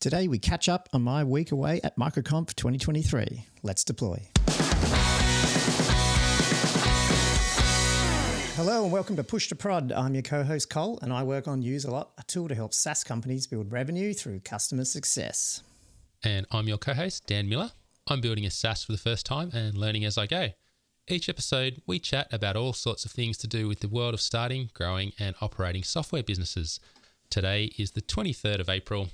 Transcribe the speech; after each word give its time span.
Today 0.00 0.28
we 0.28 0.38
catch 0.38 0.66
up 0.66 0.88
on 0.94 1.02
my 1.02 1.22
week 1.22 1.52
away 1.52 1.78
at 1.84 1.94
MicroConf 1.98 2.54
2023. 2.54 3.44
Let's 3.62 3.84
deploy. 3.84 4.30
Hello 8.56 8.84
and 8.84 8.90
welcome 8.90 9.16
to 9.16 9.22
Push 9.22 9.48
to 9.48 9.56
Prod. 9.56 9.92
I'm 9.92 10.14
your 10.14 10.22
co-host 10.22 10.70
Cole 10.70 10.98
and 11.02 11.12
I 11.12 11.22
work 11.22 11.46
on 11.46 11.62
Userlot, 11.62 12.06
a 12.16 12.22
tool 12.22 12.48
to 12.48 12.54
help 12.54 12.72
SaaS 12.72 13.04
companies 13.04 13.46
build 13.46 13.70
revenue 13.70 14.14
through 14.14 14.40
customer 14.40 14.86
success. 14.86 15.62
And 16.24 16.46
I'm 16.50 16.66
your 16.66 16.78
co-host 16.78 17.26
Dan 17.26 17.50
Miller. 17.50 17.72
I'm 18.06 18.22
building 18.22 18.46
a 18.46 18.50
SaaS 18.50 18.82
for 18.82 18.92
the 18.92 18.98
first 18.98 19.26
time 19.26 19.50
and 19.52 19.76
learning 19.76 20.06
as 20.06 20.16
I 20.16 20.26
go. 20.26 20.48
Each 21.08 21.28
episode, 21.28 21.82
we 21.86 21.98
chat 21.98 22.32
about 22.32 22.56
all 22.56 22.72
sorts 22.72 23.04
of 23.04 23.10
things 23.10 23.36
to 23.36 23.46
do 23.46 23.68
with 23.68 23.80
the 23.80 23.88
world 23.88 24.14
of 24.14 24.22
starting, 24.22 24.70
growing, 24.72 25.12
and 25.18 25.36
operating 25.42 25.82
software 25.82 26.22
businesses. 26.22 26.80
Today 27.28 27.70
is 27.76 27.90
the 27.90 28.00
23rd 28.00 28.60
of 28.60 28.70
April, 28.70 29.10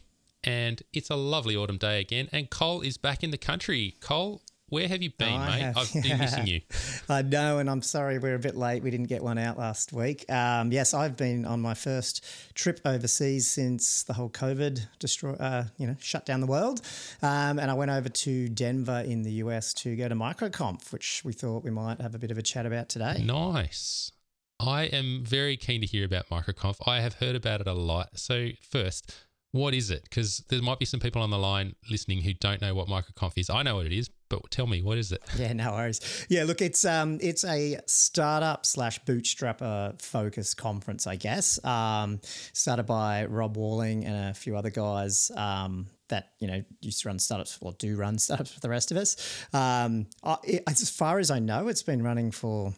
and 0.46 0.82
it's 0.92 1.10
a 1.10 1.16
lovely 1.16 1.54
autumn 1.56 1.76
day 1.78 2.00
again. 2.00 2.28
And 2.32 2.48
Cole 2.48 2.80
is 2.80 2.96
back 2.96 3.22
in 3.22 3.30
the 3.32 3.38
country. 3.38 3.96
Cole, 4.00 4.40
where 4.68 4.88
have 4.88 5.00
you 5.02 5.10
been, 5.16 5.28
I 5.40 5.46
mate? 5.50 5.62
have- 5.62 5.76
I've 5.76 5.92
been 6.02 6.18
missing 6.18 6.46
you. 6.46 6.60
I 7.08 7.22
know, 7.22 7.58
and 7.58 7.68
I'm 7.68 7.82
sorry 7.82 8.18
we're 8.18 8.34
a 8.34 8.38
bit 8.38 8.56
late. 8.56 8.82
We 8.82 8.90
didn't 8.90 9.06
get 9.06 9.22
one 9.22 9.38
out 9.38 9.58
last 9.58 9.92
week. 9.92 10.24
Um, 10.30 10.72
yes, 10.72 10.94
I've 10.94 11.16
been 11.16 11.44
on 11.44 11.60
my 11.60 11.74
first 11.74 12.24
trip 12.54 12.80
overseas 12.84 13.48
since 13.50 14.02
the 14.04 14.12
whole 14.14 14.30
COVID 14.30 14.80
destroy, 14.98 15.32
uh, 15.34 15.64
you 15.78 15.86
know, 15.86 15.96
shut 16.00 16.26
down 16.26 16.40
the 16.40 16.46
world. 16.46 16.80
Um, 17.22 17.58
and 17.58 17.70
I 17.70 17.74
went 17.74 17.90
over 17.90 18.08
to 18.08 18.48
Denver 18.48 19.02
in 19.06 19.22
the 19.22 19.32
US 19.44 19.72
to 19.74 19.94
go 19.94 20.08
to 20.08 20.14
MicroConf, 20.14 20.92
which 20.92 21.22
we 21.24 21.32
thought 21.32 21.62
we 21.64 21.70
might 21.70 22.00
have 22.00 22.14
a 22.14 22.18
bit 22.18 22.30
of 22.30 22.38
a 22.38 22.42
chat 22.42 22.66
about 22.66 22.88
today. 22.88 23.22
Nice. 23.24 24.10
I 24.58 24.84
am 24.84 25.22
very 25.22 25.56
keen 25.58 25.82
to 25.82 25.86
hear 25.86 26.06
about 26.06 26.28
MicroConf. 26.30 26.76
I 26.86 27.00
have 27.02 27.14
heard 27.14 27.36
about 27.36 27.60
it 27.60 27.66
a 27.66 27.74
lot. 27.74 28.18
So, 28.18 28.48
first, 28.62 29.14
what 29.56 29.74
is 29.74 29.90
it? 29.90 30.02
Because 30.04 30.44
there 30.48 30.60
might 30.62 30.78
be 30.78 30.84
some 30.84 31.00
people 31.00 31.22
on 31.22 31.30
the 31.30 31.38
line 31.38 31.74
listening 31.90 32.22
who 32.22 32.34
don't 32.34 32.60
know 32.60 32.74
what 32.74 32.88
MicroConf 32.88 33.32
is. 33.36 33.50
I 33.50 33.62
know 33.62 33.76
what 33.76 33.86
it 33.86 33.92
is, 33.92 34.08
but 34.28 34.50
tell 34.50 34.66
me, 34.66 34.82
what 34.82 34.98
is 34.98 35.12
it? 35.12 35.22
Yeah, 35.36 35.52
no 35.52 35.72
worries. 35.72 36.26
Yeah, 36.28 36.44
look, 36.44 36.60
it's 36.60 36.84
um, 36.84 37.18
it's 37.20 37.44
a 37.44 37.78
startup 37.86 38.66
slash 38.66 39.02
bootstrapper 39.04 40.00
focus 40.00 40.54
conference, 40.54 41.06
I 41.06 41.16
guess. 41.16 41.64
Um, 41.64 42.20
started 42.52 42.84
by 42.84 43.26
Rob 43.26 43.56
Walling 43.56 44.04
and 44.04 44.30
a 44.30 44.34
few 44.34 44.56
other 44.56 44.70
guys. 44.70 45.30
Um, 45.36 45.86
that 46.08 46.34
you 46.38 46.46
know 46.46 46.62
used 46.80 47.02
to 47.02 47.08
run 47.08 47.18
startups 47.18 47.58
or 47.60 47.72
do 47.72 47.96
run 47.96 48.16
startups 48.20 48.52
for 48.52 48.60
the 48.60 48.68
rest 48.68 48.90
of 48.90 48.96
us. 48.96 49.16
Um, 49.52 50.06
I, 50.22 50.36
it, 50.44 50.62
as 50.66 50.88
far 50.90 51.18
as 51.18 51.30
I 51.30 51.38
know, 51.38 51.68
it's 51.68 51.82
been 51.82 52.02
running 52.02 52.30
for 52.30 52.74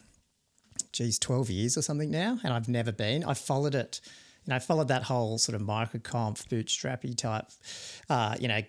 geez, 0.93 1.19
12 1.19 1.51
years 1.51 1.77
or 1.77 1.83
something 1.83 2.11
now, 2.11 2.39
and 2.43 2.53
I've 2.53 2.69
never 2.69 2.93
been. 2.93 3.25
I 3.25 3.35
followed 3.35 3.75
it, 3.75 4.01
you 4.49 4.53
know, 4.53 4.57
I 4.57 4.61
followed 4.61 4.89
that 4.89 5.03
whole 5.03 5.37
sort 5.37 5.61
of 5.61 5.61
microconf, 5.61 6.49
bootstrappy 6.49 7.15
type, 7.15 7.45
uh, 8.09 8.35
you 8.41 8.49
know, 8.49 8.63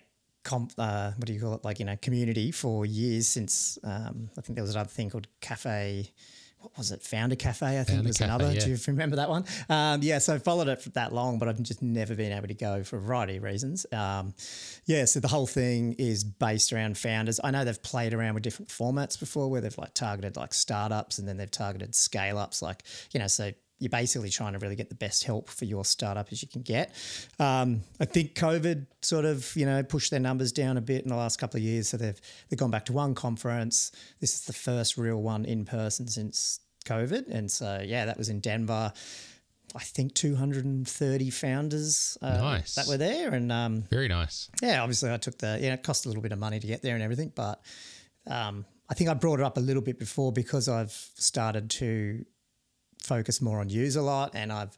comp, 0.44 0.74
uh, 0.76 1.12
what 1.16 1.26
do 1.26 1.32
you 1.32 1.40
call 1.40 1.54
it, 1.54 1.64
like, 1.64 1.78
you 1.78 1.86
know, 1.86 1.96
community 2.02 2.50
for 2.50 2.84
years 2.84 3.28
since 3.28 3.78
um, 3.82 4.28
I 4.36 4.42
think 4.42 4.56
there 4.56 4.62
was 4.62 4.74
another 4.74 4.90
thing 4.90 5.08
called 5.08 5.26
Cafe. 5.40 6.10
What 6.58 6.76
was 6.76 6.90
it? 6.90 7.02
Founder 7.02 7.34
Cafe, 7.34 7.66
I 7.66 7.84
think 7.84 7.96
Founder 7.96 8.08
was 8.08 8.18
Cafe, 8.18 8.28
another. 8.28 8.52
yeah. 8.52 8.60
Do 8.60 8.70
you 8.72 8.76
remember 8.88 9.16
that 9.16 9.30
one? 9.30 9.46
Um, 9.70 10.02
yeah, 10.02 10.18
so 10.18 10.34
I 10.34 10.38
followed 10.38 10.68
it 10.68 10.82
for 10.82 10.90
that 10.90 11.14
long, 11.14 11.38
but 11.38 11.48
I've 11.48 11.62
just 11.62 11.80
never 11.80 12.14
been 12.14 12.32
able 12.32 12.48
to 12.48 12.54
go 12.54 12.84
for 12.84 12.98
a 12.98 13.00
variety 13.00 13.38
of 13.38 13.42
reasons. 13.42 13.86
Um, 13.90 14.34
yeah, 14.84 15.06
so 15.06 15.18
the 15.18 15.28
whole 15.28 15.46
thing 15.46 15.94
is 15.94 16.24
based 16.24 16.74
around 16.74 16.98
founders. 16.98 17.40
I 17.42 17.52
know 17.52 17.64
they've 17.64 17.82
played 17.82 18.12
around 18.12 18.34
with 18.34 18.42
different 18.42 18.68
formats 18.68 19.18
before 19.18 19.48
where 19.48 19.62
they've 19.62 19.78
like 19.78 19.94
targeted 19.94 20.36
like 20.36 20.52
startups 20.52 21.18
and 21.18 21.26
then 21.26 21.38
they've 21.38 21.50
targeted 21.50 21.94
scale 21.94 22.36
ups, 22.36 22.60
like, 22.60 22.82
you 23.14 23.20
know, 23.20 23.28
so 23.28 23.52
you're 23.80 23.90
basically 23.90 24.30
trying 24.30 24.52
to 24.52 24.58
really 24.60 24.76
get 24.76 24.88
the 24.90 24.94
best 24.94 25.24
help 25.24 25.48
for 25.48 25.64
your 25.64 25.84
startup 25.84 26.28
as 26.30 26.42
you 26.42 26.48
can 26.48 26.62
get. 26.62 26.92
Um, 27.38 27.80
I 27.98 28.04
think 28.04 28.34
COVID 28.34 28.86
sort 29.02 29.24
of, 29.24 29.56
you 29.56 29.66
know, 29.66 29.82
pushed 29.82 30.10
their 30.10 30.20
numbers 30.20 30.52
down 30.52 30.76
a 30.76 30.80
bit 30.80 31.02
in 31.02 31.08
the 31.08 31.16
last 31.16 31.38
couple 31.38 31.58
of 31.58 31.64
years. 31.64 31.88
So 31.88 31.96
they've 31.96 32.20
they've 32.48 32.58
gone 32.58 32.70
back 32.70 32.84
to 32.86 32.92
one 32.92 33.14
conference. 33.14 33.90
This 34.20 34.34
is 34.34 34.44
the 34.44 34.52
first 34.52 34.96
real 34.96 35.20
one 35.20 35.44
in 35.44 35.64
person 35.64 36.06
since 36.06 36.60
COVID. 36.84 37.28
And 37.30 37.50
so 37.50 37.82
yeah, 37.84 38.04
that 38.04 38.18
was 38.18 38.28
in 38.28 38.40
Denver. 38.40 38.92
I 39.74 39.78
think 39.78 40.14
230 40.14 41.30
founders 41.30 42.18
uh, 42.20 42.36
Nice. 42.38 42.74
that 42.74 42.86
were 42.88 42.96
there. 42.96 43.32
And 43.32 43.50
um, 43.52 43.84
Very 43.90 44.08
nice. 44.08 44.50
yeah, 44.62 44.82
obviously 44.82 45.12
I 45.12 45.16
took 45.16 45.38
the, 45.38 45.58
you 45.60 45.68
know, 45.68 45.74
it 45.74 45.82
cost 45.82 46.04
a 46.06 46.08
little 46.08 46.22
bit 46.22 46.32
of 46.32 46.38
money 46.38 46.58
to 46.60 46.66
get 46.66 46.82
there 46.82 46.94
and 46.94 47.02
everything, 47.04 47.32
but 47.34 47.60
um, 48.26 48.64
I 48.88 48.94
think 48.94 49.08
I 49.10 49.14
brought 49.14 49.38
it 49.38 49.44
up 49.44 49.56
a 49.56 49.60
little 49.60 49.82
bit 49.82 49.98
before 49.98 50.32
because 50.32 50.68
I've 50.68 50.90
started 50.90 51.70
to 51.70 52.24
focus 53.10 53.40
more 53.40 53.58
on 53.58 53.68
Userlot 53.68 54.30
and 54.34 54.52
I've, 54.52 54.76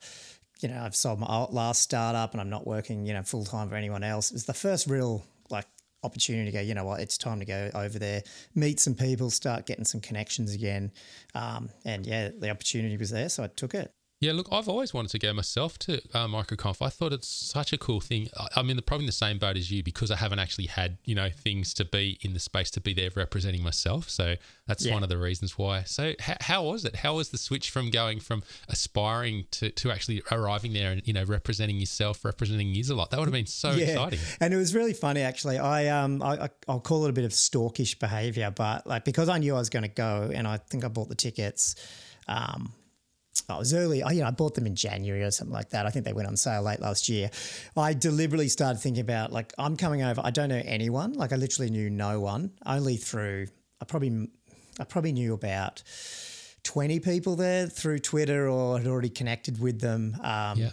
you 0.62 0.68
know, 0.70 0.80
I've 0.80 0.96
sold 0.96 1.20
my 1.20 1.26
last 1.50 1.82
startup 1.82 2.32
and 2.32 2.40
I'm 2.40 2.48
not 2.48 2.66
working, 2.66 3.04
you 3.04 3.12
know, 3.12 3.22
full 3.22 3.44
time 3.44 3.68
for 3.68 3.74
anyone 3.74 4.02
else. 4.02 4.30
It 4.30 4.34
was 4.34 4.46
the 4.46 4.54
first 4.54 4.86
real 4.86 5.22
like 5.50 5.66
opportunity 6.02 6.50
to 6.50 6.56
go, 6.56 6.62
you 6.62 6.74
know 6.74 6.84
what, 6.84 7.00
it's 7.00 7.18
time 7.18 7.40
to 7.40 7.44
go 7.44 7.70
over 7.74 7.98
there, 7.98 8.22
meet 8.54 8.80
some 8.80 8.94
people, 8.94 9.28
start 9.28 9.66
getting 9.66 9.84
some 9.84 10.00
connections 10.00 10.54
again. 10.54 10.90
Um, 11.34 11.68
and 11.84 12.06
yeah, 12.06 12.30
the 12.36 12.48
opportunity 12.48 12.96
was 12.96 13.10
there. 13.10 13.28
So 13.28 13.44
I 13.44 13.48
took 13.48 13.74
it. 13.74 13.92
Yeah, 14.22 14.32
look, 14.34 14.46
I've 14.52 14.68
always 14.68 14.94
wanted 14.94 15.10
to 15.10 15.18
go 15.18 15.32
myself 15.32 15.80
to 15.80 15.94
uh, 16.14 16.28
MicroConf. 16.28 16.76
I 16.80 16.90
thought 16.90 17.12
it's 17.12 17.26
such 17.26 17.72
a 17.72 17.76
cool 17.76 18.00
thing. 18.00 18.28
I- 18.38 18.46
I'm 18.54 18.70
in 18.70 18.76
the, 18.76 18.82
probably 18.82 19.02
in 19.04 19.08
the 19.08 19.12
same 19.12 19.38
boat 19.38 19.56
as 19.56 19.68
you 19.72 19.82
because 19.82 20.12
I 20.12 20.16
haven't 20.16 20.38
actually 20.38 20.66
had, 20.68 20.98
you 21.04 21.16
know, 21.16 21.28
things 21.28 21.74
to 21.74 21.84
be 21.84 22.18
in 22.22 22.32
the 22.32 22.38
space 22.38 22.70
to 22.70 22.80
be 22.80 22.94
there 22.94 23.10
representing 23.16 23.64
myself. 23.64 24.08
So 24.08 24.36
that's 24.68 24.86
Yeah. 24.86 24.94
one 24.94 25.02
of 25.02 25.08
the 25.08 25.18
reasons 25.18 25.58
why. 25.58 25.82
So 25.82 26.04
h- 26.04 26.36
how 26.42 26.62
was 26.62 26.84
it? 26.84 26.94
How 26.94 27.16
was 27.16 27.30
the 27.30 27.36
switch 27.36 27.70
from 27.70 27.90
going 27.90 28.20
from 28.20 28.44
aspiring 28.68 29.46
to, 29.52 29.70
to 29.70 29.90
actually 29.90 30.22
arriving 30.30 30.72
there 30.72 30.92
and, 30.92 31.02
you 31.04 31.12
know, 31.12 31.24
representing 31.24 31.80
yourself, 31.80 32.24
representing 32.24 32.72
Userlot? 32.72 33.10
That 33.10 33.18
would 33.18 33.26
have 33.26 33.32
been 33.32 33.46
so 33.46 33.70
exciting. 33.70 34.20
And 34.40 34.54
it 34.54 34.56
was 34.56 34.72
really 34.72 34.94
funny 34.94 35.22
actually. 35.22 35.58
I 35.58 35.88
um 35.88 36.22
I, 36.22 36.44
I 36.44 36.48
I'll 36.68 36.78
call 36.80 37.06
it 37.06 37.10
a 37.10 37.12
bit 37.12 37.24
of 37.24 37.32
stalkish 37.32 37.98
behavior, 37.98 38.52
but 38.54 38.86
like 38.86 39.04
because 39.04 39.28
I 39.28 39.38
knew 39.38 39.56
I 39.56 39.58
was 39.58 39.68
going 39.68 39.82
to 39.82 39.88
go, 39.88 40.30
and 40.32 40.46
I 40.46 40.58
think 40.58 40.84
I 40.84 40.88
bought 40.88 41.08
the 41.08 41.16
tickets. 41.16 41.74
Um, 42.28 42.72
I 43.48 43.58
was 43.58 43.74
early. 43.74 44.02
I, 44.02 44.12
you 44.12 44.20
know, 44.20 44.28
I 44.28 44.30
bought 44.30 44.54
them 44.54 44.66
in 44.66 44.74
January 44.76 45.22
or 45.22 45.30
something 45.30 45.52
like 45.52 45.70
that. 45.70 45.84
I 45.86 45.90
think 45.90 46.04
they 46.04 46.12
went 46.12 46.28
on 46.28 46.36
sale 46.36 46.62
late 46.62 46.80
last 46.80 47.08
year. 47.08 47.30
I 47.76 47.92
deliberately 47.94 48.48
started 48.48 48.80
thinking 48.80 49.00
about 49.00 49.32
like 49.32 49.52
I'm 49.58 49.76
coming 49.76 50.02
over. 50.02 50.20
I 50.24 50.30
don't 50.30 50.48
know 50.48 50.62
anyone. 50.64 51.12
Like 51.14 51.32
I 51.32 51.36
literally 51.36 51.70
knew 51.70 51.90
no 51.90 52.20
one. 52.20 52.52
Only 52.64 52.96
through 52.96 53.48
I 53.80 53.84
probably 53.84 54.28
I 54.78 54.84
probably 54.84 55.12
knew 55.12 55.34
about 55.34 55.82
twenty 56.62 57.00
people 57.00 57.36
there 57.36 57.66
through 57.66 57.98
Twitter 58.00 58.48
or 58.48 58.78
had 58.78 58.86
already 58.86 59.10
connected 59.10 59.60
with 59.60 59.80
them. 59.80 60.16
Um, 60.22 60.58
Yeah. 60.58 60.70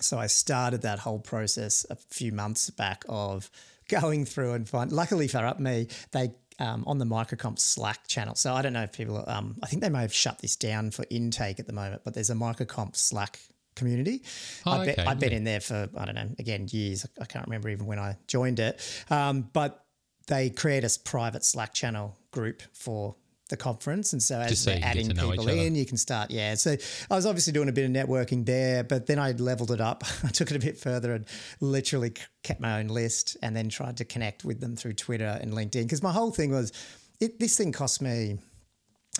so 0.00 0.18
I 0.18 0.26
started 0.26 0.82
that 0.82 0.98
whole 0.98 1.20
process 1.20 1.86
a 1.90 1.96
few 1.96 2.32
months 2.32 2.68
back 2.70 3.04
of 3.08 3.50
going 3.88 4.24
through 4.24 4.52
and 4.54 4.68
find. 4.68 4.90
Luckily 4.92 5.28
for 5.28 5.38
up 5.46 5.60
me, 5.60 5.88
they 6.12 6.32
um, 6.62 6.84
on 6.86 6.98
the 6.98 7.04
MicroConf 7.04 7.58
Slack 7.58 8.06
channel. 8.06 8.36
So 8.36 8.54
I 8.54 8.62
don't 8.62 8.72
know 8.72 8.84
if 8.84 8.92
people. 8.92 9.24
Um, 9.26 9.56
I 9.62 9.66
think 9.66 9.82
they 9.82 9.88
may 9.88 10.02
have 10.02 10.14
shut 10.14 10.38
this 10.38 10.54
down 10.54 10.92
for 10.92 11.04
intake 11.10 11.58
at 11.58 11.66
the 11.66 11.72
moment, 11.72 12.02
but 12.04 12.14
there's 12.14 12.30
a 12.30 12.34
MicroConf 12.34 12.94
Slack 12.94 13.40
community. 13.74 14.22
Oh, 14.64 14.72
I 14.72 14.86
bet, 14.86 14.98
okay, 14.98 15.08
I've 15.08 15.18
been 15.18 15.32
yeah. 15.32 15.38
in 15.38 15.44
there 15.44 15.60
for 15.60 15.88
I 15.96 16.04
don't 16.04 16.14
know 16.14 16.28
again 16.38 16.68
years. 16.70 17.04
I 17.20 17.24
can't 17.24 17.46
remember 17.46 17.68
even 17.68 17.86
when 17.86 17.98
I 17.98 18.16
joined 18.28 18.60
it, 18.60 18.80
um, 19.10 19.50
but 19.52 19.84
they 20.28 20.50
create 20.50 20.84
a 20.84 20.98
private 21.04 21.44
Slack 21.44 21.74
channel 21.74 22.16
group 22.30 22.62
for 22.72 23.16
the 23.52 23.56
conference, 23.56 24.12
and 24.12 24.22
so 24.22 24.40
as 24.40 24.50
Just 24.50 24.64
so 24.64 24.70
they're 24.70 24.80
adding 24.82 25.08
people 25.10 25.48
in, 25.48 25.74
you 25.74 25.86
can 25.86 25.98
start. 25.98 26.30
Yeah, 26.30 26.54
so 26.54 26.74
I 27.10 27.14
was 27.14 27.26
obviously 27.26 27.52
doing 27.52 27.68
a 27.68 27.72
bit 27.72 27.84
of 27.84 27.90
networking 27.90 28.44
there, 28.46 28.82
but 28.82 29.06
then 29.06 29.18
I 29.18 29.32
leveled 29.32 29.70
it 29.70 29.80
up. 29.80 30.02
I 30.24 30.28
took 30.28 30.50
it 30.50 30.56
a 30.56 30.58
bit 30.58 30.78
further 30.78 31.12
and 31.12 31.26
literally 31.60 32.14
kept 32.42 32.60
my 32.60 32.80
own 32.80 32.88
list, 32.88 33.36
and 33.42 33.54
then 33.54 33.68
tried 33.68 33.98
to 33.98 34.04
connect 34.04 34.44
with 34.44 34.60
them 34.60 34.74
through 34.74 34.94
Twitter 34.94 35.38
and 35.40 35.52
LinkedIn 35.52 35.82
because 35.82 36.02
my 36.02 36.10
whole 36.10 36.32
thing 36.32 36.50
was, 36.50 36.72
it, 37.20 37.38
this 37.38 37.56
thing 37.56 37.70
cost 37.70 38.02
me. 38.02 38.38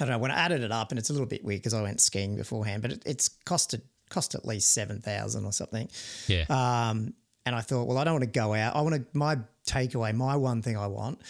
I 0.01 0.05
don't 0.05 0.11
know 0.11 0.19
when 0.19 0.31
I 0.31 0.37
added 0.37 0.63
it 0.63 0.73
up, 0.73 0.91
and 0.91 0.99
it's 0.99 1.11
a 1.11 1.13
little 1.13 1.29
bit 1.29 1.45
weird 1.45 1.61
because 1.61 1.75
I 1.75 1.83
went 1.83 2.01
skiing 2.01 2.37
beforehand, 2.37 2.83
but 2.83 2.93
it, 2.93 3.03
it's 3.05 3.29
costed 3.47 3.83
cost 4.09 4.35
at 4.35 4.45
least 4.47 4.73
seven 4.73 5.01
thousand 5.01 5.45
or 5.45 5.53
something. 5.53 5.89
Yeah. 6.27 6.45
Um, 6.49 7.13
and 7.45 7.55
I 7.55 7.61
thought, 7.61 7.87
well, 7.87 7.99
I 7.99 8.05
don't 8.05 8.15
want 8.15 8.25
to 8.25 8.31
go 8.31 8.55
out. 8.55 8.77
I 8.77 8.81
want 8.81 8.95
to, 8.95 9.05
my 9.13 9.37
takeaway, 9.67 10.15
my 10.15 10.37
one 10.37 10.63
thing 10.63 10.77
I 10.77 10.87
want 10.87 11.21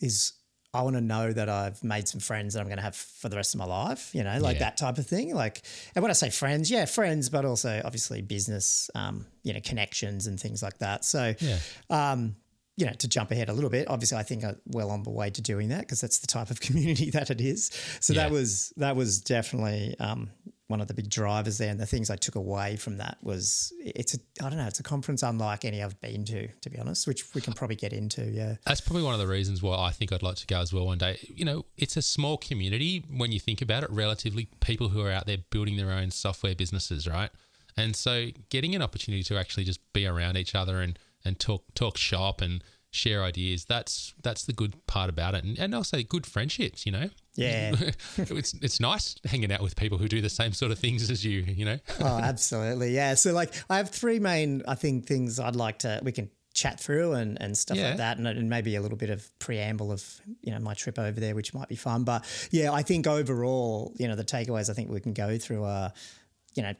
is 0.00 0.32
I 0.72 0.82
want 0.82 0.94
to 0.94 1.00
know 1.00 1.32
that 1.32 1.48
I've 1.48 1.82
made 1.82 2.06
some 2.06 2.20
friends 2.20 2.54
that 2.54 2.60
I'm 2.60 2.66
going 2.66 2.76
to 2.76 2.82
have 2.82 2.94
for 2.94 3.28
the 3.28 3.36
rest 3.36 3.54
of 3.54 3.58
my 3.58 3.64
life, 3.64 4.14
you 4.14 4.22
know, 4.22 4.38
like 4.38 4.54
Yeah. 4.54 4.60
that 4.66 4.76
type 4.76 4.98
of 4.98 5.06
thing. 5.06 5.34
Like, 5.34 5.62
and 5.96 6.02
when 6.02 6.10
I 6.10 6.14
say 6.14 6.30
friends, 6.30 6.70
yeah, 6.70 6.84
friends, 6.84 7.28
but 7.28 7.44
also 7.44 7.82
obviously 7.84 8.22
business, 8.22 8.88
um, 8.94 9.26
you 9.42 9.52
know, 9.52 9.60
connections 9.64 10.28
and 10.28 10.38
things 10.38 10.62
like 10.62 10.78
that. 10.78 11.04
So, 11.04 11.34
Yeah. 11.40 11.58
um, 11.90 12.36
you 12.80 12.86
know, 12.86 12.92
to 12.94 13.08
jump 13.08 13.30
ahead 13.30 13.50
a 13.50 13.52
little 13.52 13.68
bit, 13.68 13.88
obviously, 13.88 14.16
I 14.16 14.22
think 14.22 14.42
I'm 14.42 14.58
well 14.66 14.90
on 14.90 15.02
the 15.02 15.10
way 15.10 15.28
to 15.28 15.42
doing 15.42 15.68
that 15.68 15.80
because 15.80 16.00
that's 16.00 16.18
the 16.18 16.26
type 16.26 16.50
of 16.50 16.60
community 16.66 17.10
that 17.10 17.30
it 17.30 17.40
is. 17.40 17.70
So 18.00 18.14
that 18.14 18.30
was 18.30 18.72
that 18.78 18.96
was 18.96 19.20
definitely 19.20 19.94
um, 20.00 20.30
one 20.66 20.80
of 20.80 20.88
the 20.88 20.94
big 20.94 21.10
drivers 21.10 21.58
there. 21.58 21.68
And 21.68 21.78
the 21.78 21.84
things 21.84 22.08
I 22.08 22.16
took 22.16 22.36
away 22.36 22.76
from 22.76 22.96
that 22.96 23.18
was 23.22 23.70
it's 23.80 24.14
a 24.14 24.18
I 24.42 24.48
don't 24.48 24.56
know, 24.58 24.66
it's 24.66 24.80
a 24.80 24.82
conference 24.82 25.22
unlike 25.22 25.66
any 25.66 25.82
I've 25.82 26.00
been 26.00 26.24
to, 26.24 26.48
to 26.48 26.70
be 26.70 26.78
honest, 26.78 27.06
which 27.06 27.34
we 27.34 27.42
can 27.42 27.52
probably 27.52 27.76
get 27.76 27.92
into. 27.92 28.24
Yeah, 28.24 28.54
That's 28.64 28.80
probably 28.80 29.02
one 29.02 29.12
of 29.12 29.20
the 29.20 29.26
reasons 29.26 29.62
why 29.62 29.76
I 29.76 29.90
think 29.90 30.10
I'd 30.10 30.22
like 30.22 30.36
to 30.36 30.46
go 30.46 30.60
as 30.60 30.72
well 30.72 30.86
one 30.86 30.98
day. 30.98 31.18
You 31.34 31.44
know, 31.44 31.66
it's 31.76 31.98
a 31.98 32.02
small 32.02 32.38
community 32.38 33.04
when 33.14 33.30
you 33.30 33.40
think 33.40 33.60
about 33.60 33.82
it, 33.82 33.90
relatively 33.90 34.48
people 34.60 34.88
who 34.88 35.02
are 35.02 35.10
out 35.10 35.26
there 35.26 35.38
building 35.50 35.76
their 35.76 35.90
own 35.90 36.10
software 36.10 36.54
businesses, 36.54 37.06
right? 37.06 37.30
And 37.76 37.94
so 37.94 38.28
getting 38.48 38.74
an 38.74 38.82
opportunity 38.82 39.22
to 39.24 39.38
actually 39.38 39.64
just 39.64 39.80
be 39.92 40.06
around 40.06 40.36
each 40.36 40.54
other 40.54 40.80
and 40.80 40.98
and 41.24 41.38
talk 41.38 41.64
talk 41.74 41.96
shop 41.96 42.40
and 42.40 42.62
share 42.92 43.22
ideas. 43.22 43.64
That's 43.66 44.14
that's 44.22 44.44
the 44.44 44.52
good 44.52 44.86
part 44.86 45.08
about 45.10 45.34
it, 45.34 45.44
and, 45.44 45.58
and 45.58 45.74
also 45.74 46.02
good 46.02 46.26
friendships. 46.26 46.84
You 46.86 46.92
know, 46.92 47.10
Yeah. 47.36 47.74
it's 48.16 48.54
it's 48.54 48.80
nice 48.80 49.14
hanging 49.24 49.52
out 49.52 49.62
with 49.62 49.76
people 49.76 49.98
who 49.98 50.08
do 50.08 50.20
the 50.20 50.28
same 50.28 50.52
sort 50.52 50.72
of 50.72 50.78
things 50.78 51.10
as 51.10 51.24
you. 51.24 51.40
You 51.42 51.64
know, 51.64 51.78
oh, 52.00 52.18
absolutely. 52.18 52.92
Yeah. 52.94 53.14
So 53.14 53.32
like 53.32 53.52
I 53.70 53.76
have 53.76 53.90
three 53.90 54.18
main 54.18 54.62
I 54.66 54.74
think 54.74 55.06
things 55.06 55.38
I'd 55.38 55.56
like 55.56 55.78
to 55.80 56.00
we 56.02 56.12
can 56.12 56.30
chat 56.52 56.80
through 56.80 57.12
and, 57.12 57.40
and 57.40 57.56
stuff 57.56 57.76
Yeah. 57.76 57.90
like 57.90 57.98
that 57.98 58.18
and, 58.18 58.26
and 58.26 58.50
maybe 58.50 58.74
a 58.74 58.80
little 58.82 58.98
bit 58.98 59.08
of 59.08 59.30
preamble 59.38 59.92
of 59.92 60.20
you 60.42 60.50
know 60.52 60.58
my 60.58 60.74
trip 60.74 60.98
over 60.98 61.20
there 61.20 61.36
which 61.36 61.54
might 61.54 61.68
be 61.68 61.76
fun 61.76 62.02
but 62.02 62.24
yeah 62.50 62.72
I 62.72 62.82
think 62.82 63.06
overall 63.06 63.94
you 64.00 64.08
know 64.08 64.16
the 64.16 64.24
takeaways 64.24 64.68
I 64.68 64.72
think 64.72 64.90
we 64.90 64.98
can 64.98 65.12
go 65.12 65.38
through 65.38 65.62
are 65.62 65.92
you 66.56 66.64
know 66.64 66.74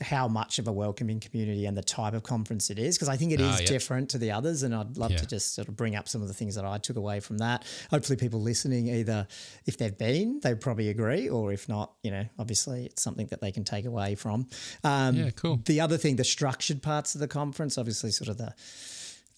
how 0.00 0.26
much 0.26 0.58
of 0.58 0.66
a 0.66 0.72
welcoming 0.72 1.20
community 1.20 1.66
and 1.66 1.76
the 1.76 1.82
type 1.82 2.14
of 2.14 2.22
conference 2.24 2.68
it 2.68 2.78
is 2.78 2.96
because 2.96 3.08
I 3.08 3.16
think 3.16 3.30
it 3.32 3.40
is 3.40 3.46
Ah, 3.46 3.58
yeah. 3.60 3.66
different 3.66 4.10
to 4.10 4.18
the 4.18 4.32
others 4.32 4.62
and 4.64 4.74
I'd 4.74 4.96
love 4.96 5.12
Yeah. 5.12 5.18
to 5.18 5.26
just 5.26 5.54
sort 5.54 5.68
of 5.68 5.76
bring 5.76 5.94
up 5.94 6.08
some 6.08 6.20
of 6.20 6.28
the 6.28 6.34
things 6.34 6.56
that 6.56 6.64
I 6.64 6.78
took 6.78 6.96
away 6.96 7.20
from 7.20 7.38
that 7.38 7.64
hopefully 7.90 8.16
people 8.16 8.40
listening 8.40 8.88
either 8.88 9.26
if 9.66 9.78
they've 9.78 9.96
been 9.96 10.40
they 10.42 10.54
probably 10.56 10.88
agree 10.88 11.28
or 11.28 11.52
if 11.52 11.68
not 11.68 11.92
you 12.02 12.10
know 12.10 12.24
obviously 12.38 12.86
it's 12.86 13.02
something 13.02 13.28
that 13.28 13.40
they 13.40 13.52
can 13.52 13.62
take 13.64 13.84
away 13.84 14.14
from 14.16 14.48
um, 14.82 15.14
Yeah, 15.16 15.30
cool. 15.30 15.60
the 15.64 15.80
other 15.80 15.96
thing 15.96 16.16
the 16.16 16.24
structured 16.24 16.82
parts 16.82 17.14
of 17.14 17.20
the 17.20 17.28
conference 17.28 17.78
obviously 17.78 18.10
sort 18.10 18.28
of 18.28 18.36
the 18.38 18.52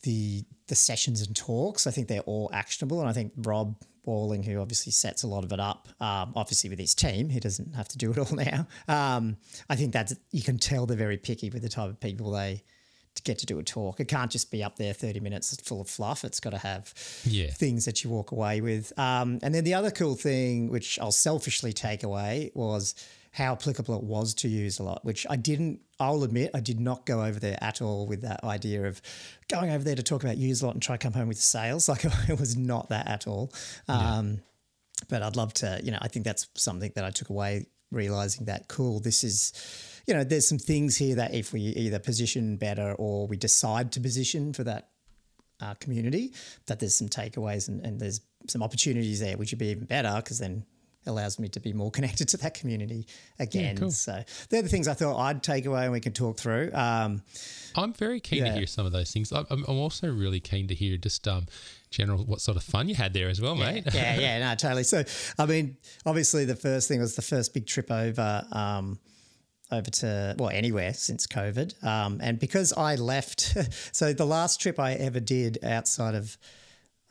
the 0.03 0.45
the 0.69 0.75
sessions 0.75 1.21
and 1.27 1.35
talks. 1.35 1.87
I 1.87 1.91
think 1.91 2.09
they're 2.09 2.21
all 2.21 2.51
actionable, 2.53 3.01
and 3.01 3.09
I 3.09 3.13
think 3.13 3.33
Rob 3.37 3.77
Walling, 4.07 4.43
who 4.43 4.59
obviously 4.61 4.93
sets 4.93 5.23
a 5.23 5.27
lot 5.27 5.45
of 5.45 5.53
it 5.53 5.61
up, 5.61 5.89
um, 6.01 6.33
obviously 6.37 6.71
with 6.71 6.79
his 6.79 6.95
team, 6.95 7.29
he 7.29 7.41
doesn't 7.41 7.75
have 7.75 7.89
to 7.89 7.99
do 7.99 8.11
it 8.13 8.19
all 8.19 8.35
now. 8.37 8.67
Um, 8.89 9.37
I 9.69 9.77
think 9.77 9.93
that's 9.93 10.15
you 10.31 10.43
can 10.43 10.59
tell 10.59 10.87
they're 10.87 10.97
very 10.97 11.17
picky 11.19 11.51
with 11.51 11.63
the 11.63 11.69
type 11.69 11.91
of 11.91 12.01
people 12.01 12.31
they 12.31 12.63
get 13.25 13.39
to 13.39 13.47
do 13.47 13.59
a 13.59 13.63
talk. 13.63 13.99
It 13.99 14.09
can't 14.09 14.31
just 14.31 14.51
be 14.51 14.63
up 14.63 14.77
there 14.77 14.93
thirty 14.93 15.21
minutes 15.21 15.57
full 15.63 15.81
of 15.81 15.89
fluff. 15.89 16.23
It's 16.25 16.39
got 16.39 16.51
to 16.51 16.59
have 16.59 16.93
Yeah. 17.25 17.51
things 17.51 17.87
that 17.87 18.05
you 18.05 18.11
walk 18.11 18.31
away 18.31 18.61
with. 18.61 18.93
Um, 18.99 19.39
and 19.43 19.55
then 19.55 19.65
the 19.65 19.75
other 19.75 19.91
cool 19.91 20.15
thing, 20.17 20.69
which 20.71 20.99
I'll 20.99 21.13
selfishly 21.13 21.73
take 21.73 22.03
away, 22.03 22.51
was 22.55 22.95
how 23.37 23.53
applicable 23.53 23.95
it 23.95 24.03
was 24.03 24.33
to 24.33 24.49
Userlot, 24.49 25.05
which 25.05 25.27
I 25.29 25.37
didn't, 25.37 25.81
I'll 26.01 26.23
admit, 26.23 26.53
I 26.55 26.61
did 26.61 26.81
not 26.81 27.05
go 27.05 27.23
over 27.23 27.39
there 27.39 27.59
at 27.61 27.83
all 27.83 28.07
with 28.07 28.23
that 28.23 28.43
idea 28.43 28.87
of 28.87 29.03
going 29.49 29.71
over 29.71 29.85
there 29.85 29.95
to 29.95 30.03
talk 30.03 30.25
about 30.25 30.37
Userlot 30.37 30.73
and 30.73 30.81
try 30.81 30.97
to 30.97 31.03
come 31.03 31.13
home 31.13 31.29
with 31.29 31.37
sales. 31.37 31.87
Like 31.97 32.07
it 32.07 32.41
was 32.41 32.57
not 32.57 32.89
that 32.89 33.07
at 33.07 33.27
all. 33.27 33.53
Um, 33.89 34.41
But 35.11 35.23
I'd 35.23 35.37
love 35.37 35.53
to, 35.55 35.79
you 35.85 35.91
know, 35.91 35.99
I 36.01 36.09
think 36.09 36.25
that's 36.25 36.49
something 36.55 36.91
that 36.95 37.05
I 37.05 37.11
took 37.11 37.29
away 37.29 37.67
realizing 37.91 38.47
that 38.47 38.69
cool, 38.69 39.01
this 39.01 39.23
is, 39.23 39.53
you 40.07 40.15
know, 40.15 40.25
there's 40.25 40.49
some 40.49 40.59
things 40.59 40.97
here 40.97 41.17
that 41.17 41.35
if 41.35 41.53
we 41.53 41.61
either 41.61 41.99
position 41.99 42.57
better 42.57 42.95
or 42.95 43.27
we 43.27 43.37
decide 43.37 43.93
to 43.93 44.01
position 44.01 44.55
for 44.55 44.65
that 44.65 44.89
uh, 45.61 45.75
community, 45.75 46.33
that 46.69 46.81
there's 46.81 46.95
some 46.95 47.11
takeaways 47.11 47.69
and, 47.69 47.85
and 47.85 48.01
there's 48.01 48.23
some 48.49 48.63
opportunities 48.63 49.21
there, 49.21 49.37
which 49.37 49.53
would 49.53 49.59
be 49.59 49.69
even 49.69 49.85
better 49.85 50.15
because 50.17 50.39
then 50.39 50.65
allows 51.07 51.39
me 51.39 51.49
to 51.51 51.61
be 51.61 51.73
more 51.73 51.91
connected 51.97 52.29
to 52.29 52.37
that 52.39 52.55
community 52.55 53.07
again. 53.39 53.77
cool. 53.77 53.91
So 53.91 54.23
they're 54.51 54.63
the 54.63 54.69
things 54.69 54.89
I 54.89 54.95
thought 54.95 55.19
I'd 55.19 55.43
take 55.43 55.67
away 55.67 55.85
and 55.85 55.93
we 55.93 56.01
can 56.01 56.13
talk 56.13 56.39
through. 56.39 56.71
Um, 56.73 57.23
I'm 57.75 57.93
very 57.93 58.21
keen 58.21 58.45
to 58.45 58.53
hear 58.53 58.67
some 58.67 58.87
of 58.87 58.93
those 58.93 59.13
things. 59.13 59.33
I'm, 59.33 59.47
I'm 59.51 59.65
I'm 59.69 59.77
also 59.77 60.11
really 60.11 60.41
keen 60.41 60.69
to 60.69 60.75
hear 60.75 60.97
just 60.97 61.29
um, 61.29 61.47
general 61.91 62.25
what 62.25 62.41
sort 62.41 62.57
of 62.57 62.63
fun 62.63 62.89
you 62.89 62.95
had 62.95 63.13
there 63.13 63.29
as 63.29 63.41
well, 63.41 63.55
mate. 63.55 63.85
yeah, 63.93 64.17
yeah, 64.19 64.39
no, 64.39 64.55
totally. 64.55 64.85
So, 64.85 65.05
I 65.39 65.47
mean, 65.47 65.77
obviously, 66.05 66.45
the 66.45 66.57
first 66.57 66.89
thing 66.89 67.01
was 67.01 67.17
the 67.17 67.23
first 67.23 67.55
big 67.55 67.67
trip 67.67 67.91
over, 67.91 68.45
um, 68.53 68.99
over 69.71 69.91
to 69.91 70.35
well, 70.39 70.51
anywhere 70.51 70.95
since 70.95 71.27
COVID, 71.27 71.85
um, 71.85 72.21
and 72.23 72.39
because 72.39 72.73
I 72.73 72.97
left, 72.97 73.57
so 73.93 74.13
the 74.13 74.27
last 74.27 74.61
trip 74.61 74.79
I 74.79 74.95
ever 74.95 75.21
did 75.21 75.59
outside 75.65 76.15
of. 76.15 76.37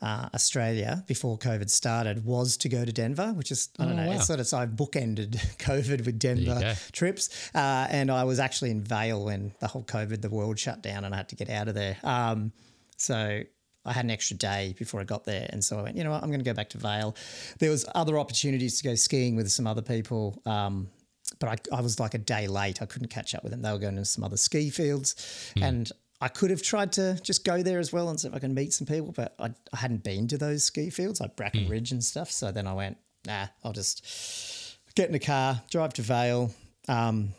Uh, 0.02 0.28
Australia 0.34 1.02
before 1.06 1.38
COVID 1.38 1.70
started 1.70 2.22
was 2.24 2.58
to 2.58 2.68
go 2.68 2.84
to 2.84 2.92
Denver, 2.92 3.32
which 3.32 3.50
is 3.50 3.70
I 3.78 3.84
don't 3.86 3.94
Oh, 3.94 3.96
know. 4.02 4.08
wow. 4.08 4.12
It's 4.16 4.26
sort 4.26 4.40
of 4.40 4.46
so 4.46 4.58
I've 4.58 4.70
bookended 4.70 5.36
COVID 5.58 6.04
with 6.04 6.18
Denver 6.18 6.74
trips, 6.92 7.50
uh, 7.54 7.86
and 7.90 8.10
I 8.10 8.24
was 8.24 8.38
actually 8.38 8.72
in 8.72 8.82
Vail 8.82 9.24
when 9.24 9.52
the 9.60 9.66
whole 9.68 9.84
COVID, 9.84 10.20
the 10.20 10.28
world 10.28 10.58
shut 10.58 10.82
down, 10.82 11.04
and 11.04 11.14
I 11.14 11.16
had 11.16 11.30
to 11.30 11.36
get 11.36 11.48
out 11.48 11.68
of 11.68 11.74
there. 11.74 11.96
Um, 12.04 12.52
so 12.98 13.40
I 13.86 13.92
had 13.92 14.04
an 14.04 14.10
extra 14.10 14.36
day 14.36 14.74
before 14.78 15.00
I 15.00 15.04
got 15.04 15.24
there, 15.24 15.48
and 15.50 15.64
so 15.64 15.78
I 15.78 15.82
went. 15.82 15.96
You 15.96 16.04
know 16.04 16.10
what? 16.10 16.22
I'm 16.22 16.28
going 16.28 16.40
to 16.40 16.44
go 16.44 16.52
back 16.54 16.68
to 16.70 16.78
Vail. 16.78 17.16
There 17.58 17.70
was 17.70 17.86
other 17.94 18.18
opportunities 18.18 18.76
to 18.78 18.84
go 18.84 18.96
skiing 18.96 19.34
with 19.34 19.50
some 19.50 19.66
other 19.66 19.82
people. 19.82 20.42
Um, 20.44 20.88
but 21.40 21.48
I, 21.72 21.76
I 21.78 21.80
was 21.80 21.98
like 21.98 22.14
a 22.14 22.18
day 22.18 22.46
late. 22.48 22.82
I 22.82 22.86
couldn't 22.86 23.08
catch 23.08 23.34
up 23.34 23.42
with 23.42 23.50
them. 23.52 23.62
They 23.62 23.72
were 23.72 23.78
going 23.78 23.96
to 23.96 24.04
some 24.04 24.24
other 24.24 24.36
ski 24.36 24.68
fields, 24.70 25.52
and 25.56 25.90
I 26.20 26.28
could 26.28 26.50
have 26.50 26.62
tried 26.62 26.92
to 26.92 27.18
just 27.22 27.44
go 27.44 27.62
there 27.62 27.78
as 27.78 27.92
well 27.92 28.08
and 28.08 28.18
see 28.18 28.28
if 28.28 28.34
I 28.34 28.38
can 28.38 28.54
meet 28.54 28.72
some 28.72 28.86
people, 28.86 29.12
but 29.12 29.34
I, 29.38 29.50
I 29.72 29.76
hadn't 29.76 30.02
been 30.02 30.28
to 30.28 30.38
those 30.38 30.64
ski 30.64 30.88
fields 30.90 31.20
like 31.20 31.36
Breckenridge 31.36 31.92
and 31.92 32.02
stuff. 32.02 32.30
So 32.30 32.52
then 32.52 32.66
I 32.66 32.72
went, 32.72 32.96
nah, 33.26 33.46
I'll 33.62 33.72
just 33.72 34.78
get 34.94 35.08
in 35.08 35.14
a 35.14 35.18
car, 35.18 35.60
drive 35.70 35.92
to 35.94 36.02
Vail. 36.02 36.52
Um, 36.88 37.34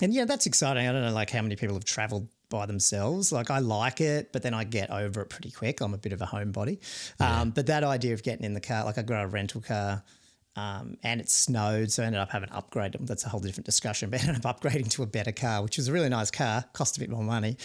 and 0.00 0.14
yeah, 0.14 0.24
that's 0.24 0.46
exciting. 0.46 0.86
I 0.86 0.92
don't 0.92 1.02
know 1.02 1.12
like 1.12 1.30
how 1.30 1.42
many 1.42 1.56
people 1.56 1.74
have 1.74 1.84
traveled 1.84 2.28
by 2.48 2.66
themselves. 2.66 3.30
Like 3.30 3.50
I 3.50 3.58
like 3.58 4.00
it, 4.00 4.32
but 4.32 4.42
then 4.42 4.54
I 4.54 4.64
get 4.64 4.90
over 4.90 5.20
it 5.20 5.28
pretty 5.28 5.50
quick. 5.50 5.80
I'm 5.80 5.92
a 5.92 5.98
bit 5.98 6.12
of 6.12 6.22
a 6.22 6.26
homebody. 6.26 6.78
Um, 7.20 7.50
but 7.50 7.66
that 7.66 7.84
idea 7.84 8.14
of 8.14 8.22
getting 8.22 8.44
in 8.44 8.54
the 8.54 8.60
car, 8.60 8.84
like 8.84 8.96
I 8.96 9.02
got 9.02 9.24
a 9.24 9.26
rental 9.26 9.60
car. 9.60 10.02
Um, 10.58 10.96
and 11.04 11.20
it 11.20 11.30
snowed, 11.30 11.92
so 11.92 12.02
I 12.02 12.06
ended 12.06 12.20
up 12.20 12.30
having 12.30 12.48
to 12.48 12.56
upgrade 12.56 12.92
them. 12.92 13.06
That's 13.06 13.24
a 13.24 13.28
whole 13.28 13.40
different 13.40 13.66
discussion. 13.66 14.10
But 14.18 14.24
I 14.24 14.28
ended 14.28 14.44
up 14.44 14.60
upgrading 14.60 14.90
to 14.92 15.02
a 15.02 15.06
better 15.06 15.32
car, 15.32 15.62
which 15.62 15.76
was 15.76 15.88
a 15.88 15.92
really 15.92 16.08
nice 16.08 16.30
car, 16.30 16.64
cost 16.72 16.96
a 16.96 17.00
bit 17.00 17.10
more 17.10 17.22
money. 17.22 17.56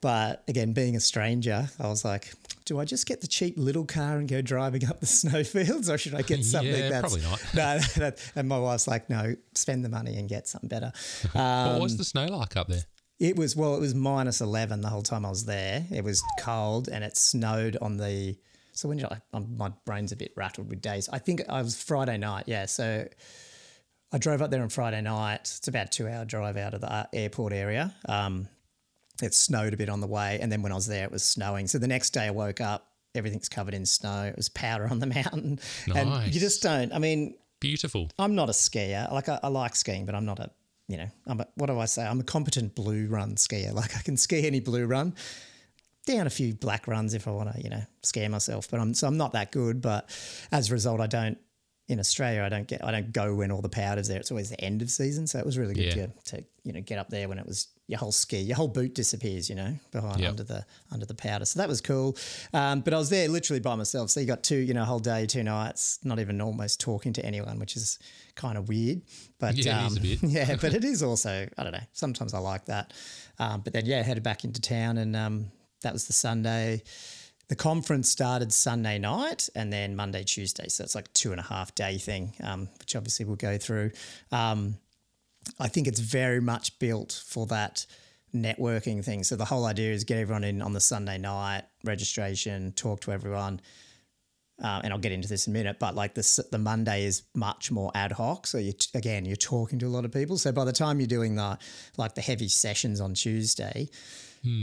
But 0.00 0.44
again, 0.48 0.72
being 0.72 0.96
a 0.96 1.00
stranger, 1.00 1.68
I 1.78 1.88
was 1.88 2.04
like, 2.04 2.32
do 2.64 2.78
I 2.78 2.84
just 2.84 3.06
get 3.06 3.20
the 3.20 3.26
cheap 3.26 3.54
little 3.58 3.84
car 3.84 4.16
and 4.16 4.28
go 4.28 4.40
driving 4.40 4.86
up 4.86 5.00
the 5.00 5.06
snowfields, 5.20 5.90
or 5.90 5.98
should 5.98 6.14
I 6.14 6.22
get 6.22 6.44
something 6.44 6.72
Yeah, 6.72 6.88
that's 6.88 7.00
probably 7.00 7.22
not. 7.22 7.42
No, 7.54 7.78
that, 7.96 8.32
and 8.34 8.48
my 8.48 8.58
wife's 8.58 8.88
like, 8.88 9.10
no, 9.10 9.34
spend 9.54 9.84
the 9.84 9.88
money 9.88 10.16
and 10.16 10.28
get 10.28 10.48
something 10.48 10.68
better. 10.68 10.92
what 11.32 11.80
was 11.80 11.96
the 11.96 12.04
snow 12.04 12.26
like 12.26 12.56
up 12.56 12.68
there? 12.68 12.84
It 13.18 13.36
was 13.36 13.56
well, 13.56 13.74
it 13.74 13.80
was 13.80 13.94
minus 13.94 14.40
eleven 14.40 14.80
the 14.80 14.88
whole 14.88 15.02
time 15.02 15.26
I 15.26 15.30
was 15.30 15.44
there. 15.44 15.84
It 15.90 16.04
was 16.04 16.22
cold 16.40 16.88
and 16.88 17.02
it 17.04 17.16
snowed 17.16 17.76
on 17.82 17.96
the. 17.96 18.36
So 18.78 18.88
when 18.88 18.98
did 18.98 19.06
I? 19.06 19.20
Um, 19.34 19.56
my 19.56 19.72
brain's 19.84 20.12
a 20.12 20.16
bit 20.16 20.32
rattled 20.36 20.70
with 20.70 20.80
days. 20.80 21.08
I 21.12 21.18
think 21.18 21.42
I 21.48 21.62
was 21.62 21.82
Friday 21.82 22.16
night. 22.16 22.44
Yeah, 22.46 22.66
so 22.66 23.08
I 24.12 24.18
drove 24.18 24.40
up 24.40 24.52
there 24.52 24.62
on 24.62 24.68
Friday 24.68 25.00
night. 25.00 25.40
It's 25.58 25.66
about 25.66 25.86
a 25.86 25.90
two 25.90 26.06
hour 26.06 26.24
drive 26.24 26.56
out 26.56 26.74
of 26.74 26.80
the 26.82 26.92
uh, 26.92 27.06
airport 27.12 27.52
area. 27.52 27.92
Um, 28.08 28.46
it 29.20 29.34
snowed 29.34 29.74
a 29.74 29.76
bit 29.76 29.88
on 29.88 30.00
the 30.00 30.06
way, 30.06 30.38
and 30.40 30.52
then 30.52 30.62
when 30.62 30.70
I 30.70 30.76
was 30.76 30.86
there, 30.86 31.02
it 31.02 31.10
was 31.10 31.24
snowing. 31.24 31.66
So 31.66 31.78
the 31.78 31.88
next 31.88 32.10
day, 32.10 32.26
I 32.26 32.30
woke 32.30 32.60
up. 32.60 32.86
Everything's 33.16 33.48
covered 33.48 33.74
in 33.74 33.84
snow. 33.84 34.26
It 34.26 34.36
was 34.36 34.48
powder 34.48 34.86
on 34.88 35.00
the 35.00 35.06
mountain, 35.06 35.58
and 35.92 36.10
Nice. 36.10 36.32
you 36.32 36.38
just 36.38 36.62
don't. 36.62 36.92
I 36.92 37.00
mean, 37.00 37.34
Beautiful. 37.58 38.08
I'm 38.16 38.36
not 38.36 38.48
a 38.48 38.52
skier. 38.52 39.10
Like 39.10 39.28
I, 39.28 39.40
I 39.42 39.48
like 39.48 39.74
skiing, 39.74 40.06
but 40.06 40.14
I'm 40.14 40.24
not 40.24 40.38
a 40.38 40.50
you 40.86 40.98
know 40.98 41.08
I'm 41.26 41.40
a, 41.40 41.48
what 41.56 41.66
do 41.66 41.80
I 41.80 41.86
say? 41.86 42.06
I'm 42.06 42.20
a 42.20 42.24
competent 42.24 42.76
blue 42.76 43.08
run 43.08 43.34
skier. 43.34 43.72
Like 43.74 43.96
I 43.96 44.02
can 44.02 44.16
ski 44.16 44.46
any 44.46 44.60
blue 44.60 44.86
run, 44.86 45.16
down 46.08 46.26
a 46.26 46.30
few 46.30 46.54
black 46.54 46.86
runs 46.88 47.14
if 47.14 47.28
I 47.28 47.30
want 47.30 47.54
to 47.54 47.62
you 47.62 47.70
know 47.70 47.82
scare 48.02 48.28
myself. 48.28 48.70
But 48.70 48.80
I'm 48.80 48.94
so 48.94 49.06
I'm 49.06 49.16
not 49.16 49.32
that 49.32 49.52
good. 49.52 49.80
But 49.80 50.08
as 50.50 50.70
a 50.70 50.72
result, 50.72 51.00
I 51.00 51.06
don't 51.06 51.38
in 51.88 51.98
Australia. 52.00 52.42
I 52.42 52.48
don't 52.48 52.66
get 52.68 52.84
I 52.84 52.90
don't 52.90 53.12
go 53.12 53.34
when 53.34 53.50
all 53.50 53.62
the 53.62 53.68
powder's 53.68 54.08
there. 54.08 54.18
It's 54.18 54.30
always 54.30 54.50
the 54.50 54.60
end 54.60 54.82
of 54.82 54.90
season, 54.90 55.26
so 55.26 55.38
it 55.38 55.46
was 55.46 55.56
really 55.56 55.74
good 55.74 55.94
Yeah. 55.96 56.06
to, 56.06 56.36
to 56.36 56.44
you 56.64 56.72
know 56.72 56.80
get 56.80 56.98
up 56.98 57.08
there 57.10 57.28
when 57.28 57.38
it 57.38 57.46
was 57.46 57.68
your 57.86 57.98
whole 57.98 58.12
ski, 58.12 58.40
your 58.40 58.56
whole 58.56 58.68
boot 58.68 58.94
disappears, 58.94 59.48
you 59.48 59.54
know, 59.56 59.74
behind 59.92 60.20
Yep. 60.20 60.28
under 60.30 60.44
the 60.44 60.66
under 60.92 61.06
the 61.06 61.14
powder. 61.14 61.46
So 61.46 61.58
that 61.60 61.68
was 61.68 61.80
cool. 61.80 62.16
Um, 62.52 62.80
but 62.82 62.92
I 62.92 62.98
was 62.98 63.08
there 63.08 63.26
literally 63.28 63.60
by 63.60 63.74
myself. 63.76 64.10
So 64.10 64.20
you 64.20 64.26
got 64.26 64.42
two, 64.42 64.56
you 64.58 64.74
know, 64.74 64.82
a 64.82 64.84
whole 64.84 64.98
day, 64.98 65.24
two 65.24 65.42
nights, 65.42 65.98
not 66.04 66.18
even 66.18 66.38
almost 66.42 66.78
talking 66.80 67.14
to 67.14 67.24
anyone, 67.24 67.58
which 67.58 67.74
is 67.76 67.98
kind 68.34 68.58
of 68.58 68.68
weird. 68.68 69.00
But 69.38 69.56
Yeah, 69.56 69.80
um, 69.80 69.86
is 69.86 69.96
a 69.96 70.00
bit. 70.00 70.18
yeah, 70.22 70.56
but 70.60 70.74
it 70.74 70.84
is 70.84 71.02
also 71.02 71.48
I 71.56 71.62
don't 71.62 71.72
know. 71.72 71.86
Sometimes 71.94 72.34
I 72.34 72.38
like 72.40 72.66
that. 72.66 72.92
Um, 73.38 73.62
but 73.62 73.72
then 73.72 73.86
yeah, 73.86 74.02
headed 74.02 74.22
back 74.22 74.44
into 74.44 74.60
town, 74.60 74.98
and 74.98 75.16
um, 75.16 75.46
that 75.82 75.92
was 75.92 76.06
the 76.06 76.12
Sunday. 76.12 76.82
The 77.48 77.56
conference 77.56 78.10
started 78.10 78.52
Sunday 78.52 78.98
night 78.98 79.48
and 79.54 79.72
then 79.72 79.96
Monday, 79.96 80.22
Tuesday. 80.22 80.68
So 80.68 80.84
it's 80.84 80.94
like 80.94 81.10
two 81.14 81.30
and 81.30 81.40
a 81.40 81.44
half 81.44 81.74
day 81.74 81.96
thing, 81.96 82.34
um, 82.42 82.68
which 82.78 82.94
obviously 82.94 83.24
we'll 83.24 83.36
go 83.36 83.56
through. 83.56 83.92
Um, 84.30 84.76
I 85.58 85.68
think 85.68 85.88
it's 85.88 86.00
very 86.00 86.40
much 86.40 86.78
built 86.78 87.22
for 87.26 87.46
that 87.46 87.86
networking 88.34 89.02
thing. 89.02 89.24
So 89.24 89.36
the 89.36 89.46
whole 89.46 89.64
idea 89.64 89.92
is 89.92 90.04
get 90.04 90.18
everyone 90.18 90.44
in 90.44 90.60
on 90.60 90.74
the 90.74 90.80
Sunday 90.80 91.16
night, 91.16 91.62
registration, 91.84 92.72
talk 92.72 93.00
to 93.02 93.12
everyone. 93.12 93.60
Uh, 94.62 94.80
and 94.82 94.92
I'll 94.92 94.98
get 94.98 95.12
into 95.12 95.28
this 95.28 95.46
in 95.46 95.52
a 95.52 95.54
minute, 95.54 95.78
but 95.78 95.94
like 95.94 96.14
this, 96.14 96.40
the 96.50 96.58
Monday 96.58 97.04
is 97.04 97.22
much 97.32 97.70
more 97.70 97.92
ad 97.94 98.10
hoc. 98.10 98.46
So 98.46 98.58
you 98.58 98.72
again, 98.92 99.24
you're 99.24 99.36
talking 99.36 99.78
to 99.78 99.86
a 99.86 99.88
lot 99.88 100.04
of 100.04 100.12
people. 100.12 100.36
So 100.36 100.50
by 100.50 100.64
the 100.64 100.72
time 100.72 100.98
you're 100.98 101.06
doing 101.06 101.36
the 101.36 101.58
like 101.96 102.16
the 102.16 102.20
heavy 102.20 102.48
sessions 102.48 103.00
on 103.00 103.14
Tuesday, 103.14 103.88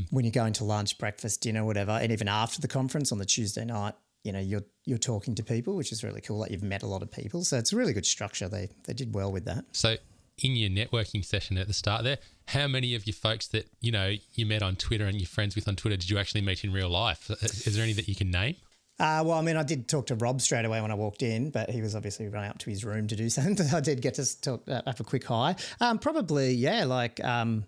when 0.09 0.25
you're 0.25 0.31
going 0.31 0.53
to 0.53 0.63
lunch, 0.63 0.97
breakfast, 0.97 1.41
dinner, 1.41 1.63
whatever, 1.65 1.91
and 1.91 2.11
even 2.11 2.27
after 2.27 2.61
the 2.61 2.67
conference 2.67 3.11
on 3.11 3.17
the 3.17 3.25
Tuesday 3.25 3.65
night, 3.65 3.93
you 4.23 4.31
know, 4.31 4.39
you're 4.39 4.63
you're 4.85 4.97
talking 4.97 5.35
to 5.35 5.43
people, 5.43 5.75
which 5.75 5.91
is 5.91 6.03
really 6.03 6.21
cool. 6.21 6.39
Like 6.39 6.51
you've 6.51 6.63
met 6.63 6.83
a 6.83 6.87
lot 6.87 7.03
of 7.03 7.11
people, 7.11 7.43
so 7.43 7.57
it's 7.57 7.71
a 7.71 7.75
really 7.75 7.93
good 7.93 8.05
structure. 8.05 8.49
They 8.49 8.69
they 8.85 8.93
did 8.93 9.13
well 9.13 9.31
with 9.31 9.45
that. 9.45 9.65
So 9.71 9.95
in 10.39 10.55
your 10.55 10.69
networking 10.69 11.23
session 11.23 11.57
at 11.57 11.67
the 11.67 11.73
start 11.73 12.03
there, 12.03 12.17
how 12.47 12.67
many 12.67 12.95
of 12.95 13.05
your 13.07 13.13
folks 13.13 13.47
that 13.47 13.69
you 13.81 13.91
know 13.91 14.13
you 14.33 14.45
met 14.45 14.63
on 14.63 14.75
Twitter 14.75 15.05
and 15.05 15.19
you're 15.19 15.27
friends 15.27 15.55
with 15.55 15.67
on 15.67 15.75
Twitter 15.75 15.97
did 15.97 16.09
you 16.09 16.17
actually 16.17 16.41
meet 16.41 16.63
in 16.63 16.73
real 16.73 16.89
life? 16.89 17.29
Is 17.29 17.75
there 17.75 17.83
any 17.83 17.93
that 17.93 18.07
you 18.07 18.15
can 18.15 18.31
name? 18.31 18.55
Uh, 18.97 19.21
well, 19.25 19.37
I 19.37 19.41
mean, 19.41 19.57
I 19.57 19.63
did 19.63 19.89
talk 19.89 20.07
to 20.07 20.15
Rob 20.15 20.39
straight 20.39 20.63
away 20.63 20.81
when 20.81 20.89
I 20.89 20.93
walked 20.93 21.21
in, 21.21 21.49
but 21.49 21.69
he 21.69 21.81
was 21.81 21.95
obviously 21.95 22.29
running 22.29 22.49
up 22.49 22.59
to 22.59 22.69
his 22.69 22.85
room 22.85 23.07
to 23.07 23.15
do 23.15 23.29
something. 23.29 23.67
I 23.73 23.81
did 23.81 24.01
get 24.01 24.15
to 24.15 24.41
talk, 24.41 24.63
uh, 24.69 24.81
have 24.85 24.99
a 24.99 25.03
quick 25.03 25.25
hi. 25.25 25.55
Um, 25.81 25.99
probably, 25.99 26.53
yeah, 26.53 26.85
like 26.85 27.23
um, 27.23 27.65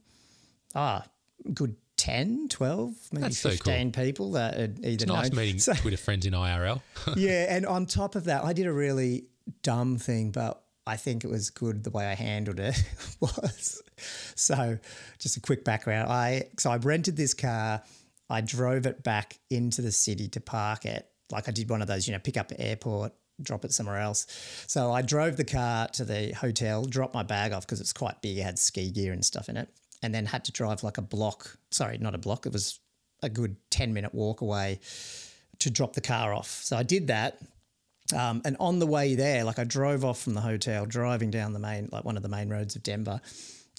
ah, 0.73 1.05
good 1.53 1.75
10, 1.97 2.47
12, 2.49 2.93
maybe 3.11 3.21
That's 3.23 3.37
so 3.39 3.49
15 3.49 3.91
people 3.91 4.31
that 4.33 4.55
had 4.57 4.79
either 4.79 4.89
It's 4.89 5.05
nice 5.05 5.29
known. 5.31 5.37
meeting 5.39 5.59
So- 5.59 5.73
Twitter 5.73 5.97
friends 5.97 6.25
in 6.25 6.33
IRL. 6.33 6.81
yeah, 7.15 7.53
and 7.55 7.65
on 7.65 7.85
top 7.85 8.15
of 8.15 8.25
that, 8.25 8.43
I 8.43 8.53
did 8.53 8.67
a 8.67 8.73
really 8.73 9.25
dumb 9.63 9.97
thing, 9.97 10.31
but 10.31 10.63
I 10.85 10.95
think 10.95 11.23
it 11.25 11.29
was 11.29 11.49
good 11.49 11.83
the 11.83 11.89
way 11.89 12.05
I 12.07 12.13
handled 12.15 12.59
it 12.59 12.81
was. 13.19 13.81
So, 14.35 14.77
just 15.19 15.35
a 15.37 15.41
quick 15.41 15.65
background. 15.65 16.09
I 16.09 16.47
so 16.59 16.71
I 16.71 16.77
rented 16.77 17.17
this 17.17 17.33
car. 17.33 17.81
I 18.29 18.41
drove 18.41 18.85
it 18.85 19.03
back 19.03 19.39
into 19.49 19.81
the 19.81 19.91
city 19.91 20.27
to 20.29 20.39
park 20.41 20.85
it. 20.85 21.09
Like 21.31 21.47
I 21.47 21.51
did 21.51 21.69
one 21.69 21.81
of 21.81 21.87
those, 21.87 22.07
you 22.07 22.13
know, 22.13 22.19
pick 22.19 22.37
up 22.37 22.51
at 22.51 22.59
airport, 22.59 23.13
drop 23.41 23.65
it 23.65 23.73
somewhere 23.73 23.97
else. 23.99 24.27
So 24.67 24.91
I 24.91 25.01
drove 25.01 25.35
the 25.37 25.45
car 25.45 25.87
to 25.93 26.05
the 26.05 26.31
hotel, 26.33 26.85
dropped 26.85 27.13
my 27.13 27.23
bag 27.23 27.51
off 27.53 27.65
because 27.65 27.81
it's 27.81 27.93
quite 27.93 28.21
big. 28.21 28.37
It 28.37 28.43
had 28.43 28.59
ski 28.59 28.91
gear 28.91 29.11
and 29.13 29.25
stuff 29.25 29.49
in 29.49 29.57
it, 29.57 29.69
and 30.03 30.13
then 30.13 30.25
had 30.25 30.45
to 30.45 30.51
drive 30.51 30.83
like 30.83 30.97
a 30.97 31.01
block. 31.01 31.57
Sorry, 31.71 31.97
not 31.97 32.15
a 32.15 32.17
block. 32.17 32.45
It 32.45 32.53
was 32.53 32.79
a 33.23 33.29
good 33.29 33.55
ten 33.69 33.93
minute 33.93 34.13
walk 34.13 34.41
away 34.41 34.79
to 35.59 35.69
drop 35.69 35.93
the 35.93 36.01
car 36.01 36.33
off. 36.33 36.49
So 36.49 36.77
I 36.77 36.83
did 36.83 37.07
that. 37.07 37.39
Um, 38.15 38.41
and 38.45 38.55
on 38.59 38.79
the 38.79 38.87
way 38.87 39.15
there, 39.15 39.43
like 39.43 39.59
I 39.59 39.65
drove 39.65 40.05
off 40.05 40.21
from 40.21 40.33
the 40.33 40.41
hotel, 40.41 40.85
driving 40.85 41.29
down 41.29 41.53
the 41.53 41.59
main, 41.59 41.89
like 41.91 42.05
one 42.05 42.15
of 42.15 42.23
the 42.23 42.29
main 42.29 42.49
roads 42.49 42.75
of 42.75 42.83
Denver, 42.83 43.19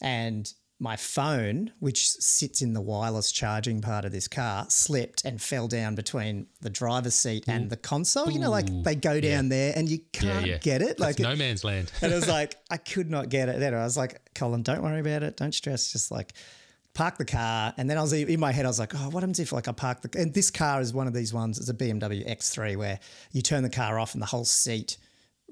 and 0.02 0.52
my 0.80 0.96
phone, 0.96 1.72
which 1.80 2.08
sits 2.08 2.62
in 2.62 2.72
the 2.72 2.80
wireless 2.80 3.32
charging 3.32 3.80
part 3.80 4.04
of 4.04 4.12
this 4.12 4.28
car, 4.28 4.66
slipped 4.68 5.24
and 5.24 5.42
fell 5.42 5.66
down 5.66 5.96
between 5.96 6.46
the 6.60 6.70
driver's 6.70 7.16
seat 7.16 7.44
and 7.48 7.66
mm. 7.66 7.70
the 7.70 7.76
console. 7.76 8.30
You 8.30 8.38
know, 8.38 8.50
like 8.50 8.66
they 8.84 8.94
go 8.94 9.20
down 9.20 9.48
there 9.48 9.72
and 9.74 9.88
you 9.88 9.98
can't 10.12 10.46
yeah. 10.46 10.58
get 10.58 10.80
it. 10.80 11.00
Like 11.00 11.08
Like, 11.18 11.18
no 11.18 11.36
man's 11.36 11.64
land. 11.64 11.90
and 12.00 12.12
it 12.12 12.14
was 12.14 12.28
like 12.38 12.54
I 12.70 12.76
could 12.76 13.10
not 13.10 13.28
get 13.28 13.48
it. 13.48 13.58
Then 13.58 13.74
I 13.74 13.82
was 13.82 13.96
like, 13.96 14.20
Colin, 14.34 14.62
don't 14.62 14.82
worry 14.82 15.00
about 15.00 15.22
it. 15.22 15.36
Don't 15.36 15.52
stress. 15.52 15.90
Just 15.90 16.10
like 16.10 16.32
park 16.94 17.18
the 17.18 17.24
car. 17.24 17.74
And 17.76 17.88
then 17.88 17.98
I 17.98 18.02
was 18.02 18.12
in 18.12 18.40
my 18.40 18.52
head, 18.52 18.64
I 18.64 18.68
was 18.68 18.78
like, 18.78 18.94
oh, 18.94 19.08
what 19.10 19.22
happens 19.22 19.40
if 19.40 19.52
like 19.52 19.68
I 19.68 19.72
park 19.72 20.02
the? 20.02 20.20
And 20.20 20.32
this 20.32 20.50
car 20.50 20.80
is 20.80 20.92
one 20.92 21.06
of 21.06 21.14
these 21.14 21.34
ones. 21.34 21.58
It's 21.58 21.68
a 21.68 21.74
BMW 21.74 22.28
X3 22.28 22.76
where 22.76 23.00
you 23.32 23.42
turn 23.42 23.62
the 23.62 23.70
car 23.70 23.98
off 23.98 24.14
and 24.14 24.22
the 24.22 24.26
whole 24.26 24.44
seat 24.44 24.96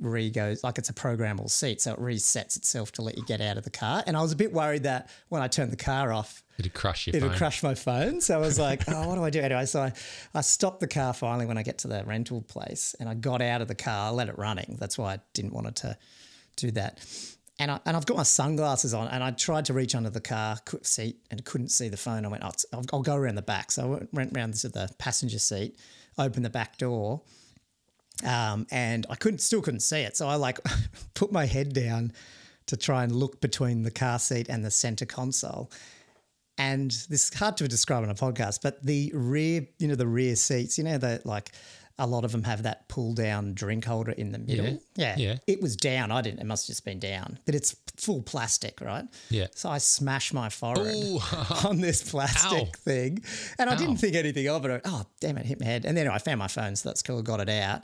re 0.01 0.31
goes 0.31 0.63
like 0.63 0.79
it's 0.79 0.91
a 0.91 0.95
programmable 0.95 1.51
seat, 1.51 1.81
so 1.81 1.93
it 1.93 2.01
resets 2.01 2.57
itself 2.57 2.93
to 2.93 3.03
let 3.03 3.17
you 3.17 3.25
get 3.25 3.41
out 3.41 3.57
of 3.57 3.65
the 3.65 3.71
car. 3.71 4.03
And 4.07 4.17
I 4.17 4.23
was 4.23 4.33
a 4.33 4.37
bit 4.37 4.53
worried 4.53 4.83
that 4.85 5.11
when 5.29 5.43
I 5.43 5.49
turned 5.49 5.73
the 5.73 5.77
car 5.77 6.13
off, 6.13 6.43
It'd 6.59 6.73
crush 6.73 7.07
your 7.07 7.17
it'll 7.17 7.29
phone. 7.29 7.39
crush 7.39 7.63
my 7.63 7.75
phone. 7.75 8.21
So 8.21 8.35
I 8.35 8.39
was 8.39 8.59
like, 8.59 8.85
oh, 8.89 9.09
what 9.09 9.17
do 9.17 9.25
I 9.25 9.31
do? 9.31 9.41
Anyway, 9.41 9.67
so 9.67 9.83
I, 9.83 9.93
I 10.35 10.41
stopped 10.41 10.81
the 10.81 10.89
car 10.89 11.13
finally 11.13 11.47
when 11.47 11.59
I 11.59 11.63
get 11.63 11.79
to 11.79 11.89
the 11.89 12.03
rental 12.05 12.43
place 12.43 12.95
and 12.99 13.09
I 13.09 13.15
got 13.15 13.43
out 13.43 13.61
of 13.61 13.69
the 13.69 13.75
car, 13.75 14.13
let 14.13 14.29
it 14.29 14.39
running. 14.39 14.77
That's 14.79 14.97
why 14.97 15.15
I 15.15 15.19
didn't 15.35 15.53
want 15.53 15.67
it 15.67 15.77
to 15.77 15.99
do 16.57 16.71
that. 16.73 17.05
And, 17.59 17.71
I, 17.71 17.81
and 17.87 17.97
I've 17.97 18.07
got 18.07 18.17
my 18.19 18.23
sunglasses 18.23 18.93
on 18.95 19.09
and 19.09 19.23
I 19.25 19.31
tried 19.31 19.67
to 19.67 19.75
reach 19.75 19.95
under 19.95 20.11
the 20.11 20.21
car 20.21 20.59
seat 20.83 21.19
and 21.31 21.43
couldn't 21.45 21.69
see 21.69 21.89
the 21.89 21.97
phone. 21.97 22.25
I 22.25 22.29
went, 22.29 22.43
oh, 22.45 22.53
I'll, 22.73 22.85
I'll 22.93 23.03
go 23.03 23.17
around 23.17 23.35
the 23.35 23.43
back. 23.43 23.71
So 23.71 23.83
I 23.83 23.87
went, 23.87 24.15
went 24.15 24.37
around 24.37 24.55
to 24.55 24.69
the 24.69 24.91
passenger 24.99 25.39
seat, 25.39 25.77
opened 26.19 26.45
the 26.45 26.51
back 26.51 26.79
door 26.79 27.23
um, 28.25 28.67
and 28.71 29.07
I 29.11 29.15
couldn't 29.15 29.41
still 29.41 29.63
couldn't 29.63 29.81
see 29.81 30.01
it. 30.01 30.17
So 30.17 30.29
I 30.29 30.37
like 30.37 30.59
put 31.15 31.33
my 31.33 31.47
head 31.47 31.73
down 31.73 32.13
to 32.67 32.77
try 32.77 33.05
and 33.05 33.13
look 33.13 33.41
between 33.41 33.83
the 33.83 33.91
car 33.91 34.19
seat 34.19 34.49
and 34.49 34.65
the 34.65 34.71
center 34.71 35.07
console. 35.07 35.71
And 36.59 36.91
this 36.91 37.31
is 37.31 37.35
hard 37.35 37.59
to 37.59 37.69
describe 37.69 38.03
on 38.03 38.11
a 38.11 38.15
podcast, 38.15 38.61
but 38.63 38.83
the 38.83 39.13
rear, 39.15 39.67
you 39.79 39.89
know, 39.89 39.95
the 39.95 40.07
rear 40.07 40.37
seats, 40.37 40.79
you 40.79 40.85
know, 40.85 40.97
that 40.99 41.27
like 41.27 41.53
a 41.99 42.07
lot 42.07 42.25
of 42.25 42.33
them 42.33 42.43
have 42.43 42.65
that 42.65 42.89
pull 42.89 43.15
down 43.15 43.55
drink 43.55 43.85
holder 43.85 44.13
in 44.13 44.33
the 44.33 44.39
middle. 44.39 44.81
Yeah. 44.97 45.15
Yeah. 45.17 45.37
It 45.47 45.63
was 45.63 45.77
down. 45.77 46.13
I 46.13 46.21
didn't, 46.21 46.41
it 46.41 46.47
must 46.47 46.67
have 46.67 46.75
just 46.75 46.85
been 46.85 46.99
down, 46.99 47.39
but 47.47 47.55
it's 47.55 47.75
full 47.97 48.23
plastic, 48.23 48.81
right? 48.81 49.05
Yeah. 49.31 49.47
So 49.55 49.71
I 49.71 49.79
smashed 49.79 50.35
my 50.35 50.49
forehead 50.51 50.95
Ooh. 50.95 51.19
on 51.65 51.81
this 51.81 52.11
plastic 52.11 52.69
Ow. 52.69 52.71
thing. 52.85 53.23
And 53.59 53.71
I 53.71 53.75
Ow. 53.75 53.77
didn't 53.77 53.97
think 53.97 54.15
anything 54.15 54.49
of 54.49 54.65
it. 54.67 54.83
Oh, 54.85 55.05
damn 55.21 55.39
it, 55.39 55.47
hit 55.47 55.59
my 55.61 55.67
head. 55.67 55.87
And 55.87 55.97
then 55.97 56.09
I 56.09 56.19
found 56.19 56.39
my 56.39 56.49
phone, 56.49 56.77
so 56.77 56.89
that's 56.89 57.03
cool, 57.03 57.23
got 57.23 57.41
it 57.41 57.49
out. 57.49 57.83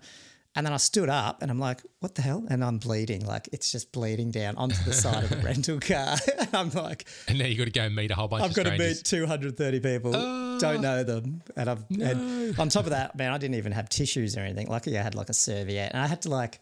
And 0.54 0.66
then 0.66 0.74
I 0.74 0.76
stood 0.76 1.08
up 1.08 1.40
and 1.40 1.50
I'm 1.50 1.58
like, 1.58 1.80
what 2.00 2.14
the 2.14 2.20
hell? 2.20 2.44
And 2.50 2.62
I'm 2.62 2.76
bleeding. 2.76 3.24
Like 3.24 3.48
it's 3.52 3.72
just 3.72 3.90
bleeding 3.90 4.30
down 4.30 4.56
onto 4.56 4.76
the 4.84 4.92
side 4.92 5.24
of 5.24 5.30
the 5.30 5.36
rental 5.44 5.80
car. 5.80 6.16
and 6.38 6.54
I'm 6.54 6.70
like, 6.70 7.06
and 7.26 7.38
now 7.38 7.46
you 7.46 7.56
got 7.56 7.64
to 7.64 7.70
go 7.70 7.82
and 7.84 7.94
meet 7.94 8.10
a 8.10 8.14
whole 8.14 8.28
bunch 8.28 8.44
of 8.44 8.50
people. 8.50 8.70
I've 8.70 8.78
got 8.78 8.84
to 8.84 8.88
meet 8.88 9.02
230 9.04 9.80
people, 9.80 10.12
don't 10.58 10.82
know 10.82 11.04
them. 11.04 11.42
And 11.56 11.70
I've 11.70 11.84
and 11.90 12.58
on 12.58 12.68
top 12.68 12.84
of 12.84 12.90
that, 12.90 13.16
man, 13.16 13.32
I 13.32 13.38
didn't 13.38 13.54
even 13.54 13.72
have 13.72 13.88
tissues 13.88 14.36
or 14.36 14.40
anything. 14.40 14.68
Luckily, 14.68 14.98
I 14.98 15.02
had 15.02 15.14
like 15.14 15.30
a 15.30 15.34
serviette. 15.34 15.92
And 15.94 16.02
I 16.02 16.06
had 16.06 16.20
to 16.22 16.28
like, 16.28 16.60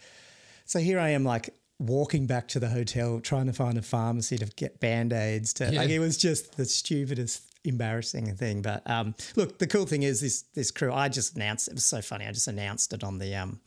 so 0.66 0.78
here 0.78 1.00
I 1.00 1.08
am 1.10 1.24
like 1.24 1.50
walking 1.80 2.26
back 2.26 2.46
to 2.48 2.60
the 2.60 2.68
hotel, 2.68 3.18
trying 3.20 3.46
to 3.46 3.52
find 3.52 3.76
a 3.76 3.82
pharmacy 3.82 4.38
to 4.38 4.46
get 4.54 4.78
band 4.78 5.12
aids. 5.12 5.52
To 5.54 5.64
Yeah. 5.64 5.80
like, 5.80 5.90
it 5.90 5.98
was 5.98 6.16
just 6.16 6.56
the 6.56 6.64
stupidest, 6.64 7.42
embarrassing 7.64 8.36
thing. 8.36 8.62
But 8.62 8.88
um, 8.88 9.16
look, 9.34 9.58
the 9.58 9.66
cool 9.66 9.86
thing 9.86 10.04
is 10.04 10.20
this 10.20 10.42
this 10.54 10.70
crew. 10.70 10.92
I 10.92 11.08
just 11.08 11.34
announced 11.34 11.66
it 11.66 11.74
was 11.74 11.84
so 11.84 12.00
funny. 12.00 12.26
I 12.26 12.30
just 12.32 12.46
announced 12.46 12.92
it 12.92 13.02
on 13.02 13.18
the 13.18 13.34
um. 13.34 13.58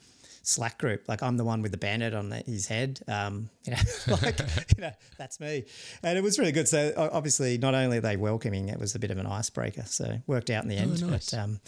Slack 0.46 0.78
group, 0.78 1.06
like 1.08 1.24
I'm 1.24 1.38
the 1.38 1.46
one 1.46 1.62
with 1.62 1.72
the 1.72 1.78
bandit 1.78 2.14
on 2.14 2.30
the, 2.30 2.38
his 2.38 2.68
head. 2.68 3.00
Um, 3.08 3.50
you 3.64 3.72
know, 3.72 3.78
like 4.22 4.40
you 4.76 4.82
know, 4.82 4.92
that's 5.18 5.40
me, 5.40 5.64
and 6.04 6.18
it 6.18 6.22
was 6.22 6.38
really 6.38 6.52
good. 6.52 6.68
So 6.68 6.94
obviously, 6.98 7.58
not 7.58 7.74
only 7.74 8.00
are 8.00 8.02
they 8.02 8.18
welcoming, 8.18 8.68
it 8.68 8.78
was 8.78 8.94
a 8.94 9.00
bit 9.00 9.10
of 9.10 9.18
an 9.18 9.26
icebreaker. 9.26 9.84
So 9.86 10.18
worked 10.28 10.50
out 10.50 10.64
in 10.64 10.70
the 10.70 10.76
end. 10.76 11.02
nice. 11.10 11.32
But 11.32 11.40
um, 11.40 11.62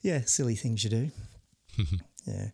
yeah, 0.00 0.22
silly 0.24 0.56
things 0.56 0.82
you 0.82 0.90
do. 0.90 1.10
yeah. 2.26 2.48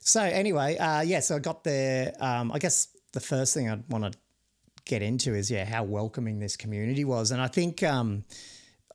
So 0.00 0.20
anyway, 0.20 0.76
uh, 0.76 1.02
yeah. 1.02 1.20
So 1.20 1.36
I 1.36 1.38
got 1.38 1.62
there. 1.62 2.12
Um, 2.18 2.50
I 2.50 2.58
guess 2.58 2.88
the 3.12 3.20
first 3.20 3.54
thing 3.54 3.70
I'd 3.70 3.88
want 3.88 4.12
to 4.12 4.18
get 4.84 5.00
into 5.00 5.34
is 5.34 5.48
yeah 5.48 5.64
how 5.64 5.84
welcoming 5.84 6.40
this 6.40 6.56
community 6.56 7.04
was, 7.04 7.30
and 7.30 7.40
I 7.40 7.46
think 7.46 7.84
um, 7.84 8.24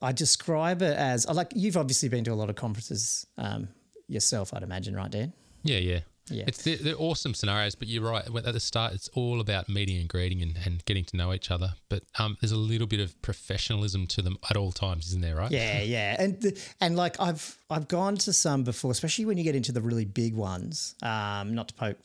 I 0.01 0.12
describe 0.12 0.81
it 0.81 0.98
as 0.98 1.25
like 1.29 1.53
you've 1.55 1.77
obviously 1.77 2.10
been 2.10 2.25
to 2.25 2.33
a 2.33 2.36
lot 2.36 2.50
of 2.50 2.57
conferences 2.57 3.25
um, 3.38 3.69
yourself, 4.10 4.53
I'd 4.53 4.63
imagine, 4.63 4.95
right, 4.95 5.10
Dan? 5.10 5.31
Yeah, 5.63 5.77
yeah. 5.77 6.00
Yeah. 6.29 6.46
It's 6.48 6.63
they're, 6.63 6.77
they're 6.77 6.96
awesome 6.98 7.34
scenarios, 7.34 7.75
but 7.75 7.89
you're 7.89 8.03
right. 8.03 8.24
At 8.25 8.53
the 8.53 8.60
start, 8.60 8.93
it's 8.93 9.10
all 9.10 9.41
about 9.41 9.67
meeting 9.67 9.98
and 9.98 10.08
greeting 10.08 10.41
and, 10.41 10.58
and 10.65 10.84
getting 10.86 11.03
to 11.05 11.17
know 11.17 11.34
each 11.34 11.51
other. 11.51 11.74
But 11.89 12.03
um, 12.17 12.38
there's 12.39 12.53
a 12.53 12.58
little 12.58 12.88
bit 12.88 13.01
of 13.01 13.22
professionalism 13.22 14.08
to 14.08 14.22
them 14.22 14.38
at 14.50 14.55
all 14.55 14.72
times, 14.72 15.08
isn't 15.08 15.22
there? 15.22 15.36
Right? 15.36 15.51
Yeah, 15.51 15.82
yeah, 15.82 16.15
and 16.17 16.58
and 16.79 16.96
like 16.96 17.20
I've 17.20 17.58
I've 17.70 17.89
gone 17.89 18.15
to 18.17 18.32
some 18.32 18.63
before, 18.63 18.91
especially 18.91 19.25
when 19.25 19.38
you 19.38 19.43
get 19.43 19.55
into 19.55 19.74
the 19.74 19.82
really 19.82 20.05
big 20.05 20.34
ones. 20.34 20.96
Um, 21.01 21.55
not 21.55 21.67
to 21.70 21.74
poke 21.74 21.98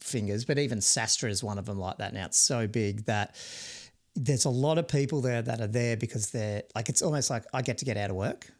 fingers, 0.00 0.44
but 0.46 0.58
even 0.58 0.78
SaaStr 0.78 1.28
is 1.28 1.44
one 1.44 1.58
of 1.58 1.66
them 1.66 1.78
like 1.78 1.98
that. 1.98 2.14
Now 2.14 2.24
it's 2.24 2.38
so 2.38 2.66
big 2.66 3.04
that 3.04 3.36
there's 4.16 4.46
a 4.46 4.50
lot 4.50 4.78
of 4.78 4.88
people 4.88 5.20
there 5.20 5.42
that 5.42 5.60
are 5.60 5.66
there 5.66 5.96
because 5.96 6.30
they're 6.30 6.62
like 6.74 6.88
it's 6.88 7.02
almost 7.02 7.28
like 7.28 7.44
I 7.52 7.60
get 7.60 7.78
to 7.78 7.84
get 7.84 7.98
out 7.98 8.08
of 8.10 8.16
work. 8.16 8.50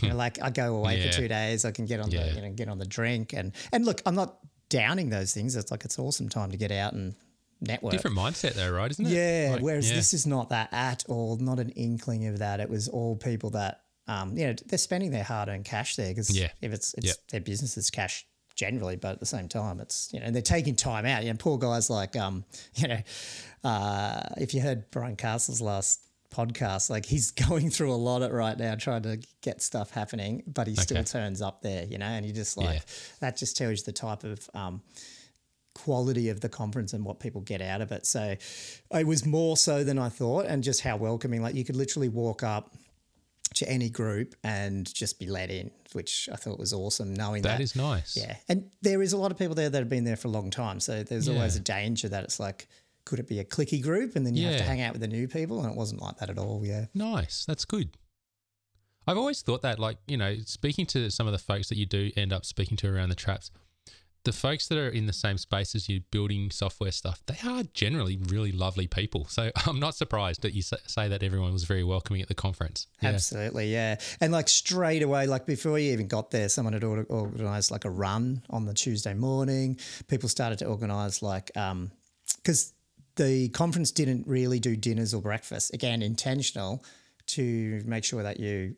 You 0.00 0.08
know, 0.10 0.16
like 0.16 0.40
I 0.40 0.50
go 0.50 0.76
away 0.76 0.98
Yeah. 0.98 1.10
for 1.10 1.18
two 1.18 1.28
days, 1.28 1.64
I 1.64 1.72
can 1.72 1.84
get 1.86 2.00
on 2.00 2.10
Yeah. 2.10 2.28
the 2.28 2.34
you 2.36 2.40
know 2.42 2.50
get 2.52 2.68
on 2.68 2.78
the 2.78 2.86
drink 2.86 3.32
and 3.32 3.52
and 3.72 3.84
look, 3.84 4.00
I'm 4.06 4.14
not 4.14 4.38
downing 4.68 5.10
those 5.10 5.34
things. 5.34 5.56
It's 5.56 5.70
like 5.70 5.84
it's 5.84 5.98
awesome 5.98 6.28
time 6.28 6.50
to 6.52 6.56
get 6.56 6.70
out 6.70 6.92
and 6.92 7.14
network. 7.60 7.92
Different 7.92 8.16
mindset, 8.16 8.54
though, 8.54 8.70
right? 8.70 8.90
Isn't 8.90 9.06
it? 9.06 9.10
Yeah, 9.10 9.50
Like, 9.54 9.62
whereas 9.62 9.90
yeah. 9.90 9.96
this 9.96 10.14
is 10.14 10.26
not 10.26 10.48
that 10.50 10.68
at 10.72 11.04
all, 11.08 11.36
not 11.36 11.58
an 11.58 11.70
inkling 11.70 12.26
of 12.28 12.38
that. 12.38 12.60
It 12.60 12.70
was 12.70 12.88
all 12.88 13.16
people 13.16 13.50
that, 13.50 13.82
um, 14.06 14.36
you 14.38 14.46
know, 14.46 14.54
they're 14.66 14.78
spending 14.78 15.10
their 15.10 15.24
hard 15.24 15.48
earned 15.50 15.64
cash 15.66 15.96
there 15.96 16.08
because 16.08 16.30
Yeah. 16.34 16.48
if 16.62 16.72
it's, 16.72 16.94
it's 16.94 17.08
Yep. 17.08 17.16
their 17.32 17.40
business 17.40 17.76
is 17.76 17.90
cash 17.90 18.26
generally, 18.54 18.96
but 18.96 19.12
at 19.12 19.20
the 19.20 19.26
same 19.26 19.48
time, 19.48 19.80
it's, 19.80 20.08
you 20.12 20.20
know, 20.20 20.30
they're 20.30 20.40
taking 20.40 20.76
time 20.76 21.04
out. 21.04 21.22
You 21.24 21.32
know, 21.32 21.36
poor 21.36 21.58
guys 21.58 21.90
like, 21.90 22.16
um, 22.16 22.44
you 22.76 22.88
know, 22.88 23.00
uh, 23.64 24.20
if 24.38 24.54
you 24.54 24.60
heard 24.60 24.90
Brian 24.90 25.16
Castle's 25.16 25.60
last 25.60 26.00
podcast, 26.30 26.90
like 26.90 27.04
he's 27.06 27.30
going 27.48 27.70
through 27.70 27.92
a 27.92 27.96
lot 27.96 28.22
of 28.22 28.30
right 28.32 28.58
now 28.58 28.74
trying 28.74 29.02
to 29.02 29.20
get 29.42 29.62
stuff 29.62 29.90
happening, 29.90 30.42
but 30.46 30.66
he 30.66 30.74
still 30.76 31.04
turns 31.04 31.42
up 31.42 31.62
there, 31.62 31.84
you 31.86 31.98
know, 31.98 32.06
and 32.06 32.24
you 32.26 32.32
just 32.32 32.56
like, 32.56 32.74
Yeah. 32.76 32.80
that 33.20 33.36
just 33.36 33.56
tells 33.56 33.78
you 33.80 33.84
the 33.84 33.92
type 33.92 34.24
of, 34.24 34.48
um, 34.54 34.82
quality 35.74 36.28
of 36.28 36.40
the 36.40 36.48
conference 36.48 36.92
and 36.92 37.04
what 37.04 37.20
people 37.20 37.40
get 37.40 37.62
out 37.62 37.80
of 37.80 37.92
it. 37.92 38.04
So 38.06 38.34
it 38.92 39.06
was 39.06 39.24
more 39.24 39.56
so 39.56 39.84
than 39.84 39.98
I 39.98 40.08
thought, 40.08 40.46
and 40.46 40.62
just 40.62 40.80
how 40.82 40.96
welcoming. 40.96 41.42
Like 41.42 41.54
you 41.54 41.64
could 41.64 41.76
literally 41.76 42.08
walk 42.08 42.42
up 42.42 42.74
to 43.54 43.68
any 43.68 43.88
group 43.88 44.34
and 44.44 44.92
just 44.92 45.18
be 45.18 45.26
let 45.26 45.50
in, 45.50 45.70
which 45.92 46.28
I 46.32 46.36
thought 46.36 46.58
was 46.58 46.72
awesome. 46.72 47.14
Knowing 47.14 47.42
that, 47.42 47.58
that 47.58 47.62
is 47.62 47.74
nice. 47.76 48.16
yeah, 48.16 48.36
and 48.48 48.70
there 48.82 49.00
is 49.00 49.12
a 49.12 49.16
lot 49.16 49.30
of 49.30 49.38
people 49.38 49.54
there 49.54 49.70
that 49.70 49.78
have 49.78 49.88
been 49.88 50.04
there 50.04 50.16
for 50.16 50.28
a 50.28 50.30
long 50.32 50.50
time. 50.50 50.80
So 50.80 51.02
there's 51.02 51.28
always 51.28 51.56
a 51.56 51.60
danger 51.60 52.08
that 52.08 52.24
it's 52.24 52.38
like. 52.40 52.68
Could 53.10 53.18
it 53.18 53.28
be 53.28 53.40
a 53.40 53.44
clicky 53.44 53.82
group 53.82 54.14
and 54.14 54.24
then 54.24 54.36
you 54.36 54.46
have 54.46 54.58
to 54.58 54.62
hang 54.62 54.80
out 54.80 54.92
with 54.92 55.00
the 55.00 55.08
new 55.08 55.26
people? 55.26 55.60
And 55.60 55.68
it 55.68 55.76
wasn't 55.76 56.00
like 56.00 56.18
that 56.18 56.30
at 56.30 56.38
all. 56.38 56.62
Yeah. 56.64 56.84
Nice. 56.94 57.44
That's 57.44 57.64
good. 57.64 57.90
I've 59.04 59.18
always 59.18 59.42
thought 59.42 59.62
that, 59.62 59.80
like, 59.80 59.96
you 60.06 60.16
know, 60.16 60.36
speaking 60.44 60.86
to 60.86 61.10
some 61.10 61.26
of 61.26 61.32
the 61.32 61.38
folks 61.38 61.70
that 61.70 61.76
you 61.76 61.86
do 61.86 62.12
end 62.16 62.32
up 62.32 62.44
speaking 62.44 62.76
to 62.76 62.94
around 62.94 63.08
the 63.08 63.16
traps, 63.16 63.50
the 64.22 64.32
folks 64.32 64.68
that 64.68 64.78
are 64.78 64.88
in 64.88 65.06
the 65.06 65.12
same 65.12 65.38
space 65.38 65.74
as 65.74 65.88
you 65.88 66.02
building 66.12 66.52
software 66.52 66.92
stuff, 66.92 67.20
they 67.26 67.36
are 67.44 67.64
generally 67.74 68.16
really 68.28 68.52
lovely 68.52 68.86
people. 68.86 69.26
So 69.26 69.50
I'm 69.66 69.80
not 69.80 69.96
surprised 69.96 70.42
that 70.42 70.54
you 70.54 70.62
say 70.62 71.08
that 71.08 71.24
everyone 71.24 71.52
was 71.52 71.64
very 71.64 71.82
welcoming 71.82 72.22
at 72.22 72.28
the 72.28 72.34
conference. 72.34 72.86
Yeah. 73.02 73.08
Absolutely, 73.08 73.72
yeah. 73.72 73.96
And 74.20 74.32
like 74.32 74.48
straight 74.48 75.02
away, 75.02 75.26
like 75.26 75.46
before 75.46 75.80
you 75.80 75.92
even 75.92 76.06
got 76.06 76.30
there, 76.30 76.48
someone 76.48 76.74
had 76.74 76.84
organized 76.84 77.72
like 77.72 77.84
a 77.84 77.90
run 77.90 78.44
on 78.50 78.66
the 78.66 78.74
Tuesday 78.74 79.14
morning. 79.14 79.80
People 80.06 80.28
started 80.28 80.60
to 80.60 80.66
organize 80.66 81.22
like, 81.22 81.50
um, 81.56 81.90
because 82.36 82.72
the 83.20 83.50
conference 83.50 83.90
didn't 83.90 84.26
really 84.26 84.58
do 84.58 84.74
dinners 84.76 85.12
or 85.12 85.20
breakfast. 85.20 85.74
Again, 85.74 86.00
intentional 86.00 86.82
to 87.26 87.82
make 87.84 88.02
sure 88.02 88.22
that 88.22 88.40
you 88.40 88.76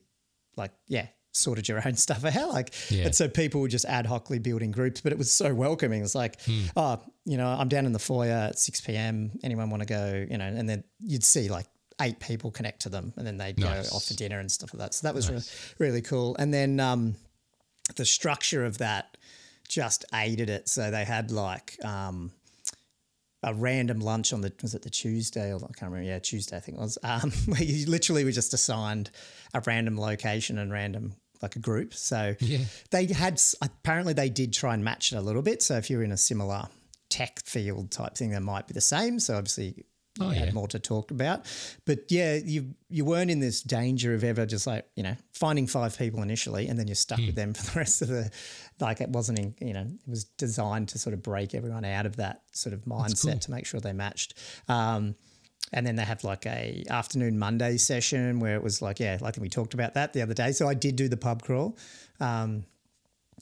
like, 0.57 0.73
yeah, 0.89 1.07
sorted 1.31 1.69
your 1.69 1.81
own 1.87 1.95
stuff 2.07 2.25
out. 2.25 2.49
Like, 2.49 2.75
yeah. 2.91 3.05
and 3.05 3.15
so 3.15 3.29
people 3.29 3.61
were 3.61 3.69
just 3.69 3.85
ad 3.85 4.05
hocly 4.05 4.41
building 4.41 4.73
groups, 4.73 5.01
but 5.01 5.13
it 5.13 5.19
was 5.19 5.31
so 5.31 5.55
welcoming. 5.55 6.03
It's 6.03 6.17
like, 6.17 6.41
mm. 6.43 6.71
oh, 6.77 7.01
you 7.25 7.37
know, 7.37 7.47
I'm 7.47 7.69
down 7.69 7.87
in 7.87 7.93
the 7.93 8.01
foyer 8.01 8.33
at 8.33 8.59
6 8.59 8.81
p.m. 8.81 9.31
Anyone 9.45 9.71
want 9.71 9.83
to 9.83 9.87
go, 9.87 10.27
you 10.29 10.39
know, 10.39 10.45
and 10.45 10.69
then 10.69 10.83
you'd 10.99 11.25
see 11.25 11.49
like 11.49 11.67
eight 12.01 12.19
people 12.19 12.51
connect 12.51 12.83
to 12.83 12.89
them 12.89 13.13
and 13.17 13.25
then 13.25 13.37
they'd 13.37 13.57
nice. 13.61 13.91
go 13.91 13.97
off 13.97 14.07
for 14.07 14.15
dinner 14.15 14.41
and 14.41 14.51
stuff 14.51 14.75
like 14.75 14.81
that. 14.81 14.95
So 14.95 15.07
that 15.07 15.15
was 15.15 15.31
nice. 15.31 15.75
really, 15.79 15.91
really 15.93 16.03
cool. 16.03 16.35
And 16.37 16.53
then 16.53 16.81
um, 16.81 17.15
the 17.95 18.05
structure 18.05 18.65
of 18.65 18.79
that 18.79 19.17
just 19.69 20.05
aided 20.13 20.51
it. 20.51 20.69
So 20.69 20.91
they 20.91 21.05
had 21.05 21.31
like, 21.31 21.79
um, 21.85 22.33
a 23.43 23.53
random 23.53 24.01
lunch 24.01 24.33
on 24.33 24.41
the 24.41 24.53
was 24.63 24.75
it 24.75 24.83
the 24.83 24.91
Tuesday 24.91 25.53
or 25.53 25.57
I 25.57 25.73
can't 25.73 25.91
remember 25.91 26.03
yeah 26.03 26.19
Tuesday 26.19 26.57
I 26.57 26.61
think 26.61 26.79
it 26.79 26.81
was 26.81 26.99
um, 27.03 27.31
where 27.47 27.63
you 27.63 27.87
literally 27.87 28.25
were 28.25 28.31
just 28.31 28.55
assigned 28.55 29.11
a 29.55 29.61
random 29.67 29.99
location 29.99 30.59
and 30.59 30.73
random 30.73 31.15
like 31.43 31.57
a 31.57 31.59
group. 31.59 31.93
So 31.93 32.35
yeah. 32.39 32.61
they 32.91 33.07
had 33.07 33.41
apparently 33.61 34.13
they 34.15 34.31
did 34.31 34.53
try 34.53 34.75
and 34.75 34.85
match 34.85 35.13
it 35.13 35.17
a 35.17 35.21
little 35.21 35.43
bit. 35.43 35.61
So 35.63 35.77
if 35.77 35.91
you're 35.91 36.05
in 36.05 36.13
a 36.13 36.17
similar 36.17 36.69
tech 37.11 37.41
field 37.45 37.91
type 37.91 38.15
thing, 38.15 38.31
they 38.31 38.39
might 38.39 38.69
be 38.69 38.75
the 38.75 38.81
same. 38.81 39.19
So 39.19 39.37
obviously 39.37 39.85
oh, 40.21 40.31
you 40.31 40.35
yeah. 40.35 40.45
had 40.47 40.55
more 40.55 40.69
to 40.69 40.79
talk 40.79 41.11
about. 41.11 41.47
But 41.87 42.11
yeah, 42.11 42.37
you 42.37 42.75
you 42.89 43.05
weren't 43.05 43.31
in 43.31 43.41
this 43.41 43.63
danger 43.63 44.15
of 44.15 44.25
ever 44.25 44.47
just 44.47 44.67
like, 44.67 44.87
you 44.97 45.03
know, 45.03 45.17
finding 45.33 45.67
five 45.67 45.97
people 45.97 46.23
initially 46.23 46.69
and 46.69 46.79
then 46.79 46.87
you're 46.87 46.95
stuck 46.95 47.19
mm. 47.19 47.27
with 47.27 47.35
them 47.35 47.55
for 47.55 47.71
the 47.71 47.79
rest 47.79 48.03
of 48.03 48.09
the 48.09 48.31
like 48.81 49.01
it 49.01 49.09
wasn't 49.09 49.39
in, 49.39 49.55
you 49.61 49.73
know, 49.73 49.83
it 49.83 50.11
was 50.11 50.25
designed 50.25 50.89
to 50.91 50.99
sort 50.99 51.15
of 51.15 51.23
break 51.23 51.55
everyone 51.55 51.85
out 51.85 52.07
of 52.07 52.17
that 52.17 52.43
sort 52.53 52.75
of 52.75 52.81
mindset 52.85 53.31
cool. 53.31 53.39
to 53.39 53.51
make 53.51 53.67
sure 53.67 53.81
they 53.81 53.93
matched. 53.93 54.35
Um, 54.69 55.15
and 55.73 55.87
then 55.87 55.97
they 55.97 56.05
have 56.05 56.23
like 56.25 56.45
a 56.47 56.85
afternoon 56.91 57.39
Monday 57.39 57.79
session 57.79 58.41
where 58.41 58.57
it 58.57 58.63
was 58.63 58.83
like, 58.83 59.01
yeah, 59.01 59.15
I 59.23 59.31
think 59.31 59.41
we 59.41 59.49
talked 59.49 59.75
about 59.75 59.95
that 59.95 60.13
the 60.13 60.21
other 60.21 60.35
day. 60.35 60.53
So 60.53 60.69
I 60.69 60.75
did 60.75 60.97
do 60.97 61.09
the 61.09 61.17
pub 61.17 61.43
crawl. 61.43 61.79
Um, 62.21 62.65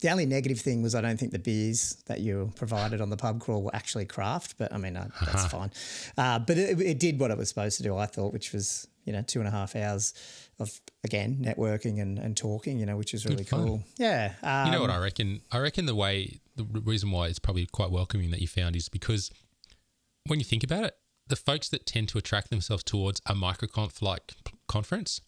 the 0.01 0.11
only 0.11 0.27
negative 0.27 0.61
thing 0.61 0.83
was 0.83 0.95
I 0.95 1.01
don't 1.01 1.19
think 1.19 1.33
the 1.33 1.39
beers 1.39 2.03
that 2.07 2.21
you 2.21 2.53
provided 2.57 3.01
on 3.01 3.11
the 3.11 3.17
pub 3.17 3.41
crawl 3.41 3.63
were 3.63 3.75
actually 3.75 4.07
craft, 4.07 4.57
but 4.59 4.73
I 4.73 4.79
mean 4.79 4.97
uh, 4.97 5.09
that's 5.25 5.47
fine. 5.47 5.71
Uh, 6.17 6.39
but 6.39 6.59
it, 6.59 6.81
it, 6.81 6.99
did 6.99 7.19
what 7.21 7.31
it 7.31 7.39
was 7.39 7.49
supposed 7.49 7.77
to 7.79 7.83
do, 7.83 7.97
I 7.97 8.07
thought, 8.07 8.33
which 8.33 8.53
was 8.53 8.87
you 9.05 9.13
know 9.13 9.23
two 9.23 9.39
and 9.39 9.49
a 9.49 9.51
half 9.51 9.77
hours 9.77 10.15
of 10.59 10.81
again 11.05 11.39
networking 11.43 12.01
and, 12.01 12.19
and 12.19 12.37
talking, 12.37 12.79
you 12.79 12.87
know, 12.87 12.97
which 12.97 13.15
is 13.15 13.27
really 13.27 13.45
cool. 13.45 13.83
Yeah, 13.97 14.33
um, 14.43 14.67
you 14.67 14.73
know 14.73 14.81
what 14.81 14.91
um, 14.91 14.97
I 14.97 15.03
reckon? 15.03 15.41
I 15.51 15.59
reckon 15.59 15.87
the 15.87 15.95
way 15.95 16.41
the 16.57 16.65
reason 16.65 17.11
why 17.11 17.29
it's 17.29 17.39
probably 17.39 17.67
quite 17.67 17.91
welcoming 17.91 18.31
that 18.31 18.41
you 18.41 18.49
found 18.49 18.77
is 18.77 18.89
because 18.89 19.31
when 20.27 20.39
you 20.39 20.45
think 20.45 20.63
about 20.63 20.85
it, 20.85 20.95
the 21.27 21.37
folks 21.37 21.69
that 21.69 21.87
tend 21.87 22.09
to 22.09 22.19
attract 22.19 22.51
themselves 22.51 22.83
towards 22.83 23.21
a 23.27 23.35
microconf 23.35 24.03
like 24.03 24.35
conference 24.69 25.21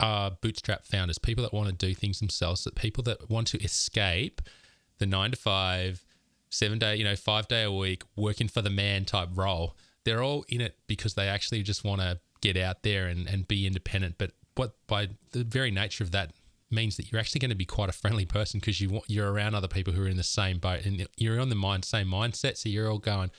are 0.00 0.30
bootstrap 0.30 0.84
founders, 0.84 1.18
people 1.18 1.42
that 1.42 1.52
want 1.52 1.68
to 1.68 1.74
do 1.74 1.94
things 1.94 2.20
themselves, 2.20 2.64
that 2.64 2.74
people 2.74 3.02
that 3.04 3.28
want 3.28 3.46
to 3.48 3.62
escape 3.62 4.40
the 4.98 5.06
nine 5.06 5.30
to 5.30 5.36
five, 5.36 6.04
seven 6.50 6.78
day, 6.78 6.96
you 6.96 7.04
know, 7.04 7.16
five 7.16 7.48
day 7.48 7.62
a 7.64 7.72
week, 7.72 8.02
working 8.16 8.48
for 8.48 8.62
the 8.62 8.70
man 8.70 9.04
type 9.04 9.28
role. 9.34 9.76
They're 10.04 10.22
all 10.22 10.44
in 10.48 10.60
it 10.60 10.76
because 10.86 11.14
they 11.14 11.28
actually 11.28 11.62
just 11.62 11.84
want 11.84 12.00
to 12.00 12.20
get 12.40 12.56
out 12.56 12.82
there 12.82 13.06
and, 13.06 13.26
and 13.28 13.46
be 13.46 13.66
independent. 13.66 14.16
But 14.18 14.32
what 14.54 14.74
by 14.86 15.08
the 15.32 15.44
very 15.44 15.70
nature 15.70 16.04
of 16.04 16.10
that 16.12 16.32
means 16.70 16.96
that 16.96 17.10
you're 17.10 17.20
actually 17.20 17.38
going 17.40 17.50
to 17.50 17.56
be 17.56 17.64
quite 17.64 17.88
a 17.88 17.92
friendly 17.92 18.26
person 18.26 18.60
because 18.60 18.80
you 18.80 18.90
want 18.90 19.04
you're 19.08 19.32
around 19.32 19.54
other 19.54 19.68
people 19.68 19.92
who 19.92 20.02
are 20.02 20.08
in 20.08 20.16
the 20.16 20.22
same 20.22 20.58
boat 20.58 20.84
and 20.84 21.08
you're 21.16 21.40
on 21.40 21.48
the 21.48 21.54
mind 21.54 21.84
same 21.84 22.08
mindset. 22.08 22.56
So 22.56 22.68
you're 22.68 22.90
all 22.90 22.98
going, 22.98 23.30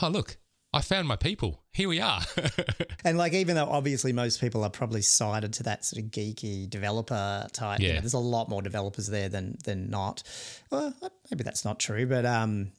oh 0.00 0.08
look, 0.08 0.36
I 0.74 0.80
found 0.80 1.06
my 1.06 1.16
people. 1.16 1.62
Here 1.72 1.88
we 1.88 2.00
are. 2.00 2.20
and 3.04 3.18
like, 3.18 3.34
even 3.34 3.56
though 3.56 3.68
obviously 3.68 4.12
most 4.12 4.40
people 4.40 4.64
are 4.64 4.70
probably 4.70 5.02
sided 5.02 5.52
to 5.54 5.62
that 5.64 5.84
sort 5.84 6.02
of 6.02 6.10
geeky 6.10 6.68
developer 6.68 7.46
type, 7.52 7.80
yeah. 7.80 7.88
You 7.88 7.94
know, 7.94 8.00
there's 8.00 8.14
a 8.14 8.18
lot 8.18 8.48
more 8.48 8.62
developers 8.62 9.06
there 9.08 9.28
than 9.28 9.58
than 9.64 9.90
not. 9.90 10.22
Well, 10.70 10.94
maybe 11.30 11.44
that's 11.44 11.64
not 11.64 11.78
true, 11.78 12.06
but 12.06 12.24
um, 12.24 12.72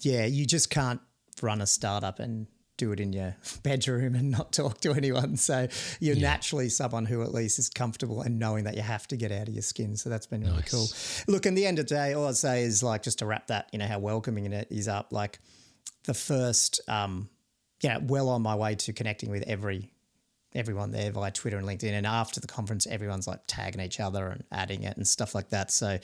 yeah, 0.00 0.24
you 0.24 0.46
just 0.46 0.70
can't 0.70 1.00
run 1.42 1.60
a 1.60 1.66
startup 1.66 2.18
and 2.20 2.46
do 2.78 2.92
it 2.92 3.00
in 3.00 3.12
your 3.12 3.36
bedroom 3.62 4.14
and 4.14 4.30
not 4.30 4.52
talk 4.52 4.80
to 4.80 4.92
anyone. 4.92 5.36
So 5.36 5.68
you're 6.00 6.16
yeah. 6.16 6.30
naturally 6.30 6.70
someone 6.70 7.04
who 7.04 7.22
at 7.22 7.34
least 7.34 7.58
is 7.58 7.68
comfortable 7.68 8.22
and 8.22 8.38
knowing 8.38 8.64
that 8.64 8.76
you 8.76 8.82
have 8.82 9.06
to 9.08 9.16
get 9.16 9.30
out 9.30 9.48
of 9.48 9.54
your 9.54 9.62
skin. 9.62 9.96
So 9.96 10.08
that's 10.08 10.26
been 10.26 10.40
really 10.40 10.56
nice. 10.56 11.22
cool. 11.24 11.34
Look, 11.34 11.44
in 11.44 11.54
the 11.54 11.66
end 11.66 11.78
of 11.78 11.86
the 11.86 11.94
day, 11.94 12.14
all 12.14 12.26
I'd 12.28 12.36
say 12.36 12.62
is 12.62 12.82
like 12.82 13.02
just 13.02 13.18
to 13.20 13.26
wrap 13.26 13.48
that, 13.48 13.68
you 13.72 13.78
know, 13.78 13.86
how 13.86 13.98
welcoming 13.98 14.50
it 14.52 14.68
is 14.70 14.88
up. 14.88 15.12
Like 15.12 15.38
the 16.06 16.14
first, 16.14 16.80
um, 16.88 17.28
yeah, 17.82 17.98
well 18.02 18.28
on 18.28 18.42
my 18.42 18.54
way 18.54 18.74
to 18.76 18.92
connecting 18.92 19.30
with 19.30 19.42
every 19.46 19.90
everyone 20.54 20.90
there 20.90 21.10
via 21.10 21.30
Twitter 21.30 21.58
and 21.58 21.66
LinkedIn. 21.66 21.92
And 21.92 22.06
after 22.06 22.40
the 22.40 22.46
conference, 22.46 22.86
everyone's 22.86 23.26
like 23.26 23.40
tagging 23.46 23.80
each 23.80 24.00
other 24.00 24.28
and 24.28 24.44
adding 24.50 24.84
it 24.84 24.96
and 24.96 25.06
stuff 25.06 25.34
like 25.34 25.50
that. 25.50 25.70
So, 25.70 25.98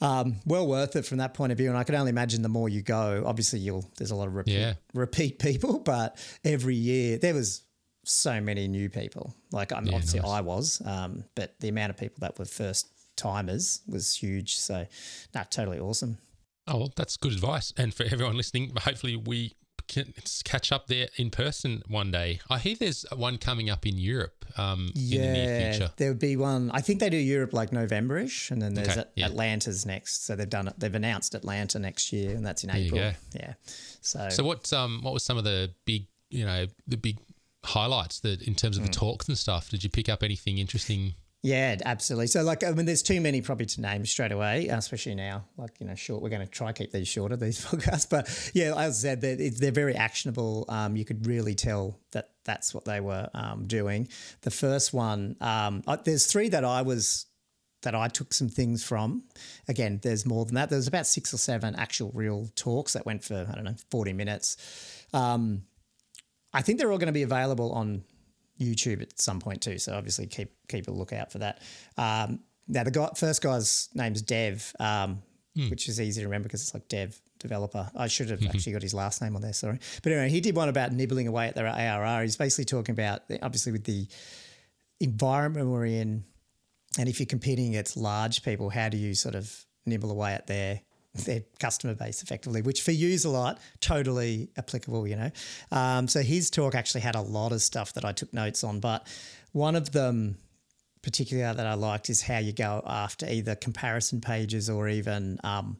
um, 0.00 0.36
well 0.46 0.66
worth 0.66 0.96
it 0.96 1.04
from 1.04 1.18
that 1.18 1.34
point 1.34 1.52
of 1.52 1.58
view. 1.58 1.68
And 1.68 1.76
I 1.76 1.84
can 1.84 1.94
only 1.94 2.10
imagine 2.10 2.42
the 2.42 2.48
more 2.48 2.68
you 2.68 2.82
go, 2.82 3.24
obviously 3.26 3.58
you'll 3.58 3.90
there's 3.98 4.10
a 4.10 4.16
lot 4.16 4.28
of 4.28 4.34
repeat, 4.34 4.58
yeah. 4.58 4.74
repeat 4.92 5.38
people, 5.38 5.78
but 5.80 6.16
every 6.44 6.76
year 6.76 7.18
there 7.18 7.34
was 7.34 7.62
so 8.04 8.40
many 8.40 8.68
new 8.68 8.88
people. 8.88 9.34
Like 9.50 9.72
I'm 9.72 9.86
yeah, 9.86 9.94
obviously 9.94 10.20
nice. 10.20 10.30
I 10.30 10.40
was, 10.40 10.82
um, 10.84 11.24
but 11.34 11.58
the 11.60 11.68
amount 11.68 11.90
of 11.90 11.96
people 11.96 12.18
that 12.20 12.38
were 12.38 12.44
first 12.44 12.88
timers 13.16 13.80
was 13.88 14.14
huge. 14.14 14.56
So, 14.56 14.86
not 15.34 15.50
totally 15.50 15.78
awesome. 15.78 16.18
Oh, 16.66 16.78
well, 16.78 16.92
that's 16.96 17.16
good 17.16 17.32
advice. 17.32 17.72
And 17.76 17.92
for 17.92 18.04
everyone 18.04 18.36
listening, 18.36 18.72
hopefully 18.76 19.16
we 19.16 19.54
can 19.86 20.14
catch 20.44 20.72
up 20.72 20.86
there 20.86 21.08
in 21.16 21.30
person 21.30 21.82
one 21.88 22.10
day. 22.10 22.40
I 22.48 22.58
hear 22.58 22.76
there's 22.76 23.04
one 23.14 23.38
coming 23.38 23.68
up 23.68 23.86
in 23.86 23.98
Europe 23.98 24.44
um, 24.56 24.90
yeah, 24.94 25.20
in 25.20 25.26
the 25.26 25.32
near 25.32 25.72
future. 25.72 25.90
There 25.96 26.08
would 26.08 26.18
be 26.18 26.36
one. 26.36 26.70
I 26.72 26.80
think 26.80 27.00
they 27.00 27.10
do 27.10 27.16
Europe 27.16 27.52
like 27.52 27.70
Novemberish, 27.70 28.50
and 28.50 28.62
then 28.62 28.74
there's 28.74 28.96
okay, 28.96 29.04
yeah. 29.14 29.26
Atlanta's 29.26 29.84
next. 29.84 30.26
So 30.26 30.36
they've 30.36 30.48
done 30.48 30.68
it. 30.68 30.74
They've 30.78 30.94
announced 30.94 31.34
Atlanta 31.34 31.78
next 31.78 32.12
year, 32.12 32.34
and 32.34 32.44
that's 32.44 32.64
in 32.64 32.70
there 32.70 32.78
April. 32.78 33.12
Yeah. 33.34 33.54
So 34.00 34.28
so 34.30 34.44
what 34.44 34.72
um 34.72 35.00
what 35.02 35.12
was 35.12 35.22
some 35.22 35.36
of 35.36 35.44
the 35.44 35.70
big 35.84 36.06
you 36.30 36.46
know 36.46 36.66
the 36.86 36.96
big 36.96 37.18
highlights 37.64 38.20
that 38.20 38.42
in 38.42 38.54
terms 38.54 38.76
of 38.76 38.84
the 38.84 38.90
mm. 38.90 38.94
talks 38.94 39.28
and 39.28 39.36
stuff? 39.36 39.70
Did 39.70 39.84
you 39.84 39.90
pick 39.90 40.08
up 40.08 40.22
anything 40.22 40.58
interesting? 40.58 41.14
Yeah, 41.44 41.76
absolutely. 41.84 42.28
So, 42.28 42.42
like, 42.42 42.64
I 42.64 42.70
mean, 42.70 42.86
there's 42.86 43.02
too 43.02 43.20
many 43.20 43.42
probably 43.42 43.66
to 43.66 43.82
name 43.82 44.06
straight 44.06 44.32
away, 44.32 44.68
especially 44.68 45.14
now. 45.14 45.44
Like, 45.58 45.72
you 45.78 45.86
know, 45.86 45.94
short. 45.94 46.22
We're 46.22 46.30
going 46.30 46.40
to 46.40 46.50
try 46.50 46.72
keep 46.72 46.90
these 46.90 47.06
shorter 47.06 47.36
these 47.36 47.62
podcasts, 47.66 48.08
but 48.08 48.50
yeah, 48.54 48.74
as 48.78 49.04
I 49.04 49.08
said, 49.08 49.20
they're, 49.20 49.36
they're 49.36 49.70
very 49.70 49.94
actionable. 49.94 50.64
Um, 50.70 50.96
you 50.96 51.04
could 51.04 51.26
really 51.26 51.54
tell 51.54 52.00
that 52.12 52.30
that's 52.46 52.72
what 52.72 52.86
they 52.86 52.98
were 53.00 53.28
um, 53.34 53.66
doing. 53.66 54.08
The 54.40 54.50
first 54.50 54.94
one, 54.94 55.36
um, 55.42 55.82
uh, 55.86 55.98
there's 56.02 56.24
three 56.24 56.48
that 56.48 56.64
I 56.64 56.80
was 56.80 57.26
that 57.82 57.94
I 57.94 58.08
took 58.08 58.32
some 58.32 58.48
things 58.48 58.82
from. 58.82 59.24
Again, 59.68 60.00
there's 60.02 60.24
more 60.24 60.46
than 60.46 60.54
that. 60.54 60.70
There's 60.70 60.88
about 60.88 61.06
six 61.06 61.34
or 61.34 61.36
seven 61.36 61.74
actual 61.74 62.10
real 62.14 62.48
talks 62.56 62.94
that 62.94 63.04
went 63.04 63.22
for 63.22 63.46
I 63.46 63.54
don't 63.54 63.64
know 63.64 63.76
40 63.90 64.14
minutes. 64.14 65.06
Um, 65.12 65.64
I 66.54 66.62
think 66.62 66.78
they're 66.78 66.90
all 66.90 66.96
going 66.96 67.08
to 67.08 67.12
be 67.12 67.22
available 67.22 67.72
on 67.72 68.04
YouTube 68.60 69.02
at 69.02 69.20
some 69.20 69.40
point 69.40 69.62
too. 69.62 69.78
So 69.78 69.94
obviously 69.94 70.26
keep 70.26 70.52
keep 70.68 70.88
a 70.88 70.90
lookout 70.90 71.32
for 71.32 71.38
that. 71.38 71.62
Um, 71.96 72.40
now 72.68 72.84
the 72.84 72.90
guy, 72.90 73.10
first 73.16 73.42
guy's 73.42 73.88
name's 73.94 74.22
Dev, 74.22 74.72
um, 74.80 75.22
mm. 75.56 75.70
which 75.70 75.88
is 75.88 76.00
easy 76.00 76.20
to 76.20 76.26
remember 76.26 76.44
because 76.44 76.62
it's 76.62 76.74
like 76.74 76.88
Dev 76.88 77.20
developer. 77.38 77.90
I 77.94 78.06
should 78.06 78.30
have 78.30 78.40
mm-hmm. 78.40 78.56
actually 78.56 78.72
got 78.72 78.82
his 78.82 78.94
last 78.94 79.20
name 79.20 79.36
on 79.36 79.42
there. 79.42 79.52
Sorry, 79.52 79.78
but 80.02 80.12
anyway, 80.12 80.30
he 80.30 80.40
did 80.40 80.56
one 80.56 80.68
about 80.68 80.92
nibbling 80.92 81.28
away 81.28 81.48
at 81.48 81.54
their 81.54 81.66
ARR. 81.66 82.22
He's 82.22 82.36
basically 82.36 82.64
talking 82.64 82.92
about 82.92 83.22
obviously 83.42 83.72
with 83.72 83.84
the 83.84 84.06
environment 85.00 85.68
we're 85.68 85.86
in, 85.86 86.24
and 86.98 87.08
if 87.08 87.20
you're 87.20 87.26
competing 87.26 87.68
against 87.68 87.96
large 87.96 88.42
people, 88.42 88.70
how 88.70 88.88
do 88.88 88.96
you 88.96 89.14
sort 89.14 89.34
of 89.34 89.64
nibble 89.86 90.10
away 90.10 90.32
at 90.32 90.46
their 90.46 90.80
their 91.14 91.42
customer 91.60 91.94
base 91.94 92.22
effectively, 92.22 92.60
which 92.60 92.82
for 92.82 92.90
Userlot, 92.90 93.58
totally 93.80 94.48
applicable, 94.56 95.06
you 95.06 95.16
know. 95.16 95.30
Um, 95.70 96.08
so 96.08 96.22
his 96.22 96.50
talk 96.50 96.74
actually 96.74 97.02
had 97.02 97.14
a 97.14 97.20
lot 97.20 97.52
of 97.52 97.62
stuff 97.62 97.92
that 97.94 98.04
I 98.04 98.12
took 98.12 98.32
notes 98.32 98.64
on, 98.64 98.80
but 98.80 99.06
one 99.52 99.76
of 99.76 99.92
them 99.92 100.36
particularly 101.04 101.54
that 101.54 101.66
I 101.66 101.74
liked 101.74 102.08
is 102.08 102.22
how 102.22 102.38
you 102.38 102.52
go 102.52 102.82
after 102.86 103.26
either 103.26 103.54
comparison 103.54 104.22
pages 104.22 104.70
or 104.70 104.88
even, 104.88 105.38
um, 105.44 105.76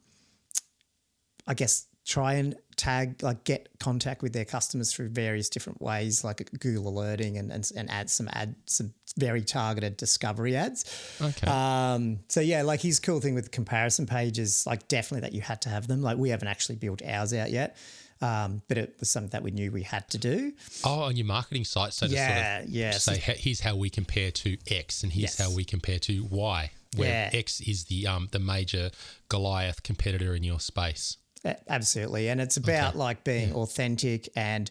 I 1.47 1.55
guess, 1.55 1.87
try 2.05 2.33
and 2.33 2.55
tag 2.75 3.23
like 3.23 3.43
get 3.45 3.67
contact 3.79 4.21
with 4.21 4.31
their 4.33 4.45
customers 4.45 4.93
through 4.93 5.07
various 5.09 5.47
different 5.49 5.81
ways 5.81 6.23
like 6.23 6.49
google 6.59 6.87
alerting 6.89 7.37
and 7.37 7.51
and, 7.51 7.71
and 7.75 7.89
add 7.89 8.09
some 8.09 8.27
add 8.33 8.53
some 8.65 8.93
very 9.17 9.41
targeted 9.41 9.95
discovery 9.97 10.55
ads 10.55 10.83
Okay. 11.21 11.47
um 11.47 12.19
so 12.27 12.41
yeah 12.41 12.61
like 12.63 12.81
his 12.81 12.99
cool 12.99 13.21
thing 13.21 13.33
with 13.33 13.49
comparison 13.51 14.05
pages 14.05 14.65
like 14.67 14.87
definitely 14.87 15.21
that 15.21 15.33
you 15.33 15.41
had 15.41 15.61
to 15.61 15.69
have 15.69 15.87
them 15.87 16.01
like 16.01 16.17
we 16.17 16.29
haven't 16.29 16.49
actually 16.49 16.75
built 16.75 17.01
ours 17.03 17.33
out 17.33 17.49
yet 17.49 17.77
um 18.21 18.61
but 18.67 18.77
it 18.77 18.95
was 18.99 19.09
something 19.09 19.29
that 19.31 19.41
we 19.41 19.51
knew 19.51 19.71
we 19.71 19.83
had 19.83 20.07
to 20.09 20.17
do 20.17 20.51
oh, 20.83 21.01
on 21.03 21.15
your 21.15 21.25
marketing 21.25 21.63
site, 21.65 21.93
so 21.93 22.07
to 22.07 22.13
Yeah, 22.13 22.57
sort 22.57 22.63
of 22.67 22.69
yeah, 22.69 22.91
so- 22.91 23.13
say, 23.13 23.19
"He- 23.19 23.41
here's 23.49 23.61
how 23.61 23.75
we 23.75 23.89
compare 23.89 24.31
to 24.31 24.57
X, 24.69 25.03
and 25.03 25.11
here's 25.11 25.37
Yes. 25.37 25.39
how 25.39 25.51
we 25.53 25.65
compare 25.65 25.99
to 25.99 26.23
Y, 26.25 26.71
where 26.95 27.29
Yeah. 27.33 27.37
X 27.39 27.59
is 27.61 27.85
the 27.85 28.07
um 28.07 28.29
the 28.31 28.39
major 28.39 28.91
Goliath 29.27 29.83
competitor 29.83 30.33
in 30.35 30.43
your 30.43 30.59
space. 30.61 31.17
Absolutely. 31.67 32.29
And 32.29 32.41
it's 32.41 32.57
about 32.57 32.95
like 32.95 33.23
being 33.23 33.53
authentic 33.53 34.29
and, 34.35 34.69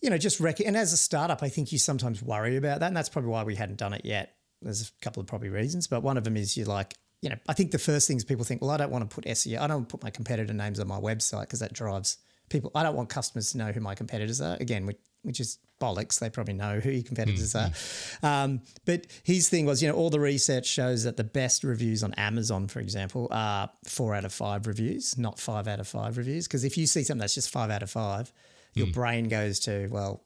you 0.00 0.10
know, 0.10 0.18
just 0.18 0.40
rec- 0.40 0.60
and 0.60 0.76
as 0.76 0.92
a 0.92 0.96
startup, 0.96 1.42
I 1.42 1.48
think 1.48 1.72
you 1.72 1.78
sometimes 1.78 2.22
worry 2.22 2.56
about 2.56 2.80
that. 2.80 2.86
And 2.86 2.96
that's 2.96 3.08
probably 3.08 3.30
why 3.30 3.42
we 3.42 3.54
hadn't 3.54 3.76
done 3.76 3.92
it 3.92 4.04
yet. 4.04 4.36
There's 4.62 4.82
a 4.82 5.04
couple 5.04 5.20
of 5.20 5.26
probably 5.26 5.48
reasons, 5.48 5.86
but 5.86 6.02
one 6.02 6.16
of 6.16 6.24
them 6.24 6.36
is 6.36 6.56
you're 6.56 6.66
like, 6.66 6.94
you 7.20 7.30
know, 7.30 7.36
I 7.48 7.54
think 7.54 7.70
the 7.70 7.78
first 7.78 8.06
things 8.06 8.24
people 8.24 8.44
think, 8.44 8.60
well, 8.60 8.70
I 8.70 8.76
don't 8.76 8.90
want 8.90 9.08
to 9.08 9.14
put 9.14 9.24
SEO, 9.24 9.58
I 9.58 9.66
don't 9.66 9.78
want 9.78 9.88
to 9.88 9.96
put 9.96 10.02
my 10.02 10.10
competitor 10.10 10.52
names 10.52 10.78
on 10.78 10.86
my 10.86 10.98
website 10.98 11.42
because 11.42 11.60
that 11.60 11.72
drives 11.72 12.18
people. 12.48 12.70
I 12.74 12.82
don't 12.82 12.94
want 12.94 13.08
customers 13.08 13.52
to 13.52 13.58
know 13.58 13.72
who 13.72 13.80
my 13.80 13.94
competitors 13.94 14.40
are. 14.40 14.56
Again, 14.60 14.86
which, 14.86 14.98
which 15.22 15.40
is 15.40 15.58
bollocks. 15.80 16.18
They 16.18 16.30
probably 16.30 16.54
know 16.54 16.80
who 16.80 16.90
your 16.90 17.02
competitors 17.02 17.52
mm-hmm. 17.52 18.26
are. 18.26 18.44
Um, 18.44 18.60
but 18.84 19.06
his 19.22 19.48
thing 19.48 19.66
was, 19.66 19.82
you 19.82 19.88
know, 19.88 19.94
all 19.94 20.10
the 20.10 20.20
research 20.20 20.66
shows 20.66 21.04
that 21.04 21.16
the 21.16 21.24
best 21.24 21.64
reviews 21.64 22.02
on 22.02 22.14
Amazon, 22.14 22.68
for 22.68 22.80
example, 22.80 23.28
are 23.30 23.70
four 23.86 24.14
out 24.14 24.24
of 24.24 24.32
five 24.32 24.66
reviews, 24.66 25.18
not 25.18 25.38
five 25.38 25.68
out 25.68 25.80
of 25.80 25.88
five 25.88 26.16
reviews. 26.16 26.46
Because 26.46 26.64
if 26.64 26.78
you 26.78 26.86
see 26.86 27.02
something 27.02 27.20
that's 27.20 27.34
just 27.34 27.50
five 27.50 27.70
out 27.70 27.82
of 27.82 27.90
five, 27.90 28.32
your 28.74 28.86
mm. 28.86 28.94
brain 28.94 29.28
goes 29.28 29.60
to, 29.60 29.88
well, 29.88 30.24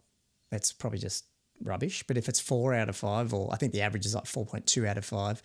that's 0.50 0.72
probably 0.72 0.98
just 0.98 1.24
rubbish. 1.62 2.04
But 2.06 2.16
if 2.16 2.28
it's 2.28 2.40
four 2.40 2.74
out 2.74 2.88
of 2.88 2.96
five, 2.96 3.34
or 3.34 3.52
I 3.52 3.56
think 3.56 3.72
the 3.72 3.82
average 3.82 4.06
is 4.06 4.14
like 4.14 4.24
4.2 4.24 4.86
out 4.86 4.98
of 4.98 5.04
five, 5.04 5.42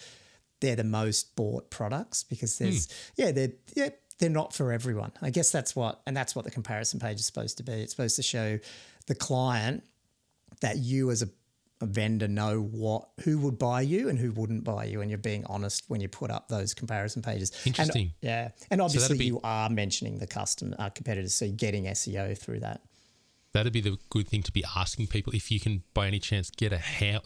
they're 0.61 0.75
the 0.75 0.83
most 0.83 1.35
bought 1.35 1.69
products 1.69 2.23
because 2.23 2.57
there's, 2.57 2.87
mm. 2.87 3.11
yeah, 3.17 3.31
they're, 3.31 3.51
yeah, 3.75 3.89
they're 4.19 4.29
not 4.29 4.53
for 4.53 4.71
everyone. 4.71 5.11
I 5.21 5.29
guess 5.29 5.51
that's 5.51 5.75
what, 5.75 6.01
and 6.07 6.15
that's 6.15 6.35
what 6.35 6.45
the 6.45 6.51
comparison 6.51 6.99
page 6.99 7.19
is 7.19 7.25
supposed 7.25 7.57
to 7.57 7.63
be. 7.63 7.73
It's 7.73 7.91
supposed 7.91 8.15
to 8.15 8.23
show 8.23 8.59
the 9.07 9.15
client 9.15 9.83
that 10.61 10.77
you 10.77 11.11
as 11.11 11.21
a, 11.21 11.29
a 11.81 11.85
vendor 11.85 12.27
know 12.27 12.61
what 12.61 13.09
who 13.23 13.37
would 13.39 13.57
buy 13.59 13.81
you 13.81 14.09
and 14.09 14.17
who 14.19 14.31
wouldn't 14.31 14.63
buy 14.63 14.85
you, 14.85 15.01
and 15.01 15.09
you're 15.09 15.17
being 15.17 15.45
honest 15.47 15.83
when 15.87 16.01
you 16.01 16.07
put 16.07 16.31
up 16.31 16.47
those 16.49 16.73
comparison 16.73 17.21
pages. 17.21 17.51
And- 17.51 17.67
Interesting. 17.67 18.13
yeah, 18.21 18.49
and 18.71 18.81
obviously 18.81 19.17
be- 19.17 19.25
you 19.25 19.39
are 19.43 19.69
mentioning 19.69 20.19
the 20.19 20.27
custom 20.27 20.75
uh, 20.79 20.89
competitors, 20.89 21.33
so 21.35 21.45
you're 21.45 21.55
getting 21.55 21.85
SEO 21.85 22.37
through 22.37 22.61
that. 22.61 22.81
That'd 23.53 23.71
be 23.73 23.81
the 23.81 23.97
good 24.09 24.27
thing 24.27 24.41
to 24.43 24.51
be 24.51 24.63
asking 24.75 25.07
people 25.07 25.33
if 25.35 25.51
you 25.51 25.59
can, 25.59 25.83
by 25.93 26.07
any 26.07 26.17
chance, 26.19 26.49
get 26.49 26.73
a 26.73 26.81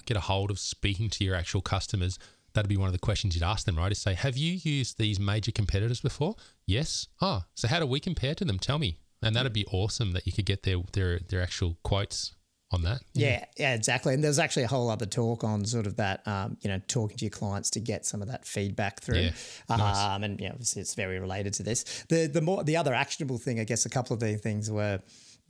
get 0.05 0.17
a 0.17 0.21
hold 0.21 0.51
of 0.51 0.59
speaking 0.59 1.09
to 1.11 1.23
your 1.23 1.35
actual 1.35 1.61
customers. 1.61 2.19
That'd 2.53 2.67
be 2.69 2.75
one 2.77 2.87
of 2.87 2.93
the 2.93 2.99
questions 2.99 3.35
you'd 3.35 3.43
ask 3.43 3.65
them, 3.65 3.77
right? 3.77 3.91
Is 3.91 3.99
say, 3.99 4.13
have 4.15 4.35
you 4.35 4.53
used 4.63 4.97
these 4.97 5.19
major 5.19 5.51
competitors 5.51 6.01
before? 6.01 6.35
Yes. 6.65 7.07
Ah, 7.21 7.45
so 7.53 7.67
how 7.67 7.79
do 7.79 7.85
we 7.85 7.99
compare 7.99 8.33
to 8.35 8.43
them? 8.43 8.57
Tell 8.59 8.79
me. 8.79 8.97
And 9.21 9.35
that'd 9.35 9.53
be 9.53 9.65
awesome 9.71 10.11
that 10.13 10.25
you 10.27 10.33
could 10.33 10.45
get 10.45 10.63
their 10.63 10.77
their 10.91 11.19
their 11.19 11.41
actual 11.41 11.77
quotes 11.83 12.33
on 12.71 12.83
that. 12.83 12.99
Yeah, 13.13 13.45
yeah, 13.57 13.73
exactly. 13.73 14.13
And 14.13 14.23
there's 14.23 14.39
actually 14.39 14.63
a 14.63 14.67
whole 14.67 14.89
other 14.89 15.05
talk 15.05 15.43
on 15.43 15.63
sort 15.65 15.87
of 15.87 15.95
that, 15.97 16.27
um, 16.27 16.57
you 16.61 16.69
know, 16.69 16.81
talking 16.87 17.17
to 17.17 17.25
your 17.25 17.29
clients 17.31 17.69
to 17.71 17.79
get 17.79 18.05
some 18.05 18.21
of 18.21 18.27
that 18.27 18.45
feedback 18.45 18.99
through. 19.01 19.19
Yeah, 19.19 19.31
nice. 19.69 19.97
Um, 19.97 20.23
and 20.23 20.39
yeah, 20.39 20.51
obviously 20.51 20.81
it's 20.81 20.93
very 20.95 21.19
related 21.19 21.53
to 21.55 21.63
this. 21.63 22.03
The 22.09 22.27
the 22.27 22.41
more 22.41 22.63
the 22.63 22.75
other 22.77 22.93
actionable 22.93 23.37
thing, 23.37 23.59
I 23.59 23.63
guess, 23.63 23.85
a 23.85 23.89
couple 23.89 24.13
of 24.13 24.19
the 24.19 24.35
things 24.35 24.69
were 24.69 24.99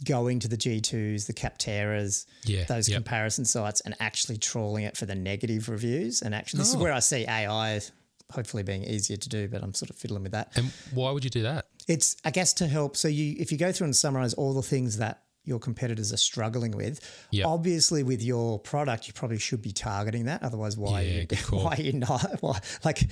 going 0.05 0.37
to 0.39 0.47
the 0.47 0.57
G2s, 0.57 1.25
the 1.25 1.33
Capterras, 1.33 2.27
Yeah, 2.45 2.65
those 2.65 2.87
yep. 2.87 2.97
comparison 2.97 3.45
sites, 3.45 3.81
and 3.81 3.95
actually 3.99 4.37
trawling 4.37 4.83
it 4.83 4.95
for 4.95 5.07
the 5.07 5.15
negative 5.15 5.69
reviews. 5.69 6.21
And 6.21 6.35
actually, 6.35 6.59
this 6.59 6.69
is 6.69 6.75
Oh. 6.75 6.79
where 6.79 6.93
I 6.93 6.99
see 6.99 7.25
AI 7.27 7.81
hopefully 8.31 8.61
being 8.61 8.83
easier 8.83 9.17
to 9.17 9.29
do, 9.29 9.47
but 9.47 9.63
I'm 9.63 9.73
sort 9.73 9.89
of 9.89 9.95
fiddling 9.95 10.21
with 10.21 10.33
that. 10.33 10.51
And 10.55 10.71
why 10.93 11.09
would 11.11 11.23
you 11.23 11.29
do 11.31 11.43
that? 11.43 11.65
It's 11.87 12.15
I 12.25 12.29
guess 12.29 12.53
to 12.53 12.67
help. 12.67 12.95
So 12.95 13.07
you 13.07 13.35
if 13.39 13.51
you 13.51 13.57
go 13.57 13.71
through 13.71 13.85
and 13.85 13.95
summarize 13.95 14.33
all 14.35 14.53
the 14.53 14.61
things 14.61 14.97
that 14.97 15.23
your 15.47 15.59
competitors 15.59 16.11
are 16.13 16.17
struggling 16.17 16.71
with, 16.71 16.99
Yep. 17.31 17.45
obviously 17.47 18.03
with 18.03 18.21
your 18.21 18.59
product, 18.59 19.07
you 19.07 19.13
probably 19.13 19.39
should 19.39 19.61
be 19.61 19.71
targeting 19.71 20.25
that. 20.25 20.43
Otherwise, 20.43 20.77
why 20.77 21.01
Yeah, 21.01 21.19
are 21.19 21.21
you, 21.21 21.27
why 21.63 21.75
are 21.77 21.81
you 21.81 21.93
not? 21.93 22.37
Why, 22.41 22.59
like 22.83 23.03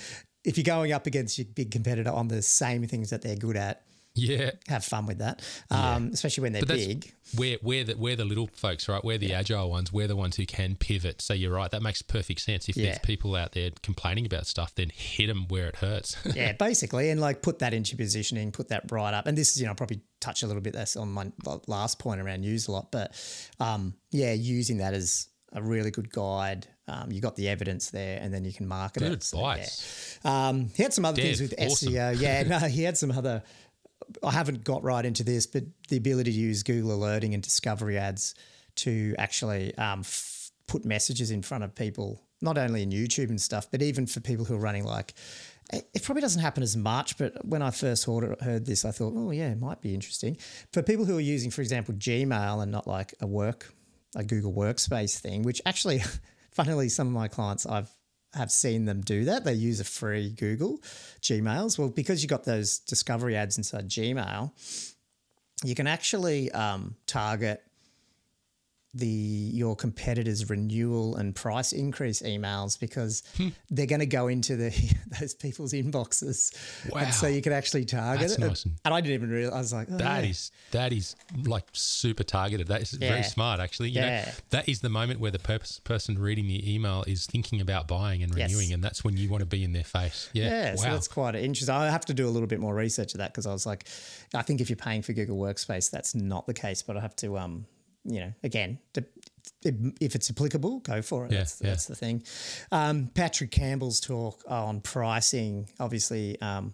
if 0.43 0.57
you're 0.57 0.63
going 0.65 0.91
up 0.91 1.07
against 1.07 1.37
your 1.37 1.45
big 1.55 1.71
competitor 1.71 2.11
on 2.11 2.27
the 2.27 2.41
same 2.41 2.85
things 2.87 3.09
that 3.09 3.21
they're 3.21 3.35
good 3.35 3.55
at, 3.57 3.81
Yeah, 4.15 4.51
have 4.67 4.83
fun 4.85 5.05
with 5.05 5.17
that. 5.19 5.41
Um, 5.69 6.11
especially 6.13 6.43
when 6.43 6.53
they're 6.53 6.65
big. 6.65 7.11
we're 7.37 7.57
we're 7.61 7.83
the 7.83 7.95
we're 7.97 8.15
the 8.15 8.23
little 8.23 8.49
folks, 8.55 8.87
right? 8.87 9.03
We're 9.03 9.17
the 9.17 9.33
agile 9.33 9.69
ones. 9.69 9.91
We're 9.91 10.07
the 10.07 10.15
ones 10.15 10.37
who 10.37 10.45
can 10.45 10.75
pivot. 10.75 11.21
So 11.21 11.33
you're 11.33 11.53
right. 11.53 11.69
That 11.69 11.81
makes 11.81 12.01
perfect 12.01 12.39
sense. 12.39 12.69
If 12.69 12.77
Yeah. 12.77 12.85
there's 12.85 12.99
people 12.99 13.35
out 13.35 13.51
there 13.51 13.71
complaining 13.83 14.25
about 14.25 14.47
stuff, 14.47 14.73
then 14.75 14.89
hit 14.93 15.27
them 15.27 15.47
where 15.49 15.67
it 15.67 15.75
hurts. 15.75 16.15
yeah, 16.35 16.53
basically, 16.53 17.09
and 17.09 17.19
like 17.19 17.41
put 17.41 17.59
that 17.59 17.73
into 17.73 17.97
positioning, 17.97 18.51
put 18.53 18.69
that 18.69 18.89
right 18.89 19.13
up. 19.13 19.27
And 19.27 19.37
this 19.37 19.51
is, 19.55 19.61
you 19.61 19.67
know, 19.67 19.73
probably 19.73 20.01
touch 20.21 20.43
a 20.43 20.47
little 20.47 20.61
bit 20.61 20.75
less 20.75 20.95
on 20.95 21.11
my 21.11 21.31
last 21.67 21.99
point 21.99 22.21
around 22.21 22.45
Userlot, 22.45 22.87
but 22.91 23.13
um, 23.59 23.95
yeah, 24.11 24.31
using 24.31 24.77
that 24.77 24.93
as 24.93 25.27
a 25.51 25.61
really 25.61 25.91
good 25.91 26.09
guide. 26.11 26.67
Um, 26.87 27.11
you 27.11 27.19
got 27.19 27.35
the 27.35 27.49
evidence 27.49 27.89
there, 27.89 28.19
and 28.21 28.31
then 28.31 28.45
you 28.45 28.53
can 28.53 28.67
market 28.67 28.99
Good 28.99 29.11
it. 29.13 29.23
So, 29.23 29.37
advice. 29.39 30.19
yeah. 30.23 30.47
Um, 30.49 30.69
he 30.75 30.83
had 30.83 30.93
some 30.93 31.03
other 31.03 31.19
things 31.19 31.41
with 31.41 31.55
awesome. 31.57 31.91
SEO. 31.93 32.19
Yeah, 32.21 32.43
no, 32.47 32.59
he 32.59 32.83
had 32.83 32.95
some 32.97 33.09
other. 33.11 33.41
I 34.23 34.31
haven't 34.31 34.63
got 34.63 34.83
right 34.83 35.05
into 35.05 35.23
this, 35.23 35.45
but 35.45 35.63
the 35.89 35.97
ability 35.97 36.31
to 36.31 36.37
use 36.37 36.63
Google 36.63 36.93
alerting 36.93 37.33
and 37.33 37.41
discovery 37.41 37.97
ads 37.97 38.35
to 38.75 39.15
actually 39.17 39.75
um, 39.77 40.01
f- 40.01 40.51
put 40.67 40.85
messages 40.85 41.31
in 41.31 41.41
front 41.41 41.63
of 41.63 41.75
people, 41.75 42.21
not 42.41 42.57
only 42.57 42.83
in 42.83 42.89
YouTube 42.91 43.29
and 43.29 43.39
stuff, 43.39 43.67
but 43.71 43.81
even 43.81 44.05
for 44.05 44.19
people 44.19 44.45
who 44.45 44.55
are 44.55 44.59
running 44.59 44.83
like. 44.83 45.13
It 45.73 45.87
it 45.93 46.03
probably 46.03 46.21
doesn't 46.21 46.41
happen 46.41 46.61
as 46.61 46.77
much, 46.77 47.17
but 47.17 47.43
when 47.45 47.61
I 47.61 47.71
first 47.71 48.05
heard, 48.05 48.39
heard 48.41 48.65
this, 48.65 48.85
I 48.85 48.91
thought, 48.91 49.13
oh 49.15 49.31
yeah, 49.31 49.49
it 49.49 49.59
might 49.59 49.81
be 49.81 49.95
interesting 49.95 50.37
for 50.71 50.83
people 50.83 51.05
who 51.05 51.17
are 51.17 51.21
using, 51.21 51.49
for 51.49 51.61
example, 51.61 51.95
Gmail 51.95 52.61
and 52.61 52.71
not 52.71 52.85
like 52.85 53.15
a 53.19 53.25
work, 53.25 53.73
a 54.15 54.23
Google 54.23 54.53
Workspace 54.53 55.19
thing. 55.19 55.41
Which 55.41 55.61
actually, 55.65 56.03
funnily, 56.51 56.89
some 56.89 57.07
of 57.07 57.13
my 57.13 57.27
clients 57.27 57.65
I've 57.65 57.89
have 58.35 58.51
seen 58.51 58.85
them 58.85 59.01
do 59.01 59.25
that. 59.25 59.43
They 59.43 59.53
use 59.53 59.79
a 59.79 59.85
free 59.85 60.31
Google 60.31 60.79
Gmails. 61.21 61.77
Well, 61.79 61.89
because 61.89 62.21
you've 62.21 62.29
got 62.29 62.43
those 62.43 62.79
discovery 62.79 63.35
ads 63.35 63.57
inside 63.57 63.89
Gmail, 63.89 64.51
you 65.63 65.75
can 65.75 65.87
actually 65.87 66.51
um, 66.51 66.95
target 67.07 67.63
the 68.95 69.07
your 69.07 69.75
competitors' 69.75 70.49
renewal 70.49 71.17
and 71.17 71.35
price 71.35 71.73
increase 71.73 72.21
emails 72.21 72.79
because 72.79 73.23
Hmm. 73.35 73.49
they're 73.69 73.85
going 73.85 73.99
to 73.99 74.05
go 74.05 74.27
into 74.29 74.55
the 74.55 74.69
those 75.19 75.33
people's 75.33 75.73
inboxes. 75.73 76.55
And 76.95 77.13
so 77.13 77.27
you 77.27 77.41
can 77.41 77.51
actually 77.51 77.83
target 77.85 78.21
That's 78.29 78.33
it. 78.35 78.39
nice. 78.47 78.63
And 78.85 78.93
I 78.93 79.01
didn't 79.01 79.15
even 79.15 79.29
realize. 79.29 79.53
I 79.53 79.57
was 79.59 79.73
like, 79.73 79.87
oh, 79.91 79.97
That 79.97 80.23
yeah. 80.23 80.29
is 80.29 80.51
that 80.71 80.93
is 80.93 81.15
like 81.43 81.65
super 81.73 82.23
targeted. 82.23 82.67
That 82.67 82.81
is 82.81 82.91
very 82.91 83.23
smart, 83.23 83.59
actually. 83.59 83.89
You 83.89 84.01
know, 84.01 84.07
Yeah. 84.07 84.31
that 84.51 84.69
is 84.69 84.79
the 84.79 84.89
moment 84.89 85.19
where 85.19 85.31
the 85.31 85.39
purpose, 85.39 85.79
person 85.83 86.17
reading 86.17 86.47
the 86.47 86.73
email 86.73 87.03
is 87.05 87.25
thinking 87.25 87.59
about 87.61 87.87
buying 87.87 88.23
and 88.23 88.33
Yes. 88.35 88.49
renewing, 88.51 88.71
and 88.73 88.81
that's 88.83 89.03
when 89.03 89.17
you 89.17 89.29
want 89.29 89.41
to 89.41 89.45
be 89.45 89.63
in 89.63 89.73
their 89.73 89.83
face. 89.83 90.29
Yeah, 90.33 90.45
Yeah, 90.71 90.75
so 90.75 90.83
that's 90.89 91.07
quite 91.09 91.35
interesting. 91.35 91.75
I 91.75 91.89
have 91.91 92.05
to 92.05 92.13
do 92.13 92.27
a 92.27 92.31
little 92.31 92.47
bit 92.47 92.59
more 92.61 92.73
research 92.73 93.13
of 93.13 93.17
that 93.17 93.31
because 93.33 93.45
I 93.45 93.51
was 93.51 93.65
like, 93.65 93.85
I 94.33 94.41
think 94.41 94.61
if 94.61 94.69
you're 94.69 94.77
paying 94.77 95.01
for 95.01 95.11
Google 95.13 95.37
Workspace, 95.37 95.91
that's 95.91 96.15
not 96.15 96.47
the 96.47 96.53
case. 96.53 96.81
But 96.81 96.95
I 96.95 97.01
have 97.01 97.15
to, 97.17 97.37
um, 97.37 97.65
you 98.05 98.19
know, 98.19 98.33
again, 98.43 98.79
to, 98.93 99.03
if 99.63 100.15
it's 100.15 100.29
applicable, 100.29 100.79
go 100.79 101.01
for 101.01 101.25
it. 101.25 101.31
Yeah, 101.31 101.39
that's, 101.39 101.61
yeah. 101.61 101.69
that's 101.69 101.85
the 101.85 101.95
thing. 101.95 102.23
Um, 102.71 103.09
Patrick 103.13 103.51
Campbell's 103.51 103.99
talk 103.99 104.43
on 104.47 104.81
pricing, 104.81 105.67
obviously. 105.79 106.39
Um, 106.41 106.73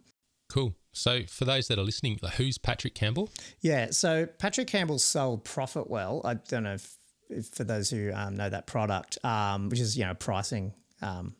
cool. 0.50 0.76
So 0.94 1.24
for 1.28 1.46
those 1.46 1.68
that 1.70 1.80
are 1.80 1.84
listening, 1.84 2.20
who's 2.36 2.58
Patrick 2.58 2.96
Campbell? 2.96 3.30
yeah, 3.62 3.92
so 3.92 4.26
Patrick 4.26 4.68
Campbell 4.68 5.00
sold 5.00 5.46
Profitwell. 5.46 6.22
I 6.26 6.34
don't 6.34 6.64
know 6.64 6.74
if, 6.74 6.98
if 7.30 7.48
for 7.48 7.64
those 7.64 7.90
who 7.90 8.12
um, 8.14 8.36
know 8.36 8.50
that 8.50 8.68
product, 8.68 9.18
um, 9.24 9.70
which 9.70 9.80
is 9.80 9.98
you 9.98 10.06
know 10.06 10.14
pricing 10.14 10.74
um, 11.02 11.34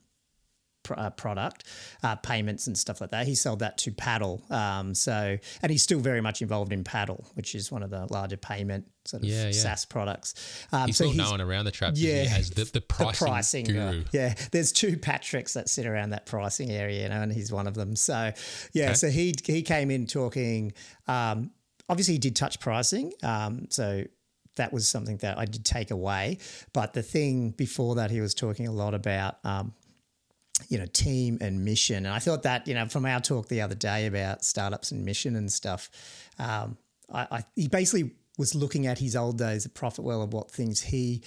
pr- 0.84 0.94
uh, 0.98 1.10
product, 1.12 1.64
uh, 2.04 2.16
payments 2.18 2.68
and 2.68 2.78
stuff 2.78 3.02
like 3.02 3.12
that. 3.12 3.28
He 3.28 3.36
sold 3.36 3.60
that 3.60 3.78
to 3.80 3.92
Paddle. 3.92 4.42
Um, 4.50 4.94
so 4.96 5.38
and 5.62 5.72
he's 5.72 5.84
still 5.84 6.00
very 6.00 6.22
much 6.22 6.42
involved 6.42 6.74
in 6.74 6.84
Paddle, 6.84 7.26
which 7.36 7.56
is 7.56 7.72
one 7.72 7.84
of 7.84 7.90
the 7.90 8.06
larger 8.12 8.38
payment 8.38 8.86
sort 9.06 9.24
of 9.24 9.30
Yeah, 9.30 9.46
yeah. 9.46 9.52
SaaS 9.52 9.86
products. 9.86 10.34
Um, 10.72 10.88
He's 10.88 10.98
so 10.98 11.06
well 11.08 11.16
known 11.16 11.42
around 11.42 11.66
the 11.66 11.72
traps 11.72 12.00
yeah, 12.00 12.26
as 12.38 12.52
the, 12.52 12.66
the 12.66 12.82
pricing, 13.16 13.66
guy. 13.66 13.74
guru. 13.74 14.04
Yeah, 14.12 14.36
there's 14.52 14.72
two 14.72 14.98
Patricks 14.98 15.54
that 15.54 15.70
sit 15.70 15.86
around 15.86 16.12
that 16.12 16.26
pricing 16.26 16.70
area, 16.72 17.04
you 17.04 17.10
know, 17.10 17.22
and 17.22 17.34
he's 17.34 17.52
one 17.52 17.68
of 17.68 17.74
them. 17.74 17.96
So, 17.96 18.32
yeah, 18.74 18.86
Okay. 18.86 18.94
so 18.94 19.10
he 19.10 19.34
he 19.46 19.62
came 19.64 19.90
in 19.92 20.06
talking. 20.06 20.74
Um, 21.08 21.52
obviously, 21.90 22.14
he 22.14 22.20
did 22.20 22.36
touch 22.36 22.60
pricing. 22.60 23.12
Um, 23.24 23.68
so 23.70 24.04
that 24.58 24.72
was 24.74 24.88
something 24.88 25.18
that 25.18 25.38
I 25.40 25.46
did 25.46 25.66
take 25.66 25.92
away. 25.92 26.38
But 26.74 26.94
the 26.94 27.02
thing 27.02 27.52
before 27.52 27.96
that, 27.96 28.12
he 28.12 28.22
was 28.22 28.34
talking 28.36 28.68
a 28.68 28.72
lot 28.72 28.94
about. 28.94 29.38
Um, 29.44 29.74
you 30.70 30.78
know, 30.78 30.86
team 30.88 31.38
and 31.42 31.64
mission. 31.64 32.06
And 32.06 32.10
I 32.10 32.20
thought 32.20 32.44
that, 32.44 32.68
you 32.68 32.74
know, 32.74 32.86
from 32.88 33.06
our 33.06 33.20
talk 33.20 33.48
the 33.48 33.62
other 33.62 33.76
day 33.76 34.06
about 34.06 34.44
startups 34.44 34.92
and 34.92 35.04
mission 35.06 35.36
and 35.36 35.52
stuff, 35.52 35.90
um, 36.40 36.78
I, 37.12 37.28
I 37.32 37.44
he 37.56 37.68
basically 37.68 38.12
was 38.38 38.56
looking 38.56 38.88
at 38.88 39.00
his 39.00 39.16
old 39.16 39.38
days 39.38 39.66
at 39.66 39.74
Profitwell 39.74 40.24
and 40.24 40.34
what 40.34 40.50
things 40.52 40.82
he 40.82 41.22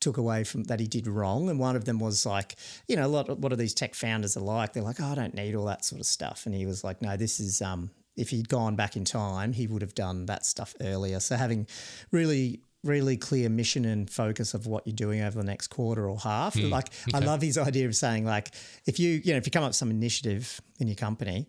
took 0.00 0.16
away 0.16 0.42
from 0.44 0.64
that 0.64 0.80
he 0.80 0.86
did 0.86 1.06
wrong. 1.06 1.48
And 1.48 1.58
one 1.58 1.76
of 1.76 1.84
them 1.84 2.00
was 2.00 2.26
like, 2.26 2.56
you 2.88 2.96
know, 2.96 3.06
a 3.06 3.08
lot 3.08 3.38
what 3.38 3.52
are 3.52 3.56
these 3.56 3.74
tech 3.74 3.94
founders 3.94 4.36
are 4.36 4.40
like? 4.40 4.72
They're 4.72 4.82
like, 4.82 5.00
oh, 5.00 5.12
I 5.12 5.14
don't 5.14 5.34
need 5.34 5.54
all 5.54 5.66
that 5.66 5.84
sort 5.84 6.00
of 6.00 6.06
stuff. 6.06 6.46
And 6.46 6.54
he 6.54 6.66
was 6.66 6.82
like, 6.82 7.00
no, 7.00 7.16
this 7.16 7.40
is 7.40 7.62
um 7.62 7.90
if 8.16 8.28
he'd 8.28 8.48
gone 8.48 8.76
back 8.76 8.96
in 8.96 9.04
time, 9.04 9.52
he 9.52 9.66
would 9.66 9.80
have 9.80 9.94
done 9.94 10.26
that 10.26 10.44
stuff 10.44 10.74
earlier. 10.80 11.20
So 11.20 11.36
having 11.36 11.66
really 12.10 12.60
really 12.84 13.16
clear 13.16 13.48
mission 13.48 13.84
and 13.84 14.10
focus 14.10 14.54
of 14.54 14.66
what 14.66 14.86
you're 14.86 14.96
doing 14.96 15.20
over 15.22 15.38
the 15.38 15.44
next 15.46 15.68
quarter 15.68 16.08
or 16.08 16.18
half. 16.18 16.54
Hmm. 16.54 16.68
like 16.70 16.88
I 17.14 17.20
love 17.20 17.40
his 17.42 17.56
idea 17.58 17.86
of 17.86 17.94
saying 17.94 18.24
like 18.24 18.50
if 18.86 18.98
you 18.98 19.20
you 19.24 19.32
know 19.32 19.36
if 19.38 19.46
you 19.46 19.50
come 19.52 19.62
up 19.62 19.68
with 19.70 19.76
some 19.76 19.90
initiative 19.90 20.60
in 20.80 20.88
your 20.88 20.96
company, 20.96 21.46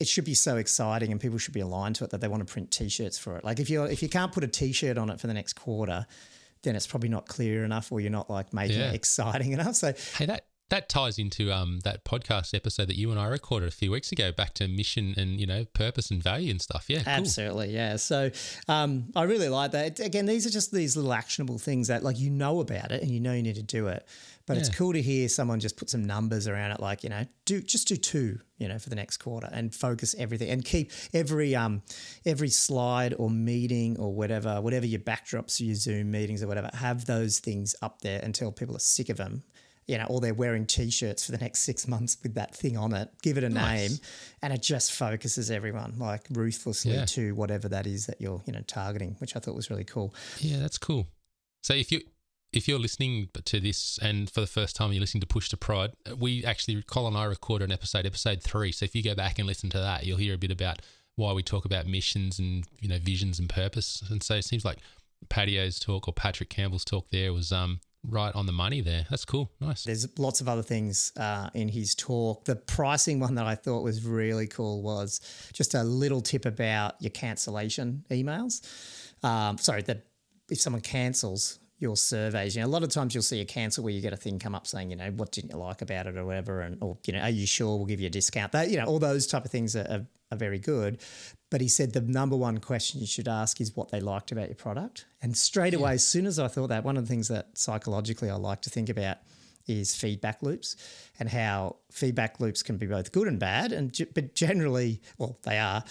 it 0.00 0.06
should 0.08 0.24
be 0.24 0.34
so 0.34 0.56
exciting 0.56 1.10
and 1.12 1.20
people 1.20 1.38
should 1.38 1.54
be 1.54 1.60
aligned 1.60 1.96
to 1.96 2.04
it 2.04 2.10
that 2.10 2.20
they 2.20 2.28
want 2.28 2.46
to 2.46 2.52
print 2.52 2.70
t-shirts 2.70 3.18
for 3.18 3.36
it. 3.36 3.44
Like 3.44 3.58
if 3.60 3.68
you 3.68 3.82
if 3.84 4.02
you 4.02 4.08
can't 4.08 4.32
put 4.32 4.44
a 4.44 4.48
t-shirt 4.48 4.96
on 4.98 5.10
it 5.10 5.20
for 5.20 5.26
the 5.26 5.34
next 5.34 5.54
quarter, 5.54 6.06
then 6.62 6.76
it's 6.76 6.86
probably 6.86 7.08
not 7.08 7.26
clear 7.26 7.64
enough 7.64 7.90
or 7.92 8.00
you're 8.00 8.10
not 8.10 8.30
like 8.30 8.52
making 8.52 8.78
Yeah. 8.78 8.90
it 8.90 8.94
exciting 8.94 9.52
enough. 9.58 9.74
So 9.76 9.92
Hey, 10.16 10.26
that 10.26 10.44
that 10.68 10.88
ties 10.88 11.18
into 11.18 11.52
um 11.52 11.80
that 11.80 12.04
podcast 12.04 12.54
episode 12.54 12.88
that 12.88 12.96
you 12.96 13.10
and 13.10 13.20
I 13.20 13.26
recorded 13.26 13.68
a 13.68 13.72
few 13.72 13.90
weeks 13.90 14.12
ago, 14.12 14.32
back 14.32 14.54
to 14.54 14.68
mission 14.68 15.14
and 15.16 15.40
you 15.40 15.46
know 15.46 15.64
purpose 15.72 16.10
and 16.10 16.22
value 16.22 16.50
and 16.50 16.60
stuff. 16.60 16.86
Yeah, 16.88 17.02
cool. 17.02 17.12
Absolutely, 17.12 17.72
yeah. 17.72 17.96
So 17.96 18.30
um, 18.68 19.06
I 19.14 19.24
really 19.24 19.48
like 19.48 19.72
that. 19.72 20.00
Again, 20.00 20.26
these 20.26 20.46
are 20.46 20.50
just 20.50 20.72
these 20.72 20.96
little 20.96 21.12
actionable 21.12 21.58
things 21.58 21.88
that, 21.88 22.02
like, 22.02 22.18
you 22.18 22.30
know 22.30 22.60
about 22.60 22.90
it 22.90 23.02
and 23.02 23.10
you 23.10 23.20
know 23.20 23.32
you 23.32 23.42
need 23.42 23.56
to 23.56 23.62
do 23.62 23.88
it. 23.88 24.06
But 24.46 24.58
it's 24.58 24.68
cool 24.68 24.92
to 24.92 25.02
hear 25.02 25.28
someone 25.28 25.58
just 25.58 25.76
put 25.76 25.90
some 25.90 26.04
numbers 26.04 26.46
around 26.46 26.70
it, 26.70 26.78
like 26.78 27.02
you 27.02 27.10
know, 27.10 27.26
do 27.46 27.60
just 27.60 27.88
do 27.88 27.96
two, 27.96 28.38
you 28.58 28.68
know, 28.68 28.78
for 28.78 28.90
the 28.90 28.94
next 28.94 29.16
quarter 29.16 29.48
and 29.50 29.74
focus 29.74 30.14
everything 30.16 30.48
and 30.50 30.64
keep 30.64 30.92
every 31.12 31.56
um 31.56 31.82
every 32.24 32.48
slide 32.48 33.12
or 33.18 33.28
meeting 33.28 33.98
or 33.98 34.14
whatever, 34.14 34.60
whatever 34.60 34.86
your 34.86 35.00
backdrops, 35.00 35.60
your 35.60 35.74
Zoom 35.74 36.12
meetings 36.12 36.44
or 36.44 36.46
whatever, 36.46 36.70
have 36.74 37.06
those 37.06 37.40
things 37.40 37.74
up 37.82 38.02
there 38.02 38.20
until 38.22 38.52
people 38.52 38.76
are 38.76 38.80
sick 38.80 39.08
of 39.08 39.16
them. 39.16 39.42
You 39.88 39.98
know, 39.98 40.06
or 40.10 40.20
they're 40.20 40.34
wearing 40.34 40.66
t-shirts 40.66 41.24
for 41.24 41.30
the 41.32 41.38
next 41.38 41.60
six 41.60 41.86
months 41.86 42.16
with 42.22 42.34
that 42.34 42.52
thing 42.54 42.76
on 42.76 42.92
it. 42.92 43.08
Give 43.22 43.38
it 43.38 43.44
a 43.44 43.48
Nice. 43.48 43.90
name, 43.90 43.98
and 44.42 44.52
it 44.52 44.60
just 44.60 44.90
focuses 44.92 45.48
everyone 45.50 45.94
like 45.98 46.26
ruthlessly 46.30 46.94
Yeah. 46.94 47.04
to 47.06 47.34
whatever 47.36 47.68
that 47.68 47.86
is 47.86 48.06
that 48.06 48.20
you're 48.20 48.42
you 48.46 48.52
know 48.52 48.62
targeting, 48.66 49.14
which 49.20 49.36
I 49.36 49.38
thought 49.38 49.54
was 49.54 49.70
really 49.70 49.84
cool. 49.84 50.12
Yeah, 50.40 50.58
that's 50.58 50.78
cool. 50.78 51.06
So 51.62 51.74
if 51.74 51.92
you 51.92 52.00
if 52.52 52.66
you're 52.66 52.78
listening 52.78 53.28
to 53.44 53.60
this 53.60 53.98
and 54.00 54.30
for 54.30 54.40
the 54.40 54.46
first 54.46 54.74
time 54.76 54.92
you're 54.92 55.00
listening 55.00 55.20
to 55.20 55.26
Push 55.26 55.50
to 55.50 55.56
Prod, 55.56 55.92
we 56.18 56.44
actually 56.44 56.82
Colin 56.82 57.14
and 57.14 57.22
I 57.22 57.26
recorded 57.26 57.66
an 57.66 57.72
episode, 57.72 58.06
episode 58.06 58.42
three. 58.42 58.72
So 58.72 58.84
if 58.84 58.94
you 58.96 59.02
go 59.04 59.14
back 59.14 59.38
and 59.38 59.46
listen 59.46 59.68
to 59.70 59.78
that, 59.78 60.04
you'll 60.06 60.16
hear 60.18 60.34
a 60.34 60.38
bit 60.38 60.50
about 60.50 60.80
why 61.16 61.32
we 61.32 61.42
talk 61.42 61.64
about 61.64 61.86
missions 61.86 62.38
and 62.40 62.64
you 62.80 62.88
know 62.88 62.98
visions 62.98 63.38
and 63.38 63.48
purpose. 63.48 64.02
And 64.10 64.20
so 64.22 64.34
it 64.34 64.44
seems 64.44 64.64
like 64.64 64.78
Patio's 65.28 65.78
talk 65.78 66.08
or 66.08 66.12
Patrick 66.12 66.50
Campbell's 66.50 66.84
talk 66.84 67.10
there 67.10 67.32
was 67.32 67.52
um 67.52 67.80
right 68.08 68.34
on 68.34 68.46
the 68.46 68.52
money 68.52 68.80
there. 68.80 69.06
That's 69.10 69.24
cool. 69.24 69.50
Nice. 69.60 69.84
There's 69.84 70.06
lots 70.18 70.40
of 70.40 70.48
other 70.48 70.62
things 70.62 71.12
uh, 71.16 71.50
in 71.54 71.68
his 71.68 71.94
talk. 71.94 72.44
The 72.44 72.56
pricing 72.56 73.20
one 73.20 73.34
that 73.36 73.46
I 73.46 73.54
thought 73.54 73.82
was 73.82 74.04
really 74.04 74.46
cool 74.46 74.82
was 74.82 75.20
just 75.52 75.74
a 75.74 75.82
little 75.82 76.20
tip 76.20 76.46
about 76.46 76.94
your 77.00 77.10
cancellation 77.10 78.04
emails. 78.10 78.62
Um, 79.24 79.58
sorry, 79.58 79.82
that 79.82 80.06
if 80.50 80.60
someone 80.60 80.82
cancels 80.82 81.58
your 81.78 81.96
surveys, 81.96 82.56
you 82.56 82.62
know, 82.62 82.68
a 82.68 82.70
lot 82.70 82.82
of 82.82 82.88
times 82.88 83.14
you'll 83.14 83.22
see 83.22 83.40
a 83.40 83.44
cancel 83.44 83.84
where 83.84 83.92
you 83.92 84.00
get 84.00 84.12
a 84.12 84.16
thing 84.16 84.38
come 84.38 84.54
up 84.54 84.66
saying, 84.66 84.90
you 84.90 84.96
know, 84.96 85.10
what 85.10 85.32
didn't 85.32 85.50
you 85.50 85.58
like 85.58 85.82
about 85.82 86.06
it 86.06 86.16
or 86.16 86.24
whatever, 86.24 86.60
and 86.60 86.78
or 86.80 86.96
you 87.06 87.12
know, 87.12 87.20
are 87.20 87.30
you 87.30 87.46
sure 87.46 87.76
we'll 87.76 87.86
give 87.86 88.00
you 88.00 88.06
a 88.06 88.10
discount? 88.10 88.52
That 88.52 88.70
you 88.70 88.78
know, 88.78 88.84
all 88.84 88.98
those 88.98 89.26
type 89.26 89.44
of 89.44 89.50
things 89.50 89.76
are, 89.76 89.86
are, 89.90 90.06
are 90.32 90.38
very 90.38 90.58
good. 90.58 91.00
But 91.56 91.62
he 91.62 91.68
said 91.68 91.94
the 91.94 92.02
number 92.02 92.36
one 92.36 92.58
question 92.58 93.00
you 93.00 93.06
should 93.06 93.28
ask 93.28 93.62
is 93.62 93.74
what 93.74 93.90
they 93.90 93.98
liked 93.98 94.30
about 94.30 94.48
your 94.48 94.56
product. 94.56 95.06
And 95.22 95.34
straight 95.34 95.72
away, 95.72 95.94
as 95.94 96.06
soon 96.06 96.26
as 96.26 96.38
I 96.38 96.48
thought 96.48 96.66
that, 96.66 96.84
one 96.84 96.98
of 96.98 97.04
the 97.04 97.08
things 97.08 97.28
that 97.28 97.56
psychologically 97.56 98.28
I 98.28 98.34
like 98.34 98.60
to 98.60 98.68
think 98.68 98.90
about 98.90 99.16
is 99.66 99.94
feedback 99.94 100.42
loops 100.42 100.76
and 101.18 101.30
how 101.30 101.76
feedback 101.90 102.40
loops 102.40 102.62
can 102.62 102.76
be 102.76 102.84
both 102.84 103.10
good 103.10 103.26
and 103.26 103.38
bad. 103.38 103.72
And 103.72 103.90
but 104.14 104.34
generally, 104.34 105.00
well, 105.16 105.38
they 105.44 105.58
are. 105.58 105.82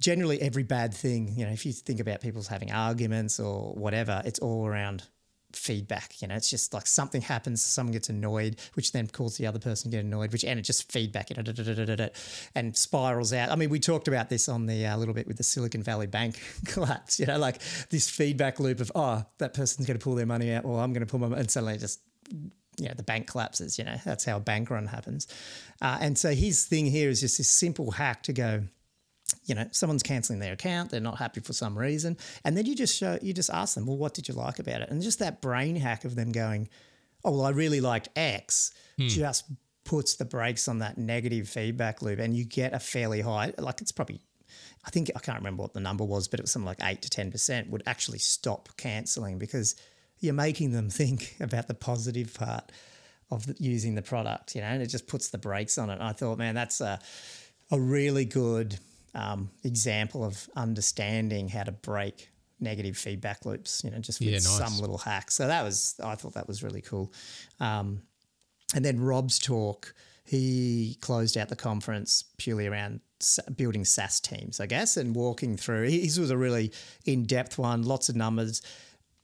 Generally, 0.00 0.42
every 0.42 0.64
bad 0.64 0.92
thing, 0.92 1.32
you 1.36 1.46
know, 1.46 1.52
if 1.52 1.64
you 1.64 1.72
think 1.72 2.00
about 2.00 2.20
people's 2.20 2.48
having 2.48 2.72
arguments 2.72 3.38
or 3.38 3.74
whatever, 3.74 4.20
it's 4.24 4.40
all 4.40 4.66
around 4.66 5.04
feedback. 5.52 6.20
You 6.20 6.28
know, 6.28 6.34
it's 6.34 6.50
just 6.50 6.74
like 6.74 6.86
something 6.86 7.22
happens, 7.22 7.64
someone 7.64 7.92
gets 7.92 8.08
annoyed, 8.08 8.60
which 8.74 8.92
then 8.92 9.06
causes 9.06 9.38
the 9.38 9.46
other 9.46 9.58
person 9.58 9.90
to 9.90 9.96
get 9.96 10.04
annoyed, 10.04 10.32
which 10.32 10.44
and 10.44 10.58
it 10.58 10.62
just 10.62 10.90
feedback, 10.92 11.30
you 11.30 11.36
know, 11.36 12.08
and 12.54 12.76
spirals 12.76 13.32
out. 13.32 13.50
I 13.50 13.56
mean, 13.56 13.70
we 13.70 13.80
talked 13.80 14.08
about 14.08 14.28
this 14.28 14.48
on 14.48 14.66
the 14.66 14.86
uh, 14.86 14.96
little 14.96 15.14
bit 15.14 15.26
with 15.26 15.36
the 15.36 15.44
Silicon 15.44 15.82
Valley 15.82 16.06
Bank 16.06 16.40
collapse. 16.66 17.18
You 17.18 17.26
know, 17.26 17.38
like 17.38 17.60
this 17.90 18.08
feedback 18.08 18.60
loop 18.60 18.80
of 18.80 18.92
oh, 18.94 19.24
that 19.38 19.54
person's 19.54 19.86
going 19.86 19.98
to 19.98 20.02
pull 20.02 20.14
their 20.14 20.26
money 20.26 20.52
out, 20.52 20.64
or 20.64 20.80
I'm 20.80 20.92
going 20.92 21.06
to 21.06 21.10
pull 21.10 21.20
my, 21.20 21.36
and 21.36 21.50
suddenly 21.50 21.78
just 21.78 22.00
you 22.80 22.86
know, 22.86 22.94
the 22.94 23.02
bank 23.02 23.26
collapses, 23.26 23.78
you 23.78 23.84
know, 23.84 23.96
that's 24.04 24.24
how 24.24 24.36
a 24.36 24.40
bank 24.40 24.70
run 24.70 24.86
happens. 24.86 25.26
Uh, 25.82 25.98
and 26.00 26.16
so 26.16 26.30
his 26.30 26.64
thing 26.64 26.86
here 26.86 27.08
is 27.08 27.20
just 27.20 27.38
this 27.38 27.50
simple 27.50 27.90
hack 27.90 28.22
to 28.24 28.32
go, 28.32 28.62
you 29.48 29.54
know, 29.54 29.66
someone's 29.72 30.02
canceling 30.02 30.38
their 30.38 30.52
account, 30.52 30.90
they're 30.90 31.00
not 31.00 31.18
happy 31.18 31.40
for 31.40 31.54
some 31.54 31.76
reason. 31.76 32.18
And 32.44 32.56
then 32.56 32.66
you 32.66 32.76
just 32.76 32.96
show, 32.96 33.18
you 33.22 33.32
just 33.32 33.50
ask 33.50 33.74
them, 33.74 33.86
well, 33.86 33.96
what 33.96 34.12
did 34.12 34.28
you 34.28 34.34
like 34.34 34.58
about 34.58 34.82
it? 34.82 34.90
And 34.90 35.00
just 35.02 35.18
that 35.20 35.40
brain 35.40 35.74
hack 35.74 36.04
of 36.04 36.14
them 36.14 36.32
going, 36.32 36.68
oh, 37.24 37.32
well, 37.32 37.46
I 37.46 37.50
really 37.50 37.80
liked 37.80 38.10
X, 38.14 38.72
hmm. 38.98 39.08
just 39.08 39.50
puts 39.84 40.16
the 40.16 40.26
brakes 40.26 40.68
on 40.68 40.80
that 40.80 40.98
negative 40.98 41.48
feedback 41.48 42.02
loop. 42.02 42.18
And 42.18 42.36
you 42.36 42.44
get 42.44 42.74
a 42.74 42.78
fairly 42.78 43.22
high, 43.22 43.54
like 43.56 43.80
it's 43.80 43.90
probably, 43.90 44.20
I 44.84 44.90
think, 44.90 45.10
I 45.16 45.18
can't 45.18 45.38
remember 45.38 45.62
what 45.62 45.72
the 45.72 45.80
number 45.80 46.04
was, 46.04 46.28
but 46.28 46.38
it 46.40 46.42
was 46.42 46.52
something 46.52 46.66
like 46.66 46.82
8 46.82 47.00
to 47.00 47.08
10% 47.08 47.70
would 47.70 47.82
actually 47.86 48.18
stop 48.18 48.68
canceling 48.76 49.38
because 49.38 49.76
you're 50.20 50.34
making 50.34 50.72
them 50.72 50.90
think 50.90 51.36
about 51.40 51.68
the 51.68 51.74
positive 51.74 52.34
part 52.34 52.70
of 53.30 53.46
the, 53.46 53.56
using 53.58 53.94
the 53.94 54.02
product, 54.02 54.54
you 54.54 54.60
know, 54.60 54.66
and 54.66 54.82
it 54.82 54.88
just 54.88 55.06
puts 55.06 55.30
the 55.30 55.38
brakes 55.38 55.78
on 55.78 55.88
it. 55.88 55.94
And 55.94 56.02
I 56.02 56.12
thought, 56.12 56.36
man, 56.36 56.54
that's 56.54 56.82
a, 56.82 57.00
a 57.70 57.80
really 57.80 58.26
good 58.26 58.78
um, 59.18 59.50
example 59.64 60.24
of 60.24 60.48
understanding 60.54 61.48
how 61.48 61.64
to 61.64 61.72
break 61.72 62.30
negative 62.60 62.96
feedback 62.96 63.44
loops, 63.44 63.82
you 63.84 63.90
know, 63.90 63.98
just 63.98 64.20
with 64.20 64.28
Yeah, 64.28 64.34
nice. 64.36 64.58
some 64.58 64.78
little 64.78 64.98
hack. 64.98 65.30
So 65.30 65.46
that 65.48 65.62
was, 65.62 65.94
I 66.02 66.14
thought 66.14 66.34
that 66.34 66.46
was 66.46 66.62
really 66.62 66.80
cool. 66.80 67.12
Um, 67.60 68.02
and 68.74 68.84
then 68.84 69.00
Rob's 69.00 69.38
talk, 69.38 69.94
he 70.24 70.96
closed 71.00 71.36
out 71.36 71.48
the 71.48 71.56
conference 71.56 72.24
purely 72.36 72.66
around 72.66 73.00
building 73.56 73.84
SaaS 73.84 74.20
teams, 74.20 74.60
I 74.60 74.66
guess, 74.66 74.96
and 74.96 75.14
walking 75.16 75.56
through. 75.56 75.88
His 75.88 76.20
was 76.20 76.30
a 76.30 76.36
really 76.36 76.72
in 77.04 77.24
depth 77.24 77.58
one, 77.58 77.82
lots 77.82 78.08
of 78.08 78.14
numbers. 78.16 78.62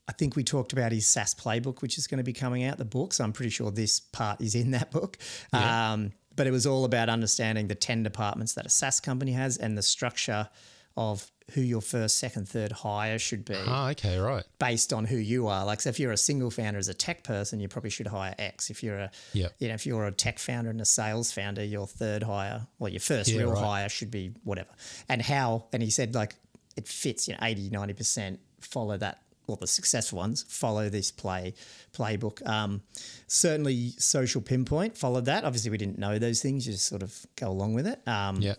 I 0.08 0.12
think 0.12 0.36
we 0.36 0.44
talked 0.44 0.72
about 0.72 0.92
his 0.92 1.06
SaaS 1.06 1.34
playbook, 1.34 1.82
which 1.82 1.98
is 1.98 2.06
going 2.06 2.18
to 2.18 2.24
be 2.24 2.32
coming 2.32 2.64
out, 2.64 2.78
the 2.78 2.84
book. 2.84 3.12
So 3.12 3.24
I'm 3.24 3.32
pretty 3.32 3.50
sure 3.50 3.70
this 3.70 4.00
part 4.00 4.40
is 4.40 4.54
in 4.54 4.72
that 4.72 4.90
book. 4.90 5.18
Um, 5.52 6.12
but 6.36 6.46
it 6.46 6.50
was 6.50 6.66
all 6.66 6.84
about 6.84 7.08
understanding 7.08 7.68
the 7.68 7.74
10 7.74 8.02
departments 8.02 8.54
that 8.54 8.66
a 8.66 8.70
SaaS 8.70 9.00
company 9.00 9.32
has 9.32 9.56
and 9.56 9.76
the 9.78 9.82
structure 9.82 10.48
of 10.96 11.30
who 11.50 11.60
your 11.60 11.82
first, 11.82 12.16
second, 12.18 12.48
third 12.48 12.72
hire 12.72 13.18
should 13.18 13.44
be 13.44 13.54
Ah, 13.66 13.90
okay, 13.90 14.16
right. 14.18 14.44
based 14.58 14.92
on 14.92 15.04
who 15.04 15.16
you 15.16 15.46
are. 15.48 15.66
Like, 15.66 15.80
so 15.82 15.90
if 15.90 16.00
you're 16.00 16.12
a 16.12 16.16
single 16.16 16.50
founder 16.50 16.78
as 16.78 16.88
a 16.88 16.94
tech 16.94 17.22
person, 17.24 17.60
you 17.60 17.68
probably 17.68 17.90
should 17.90 18.06
hire 18.06 18.34
X. 18.38 18.70
If 18.70 18.82
you're 18.82 18.98
a, 18.98 19.10
Yep. 19.34 19.54
you 19.58 19.68
know, 19.68 19.74
if 19.74 19.84
you're 19.86 20.06
a 20.06 20.12
tech 20.12 20.38
founder 20.38 20.70
and 20.70 20.80
a 20.80 20.84
sales 20.86 21.32
founder, 21.32 21.62
your 21.62 21.86
third 21.86 22.22
hire, 22.22 22.66
well, 22.78 22.90
your 22.90 23.00
first 23.00 23.28
Yeah, 23.30 23.40
real 23.40 23.50
right. 23.52 23.62
hire 23.64 23.88
should 23.90 24.10
be 24.10 24.32
whatever. 24.44 24.70
And 25.08 25.20
how, 25.20 25.64
and 25.72 25.82
he 25.82 25.90
said 25.90 26.14
like 26.14 26.36
it 26.76 26.88
fits, 26.88 27.28
you 27.28 27.34
know, 27.34 27.40
80, 27.42 27.68
90% 27.70 28.38
follow 28.60 28.96
that, 28.96 29.20
or 29.46 29.56
the 29.56 29.66
successful 29.66 30.18
ones 30.18 30.44
follow 30.48 30.88
this 30.88 31.10
play 31.10 31.54
playbook. 31.92 32.46
Um, 32.48 32.82
certainly 33.26 33.90
social 33.98 34.40
pinpoint 34.40 34.96
followed 34.96 35.26
that. 35.26 35.44
Obviously 35.44 35.70
we 35.70 35.78
didn't 35.78 35.98
know 35.98 36.18
those 36.18 36.40
things. 36.42 36.66
You 36.66 36.72
just 36.72 36.86
sort 36.86 37.02
of 37.02 37.26
go 37.36 37.48
along 37.48 37.74
with 37.74 37.86
it. 37.86 38.00
Um, 38.06 38.40
Yeah. 38.40 38.54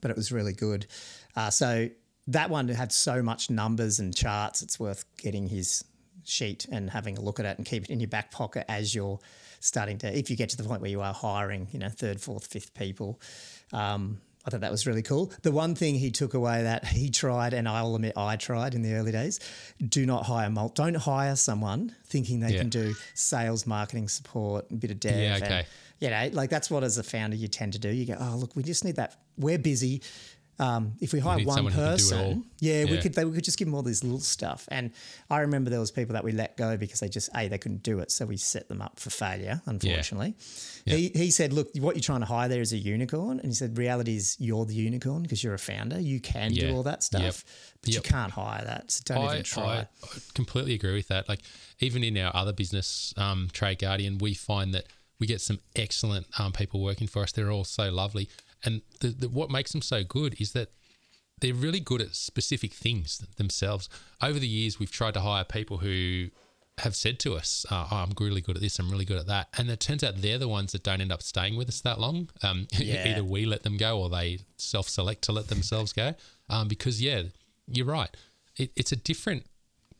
but 0.00 0.10
it 0.10 0.16
was 0.16 0.30
really 0.32 0.52
good. 0.52 0.86
Uh, 1.36 1.50
so 1.50 1.88
that 2.28 2.50
one 2.50 2.68
had 2.68 2.92
so 2.92 3.22
much 3.22 3.50
numbers 3.50 3.98
and 3.98 4.14
charts. 4.14 4.62
It's 4.62 4.78
worth 4.78 5.04
getting 5.16 5.48
his 5.48 5.84
sheet 6.24 6.66
and 6.70 6.90
having 6.90 7.16
a 7.18 7.20
look 7.20 7.40
at 7.40 7.46
it 7.46 7.56
and 7.58 7.66
keep 7.66 7.84
it 7.84 7.90
in 7.90 7.98
your 7.98 8.08
back 8.08 8.30
pocket 8.30 8.64
as 8.68 8.94
you're 8.94 9.18
starting 9.60 9.98
to. 9.98 10.16
If 10.16 10.30
you 10.30 10.36
get 10.36 10.50
to 10.50 10.56
the 10.56 10.62
point 10.64 10.80
where 10.80 10.90
you 10.90 11.00
are 11.00 11.12
hiring, 11.14 11.66
you 11.72 11.78
know, 11.78 11.88
third, 11.88 12.20
fourth, 12.20 12.46
fifth 12.46 12.72
people. 12.74 13.20
Um, 13.72 14.20
I 14.50 14.52
thought 14.52 14.62
that 14.62 14.70
was 14.72 14.84
really 14.86 15.02
cool. 15.02 15.30
The 15.42 15.52
one 15.52 15.76
thing 15.76 15.94
he 15.94 16.10
took 16.10 16.34
away 16.34 16.64
that 16.64 16.84
he 16.84 17.08
tried, 17.08 17.52
and 17.54 17.68
I'll 17.68 17.94
admit 17.94 18.14
I 18.16 18.34
tried 18.34 18.74
in 18.74 18.82
the 18.82 18.94
early 18.94 19.12
days, 19.12 19.38
do 19.86 20.04
not 20.04 20.26
hire 20.26 20.50
mul- 20.50 20.70
Don't 20.74 20.96
hire 20.96 21.36
someone 21.36 21.94
thinking 22.06 22.40
they 22.40 22.54
Yeah. 22.54 22.58
can 22.58 22.68
do 22.68 22.94
sales, 23.14 23.64
marketing, 23.64 24.08
support, 24.08 24.66
a 24.72 24.74
bit 24.74 24.90
of 24.90 24.98
dev. 24.98 25.16
Yeah, 25.16 25.34
and- 25.36 25.44
okay. 25.44 25.66
you 26.00 26.10
know, 26.10 26.30
like 26.32 26.50
that's 26.50 26.68
what 26.68 26.82
as 26.82 26.98
a 26.98 27.04
founder 27.04 27.36
you 27.36 27.46
tend 27.46 27.74
to 27.74 27.78
do. 27.78 27.90
You 27.90 28.06
go, 28.06 28.16
oh, 28.18 28.34
look, 28.36 28.56
we 28.56 28.64
just 28.64 28.84
need 28.84 28.96
that. 28.96 29.14
We're 29.38 29.58
busy. 29.58 30.02
Um, 30.60 30.92
if 31.00 31.12
we 31.12 31.20
hire 31.20 31.38
one 31.42 31.54
someone 31.56 31.72
who 31.72 31.80
can 31.80 31.96
do 31.96 32.04
it 32.10 32.14
all. 32.16 32.24
person, 32.34 32.44
yeah, 32.60 32.84
we 32.84 32.98
could 32.98 33.14
they, 33.14 33.24
we 33.24 33.32
could 33.32 33.44
just 33.44 33.58
give 33.58 33.66
them 33.66 33.74
all 33.74 33.82
this 33.82 34.04
little 34.04 34.20
stuff. 34.20 34.68
And 34.70 34.90
I 35.30 35.40
remember 35.40 35.70
there 35.70 35.80
was 35.80 35.90
people 35.90 36.12
that 36.12 36.22
we 36.22 36.32
let 36.32 36.56
go 36.56 36.76
because 36.76 37.00
they 37.00 37.08
just 37.08 37.30
a 37.34 37.48
they 37.48 37.58
couldn't 37.58 37.82
do 37.82 37.98
it, 38.00 38.10
so 38.12 38.26
we 38.26 38.36
set 38.36 38.68
them 38.68 38.82
up 38.82 39.00
for 39.00 39.08
failure. 39.10 39.62
Unfortunately, 39.66 40.34
he 40.84 41.08
he 41.14 41.30
said, 41.30 41.52
look, 41.52 41.68
what 41.76 41.96
you're 41.96 42.02
trying 42.02 42.20
to 42.20 42.26
hire 42.26 42.48
there 42.48 42.60
is 42.60 42.72
a 42.72 42.78
unicorn, 42.78 43.38
and 43.40 43.48
he 43.48 43.54
said, 43.54 43.78
reality 43.78 44.16
is 44.16 44.36
you're 44.38 44.66
the 44.66 44.74
unicorn 44.74 45.22
because 45.22 45.42
you're 45.42 45.54
a 45.54 45.58
founder. 45.58 45.98
You 45.98 46.20
can 46.20 46.52
Yeah. 46.52 46.68
do 46.68 46.74
all 46.76 46.82
that 46.84 47.02
stuff, 47.02 47.22
Yep. 47.22 47.34
but 47.82 47.88
Yep. 47.94 48.04
you 48.04 48.10
can't 48.10 48.32
hire 48.32 48.64
that. 48.64 48.90
So 48.92 49.02
don't 49.06 49.24
I, 49.24 49.32
even 49.32 49.42
try. 49.44 49.78
I 49.80 49.86
completely 50.34 50.74
agree 50.74 50.94
with 50.94 51.08
that. 51.08 51.28
Like 51.28 51.40
even 51.78 52.04
in 52.04 52.16
our 52.18 52.36
other 52.36 52.52
business, 52.52 53.14
um, 53.16 53.48
Trade 53.52 53.78
Guardian, 53.78 54.18
we 54.18 54.34
find 54.34 54.74
that 54.74 54.84
we 55.18 55.26
get 55.26 55.40
some 55.40 55.58
excellent 55.74 56.26
um, 56.38 56.52
people 56.52 56.82
working 56.82 57.06
for 57.06 57.22
us. 57.22 57.32
They're 57.32 57.50
all 57.50 57.64
so 57.64 57.90
lovely, 57.90 58.28
and 58.64 58.82
the, 59.00 59.08
the, 59.08 59.28
what 59.28 59.50
makes 59.50 59.72
them 59.72 59.82
so 59.82 60.04
good 60.04 60.40
is 60.40 60.52
that 60.52 60.68
they're 61.40 61.54
really 61.54 61.80
good 61.80 62.02
at 62.02 62.14
specific 62.14 62.72
things 62.74 63.18
themselves. 63.36 63.88
Over 64.22 64.38
the 64.38 64.46
years, 64.48 64.78
we've 64.78 64.90
tried 64.92 65.14
to 65.14 65.20
hire 65.20 65.44
people 65.44 65.78
who 65.78 66.28
have 66.78 66.94
said 66.94 67.18
to 67.20 67.34
us, 67.34 67.64
uh, 67.70 67.88
oh, 67.90 67.96
"I'm 67.96 68.12
really 68.18 68.40
good 68.40 68.56
at 68.56 68.62
this. 68.62 68.78
I'm 68.78 68.90
really 68.90 69.04
good 69.04 69.18
at 69.18 69.26
that," 69.26 69.48
and 69.56 69.70
it 69.70 69.80
turns 69.80 70.02
out 70.04 70.16
they're 70.18 70.38
the 70.38 70.48
ones 70.48 70.72
that 70.72 70.82
don't 70.82 71.00
end 71.00 71.12
up 71.12 71.22
staying 71.22 71.56
with 71.56 71.68
us 71.68 71.80
that 71.82 71.98
long. 72.00 72.28
Um, 72.42 72.66
Yeah. 72.78 73.06
either 73.08 73.24
we 73.24 73.44
let 73.46 73.62
them 73.62 73.76
go 73.76 74.00
or 74.00 74.08
they 74.10 74.40
self-select 74.56 75.22
to 75.24 75.32
let 75.32 75.48
themselves 75.48 75.92
go. 75.92 76.14
Um, 76.48 76.68
because 76.68 77.00
yeah, 77.02 77.22
you're 77.66 77.86
right. 77.86 78.14
It, 78.56 78.72
it's 78.76 78.92
a 78.92 78.96
different 78.96 79.46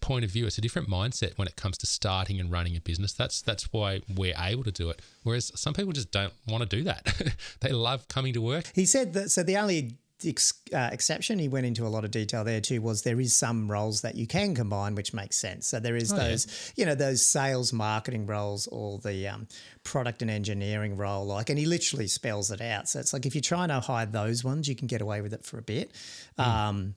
point 0.00 0.24
of 0.24 0.30
view. 0.30 0.46
It's 0.46 0.58
a 0.58 0.60
different 0.60 0.88
mindset 0.88 1.36
when 1.38 1.48
it 1.48 1.56
comes 1.56 1.78
to 1.78 1.86
starting 1.86 2.40
and 2.40 2.50
running 2.50 2.76
a 2.76 2.80
business. 2.80 3.12
That's 3.12 3.42
that's 3.42 3.72
why 3.72 4.00
we're 4.14 4.34
able 4.38 4.64
to 4.64 4.72
do 4.72 4.90
it. 4.90 5.00
Whereas 5.22 5.52
some 5.54 5.74
people 5.74 5.92
just 5.92 6.10
don't 6.10 6.32
want 6.46 6.68
to 6.68 6.76
do 6.76 6.84
that. 6.84 7.34
they 7.60 7.70
love 7.72 8.08
coming 8.08 8.32
to 8.34 8.40
work. 8.40 8.70
He 8.74 8.86
said 8.86 9.12
that. 9.14 9.30
So 9.30 9.42
the 9.42 9.56
only 9.56 9.96
ex, 10.24 10.52
uh, 10.74 10.90
exception 10.92 11.38
he 11.38 11.48
went 11.48 11.64
into 11.66 11.86
a 11.86 11.88
lot 11.88 12.04
of 12.04 12.10
detail 12.10 12.44
there 12.44 12.60
too 12.60 12.82
was 12.82 13.02
there 13.02 13.20
is 13.20 13.34
some 13.34 13.70
roles 13.70 14.02
that 14.02 14.14
you 14.16 14.26
can 14.26 14.54
combine, 14.54 14.94
which 14.94 15.12
makes 15.14 15.36
sense. 15.36 15.66
So 15.66 15.80
there 15.80 15.96
is 15.96 16.12
Oh, 16.12 16.16
yeah. 16.16 16.28
those, 16.28 16.72
you 16.76 16.84
know, 16.86 16.94
those 16.94 17.24
sales 17.24 17.72
marketing 17.72 18.26
roles 18.26 18.66
or 18.68 18.98
the 18.98 19.28
um, 19.28 19.48
product 19.84 20.22
and 20.22 20.30
engineering 20.30 20.96
role, 20.96 21.24
like, 21.26 21.48
and 21.50 21.58
he 21.58 21.66
literally 21.66 22.06
spells 22.06 22.50
it 22.50 22.60
out. 22.60 22.88
So 22.88 23.00
it's 23.00 23.12
like 23.12 23.26
if 23.26 23.34
you're 23.34 23.42
trying 23.42 23.68
to 23.68 23.80
hide 23.80 24.12
those 24.12 24.44
ones, 24.44 24.68
you 24.68 24.76
can 24.76 24.86
get 24.88 25.00
away 25.00 25.20
with 25.20 25.32
it 25.32 25.44
for 25.44 25.58
a 25.58 25.62
bit. 25.62 25.90
Hmm. 26.38 26.42
Um, 26.42 26.94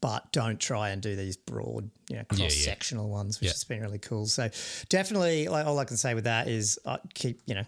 but 0.00 0.30
don't 0.32 0.60
try 0.60 0.90
and 0.90 1.02
do 1.02 1.16
these 1.16 1.36
broad, 1.36 1.90
you 2.08 2.16
know, 2.16 2.24
cross 2.24 2.54
sectional 2.54 3.08
ones, 3.08 3.40
which 3.40 3.48
Yeah. 3.48 3.52
has 3.52 3.64
been 3.64 3.80
really 3.80 3.98
cool. 3.98 4.26
So 4.26 4.48
definitely, 4.88 5.48
like, 5.48 5.66
all 5.66 5.78
I 5.78 5.84
can 5.84 5.96
say 5.96 6.14
with 6.14 6.24
that 6.24 6.48
is 6.48 6.78
uh, 6.84 6.98
keep, 7.14 7.40
you 7.46 7.54
know, 7.54 7.64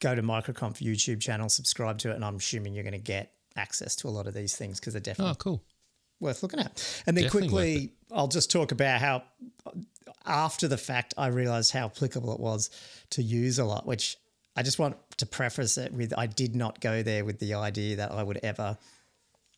go 0.00 0.14
to 0.14 0.22
Microconf 0.22 0.78
YouTube 0.82 1.20
channel, 1.20 1.48
subscribe 1.48 1.98
to 1.98 2.10
it, 2.10 2.16
and 2.16 2.24
I'm 2.24 2.36
assuming 2.36 2.74
you're 2.74 2.82
going 2.84 2.92
to 2.92 2.98
get 2.98 3.32
access 3.56 3.94
to 3.96 4.08
a 4.08 4.10
lot 4.10 4.26
of 4.26 4.34
these 4.34 4.56
things 4.56 4.80
because 4.80 4.92
they're 4.94 5.00
definitely 5.00 5.32
Oh, 5.32 5.36
cool. 5.36 5.62
worth 6.20 6.42
looking 6.42 6.60
at. 6.60 7.02
And 7.06 7.16
then 7.16 7.24
Definitely 7.24 7.48
quickly, 7.48 7.92
I'll 8.12 8.28
just 8.28 8.50
talk 8.50 8.72
about 8.72 9.00
how 9.00 9.22
after 10.26 10.68
the 10.68 10.78
fact 10.78 11.14
I 11.16 11.28
realized 11.28 11.72
how 11.72 11.86
applicable 11.86 12.32
it 12.34 12.40
was 12.40 12.70
to 13.10 13.22
Userlot, 13.22 13.86
which 13.86 14.16
I 14.56 14.62
just 14.62 14.78
want 14.78 14.96
to 15.18 15.26
preface 15.26 15.78
it 15.78 15.92
with 15.92 16.12
I 16.16 16.26
did 16.26 16.54
not 16.56 16.80
go 16.80 17.02
there 17.02 17.24
with 17.24 17.38
the 17.38 17.54
idea 17.54 17.96
that 17.96 18.12
I 18.12 18.22
would 18.22 18.40
ever 18.42 18.76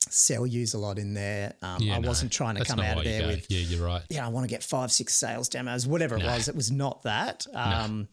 sell 0.09 0.43
Userlot 0.43 0.99
in 0.99 1.15
there. 1.15 1.55
Um, 1.63 1.83
Yeah, 1.83 1.97
I 1.97 1.99
no, 1.99 2.09
wasn't 2.09 2.33
trying 2.33 2.57
to 2.57 2.65
come 2.65 2.81
out 2.81 2.99
of 2.99 3.05
there 3.05 3.27
with 3.27 3.51
Yeah, 3.51 3.61
you're 3.61 3.85
right. 3.85 4.03
yeah, 4.09 4.25
I 4.27 4.29
want 4.29 4.45
to 4.45 4.49
get 4.49 4.63
five, 4.63 4.91
six 4.93 5.15
sales 5.15 5.49
demos, 5.49 5.87
whatever 5.87 6.17
it 6.17 6.25
was. 6.25 6.49
It 6.49 6.57
was 6.57 6.71
not 6.71 7.03
that. 7.03 7.47
Um, 7.55 8.09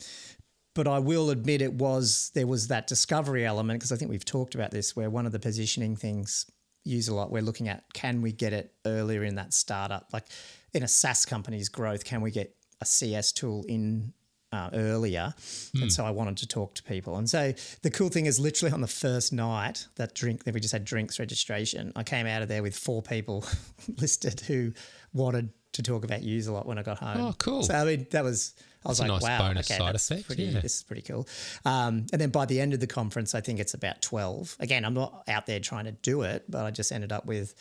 But 0.75 0.87
I 0.87 0.97
will 0.97 1.29
admit 1.29 1.61
it 1.61 1.73
was, 1.73 2.31
there 2.33 2.47
was 2.47 2.69
that 2.69 2.87
discovery 2.87 3.45
element 3.45 3.79
because 3.79 3.91
I 3.91 3.95
think 3.95 4.09
we've 4.09 4.25
talked 4.25 4.55
about 4.55 4.71
this 4.71 4.95
where 4.95 5.07
one 5.09 5.27
of 5.27 5.31
the 5.31 5.39
positioning 5.39 5.95
things 5.95 6.47
Userlot, 6.87 7.29
we're 7.29 7.43
looking 7.43 7.69
at 7.69 7.83
can 7.93 8.21
we 8.21 8.31
get 8.31 8.53
it 8.53 8.73
earlier 8.85 9.23
in 9.23 9.35
that 9.35 9.53
startup? 9.53 10.07
Like 10.11 10.25
in 10.73 10.83
a 10.83 10.87
SaaS 10.87 11.25
company's 11.25 11.69
growth, 11.69 12.03
can 12.03 12.21
we 12.21 12.31
get 12.31 12.55
a 12.81 12.85
CS 12.85 13.31
tool 13.31 13.63
in 13.69 14.13
uh, 14.53 14.69
earlier. 14.73 15.33
And 15.73 15.91
so 15.91 16.05
I 16.05 16.11
wanted 16.11 16.37
to 16.37 16.47
talk 16.47 16.75
to 16.75 16.83
people. 16.83 17.17
And 17.17 17.27
so 17.27 17.53
the 17.81 17.89
cool 17.89 18.09
thing 18.09 18.27
is, 18.27 18.39
literally 18.39 18.71
on 18.71 18.81
the 18.81 18.87
first 18.87 19.33
night 19.33 19.87
that 19.95 20.13
drink 20.13 20.43
that 20.43 20.53
we 20.53 20.59
just 20.59 20.71
had 20.71 20.85
drinks 20.85 21.19
registration, 21.19 21.91
I 21.95 22.03
came 22.03 22.27
out 22.27 22.43
of 22.43 22.47
there 22.47 22.61
with 22.61 22.77
four 22.77 23.01
people 23.01 23.43
listed 23.97 24.41
who 24.41 24.73
wanted 25.11 25.49
to 25.73 25.81
talk 25.81 26.05
about 26.05 26.21
Userlot 26.21 26.67
when 26.67 26.77
I 26.77 26.83
got 26.83 26.99
home. 26.99 27.17
Oh, 27.19 27.35
cool. 27.39 27.63
So 27.63 27.73
I 27.73 27.83
mean, 27.83 28.05
that 28.11 28.23
was 28.23 28.53
I 28.85 28.89
was 28.89 28.99
That's 28.99 29.09
like, 29.09 29.21
nice 29.21 29.39
wow, 29.39 29.49
okay, 29.51 29.91
that's 29.91 30.11
effect, 30.11 30.27
pretty. 30.27 30.43
yeah. 30.43 30.59
This 30.59 30.75
is 30.75 30.83
pretty 30.83 31.01
cool. 31.01 31.27
Um, 31.65 32.05
and 32.11 32.21
then 32.21 32.29
by 32.29 32.45
the 32.45 32.59
end 32.61 32.73
of 32.73 32.79
the 32.79 32.87
conference, 32.87 33.33
I 33.33 33.41
think 33.41 33.59
it's 33.59 33.73
about 33.73 34.01
twelve. 34.03 34.55
Again, 34.59 34.85
I'm 34.85 34.93
not 34.93 35.23
out 35.27 35.47
there 35.47 35.59
trying 35.59 35.85
to 35.85 35.93
do 35.93 36.21
it, 36.21 36.43
but 36.47 36.63
I 36.65 36.69
just 36.69 36.91
ended 36.91 37.11
up 37.11 37.25
with 37.25 37.55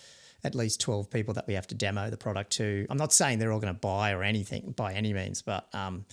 at 0.44 0.54
least 0.56 0.80
12 0.80 1.08
people 1.08 1.34
that 1.34 1.46
we 1.46 1.54
have 1.54 1.68
to 1.68 1.74
demo 1.76 2.10
the 2.10 2.16
product 2.16 2.50
to. 2.50 2.84
I'm 2.90 2.98
not 2.98 3.12
saying 3.12 3.38
they're 3.38 3.52
all 3.52 3.60
going 3.60 3.72
to 3.72 3.78
buy 3.80 4.10
or 4.10 4.24
anything 4.24 4.74
by 4.76 4.92
any 4.94 5.12
means, 5.12 5.40
but 5.40 5.72
um, 5.72 6.04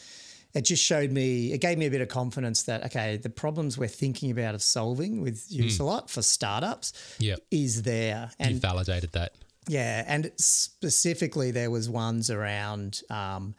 it 0.53 0.61
just 0.65 0.83
showed 0.83 1.11
me, 1.11 1.51
it 1.53 1.61
gave 1.61 1.77
me 1.77 1.85
a 1.85 1.91
bit 1.91 2.01
of 2.01 2.07
confidence 2.07 2.63
that, 2.63 2.83
okay, 2.85 3.17
the 3.17 3.29
problems 3.29 3.77
we're 3.77 3.87
thinking 3.87 4.31
about 4.31 4.55
of 4.55 4.61
solving 4.63 5.21
with 5.21 5.47
Userlot 5.49 6.09
for 6.09 6.21
startups 6.21 6.93
Yep. 7.19 7.39
is 7.51 7.83
there. 7.83 8.31
You 8.39 8.55
validated 8.57 9.11
that. 9.11 9.33
yeah, 9.67 10.03
and 10.07 10.31
specifically 10.37 11.51
there 11.51 11.69
was 11.69 11.89
ones 11.89 12.29
around 12.31 13.01
um, 13.09 13.53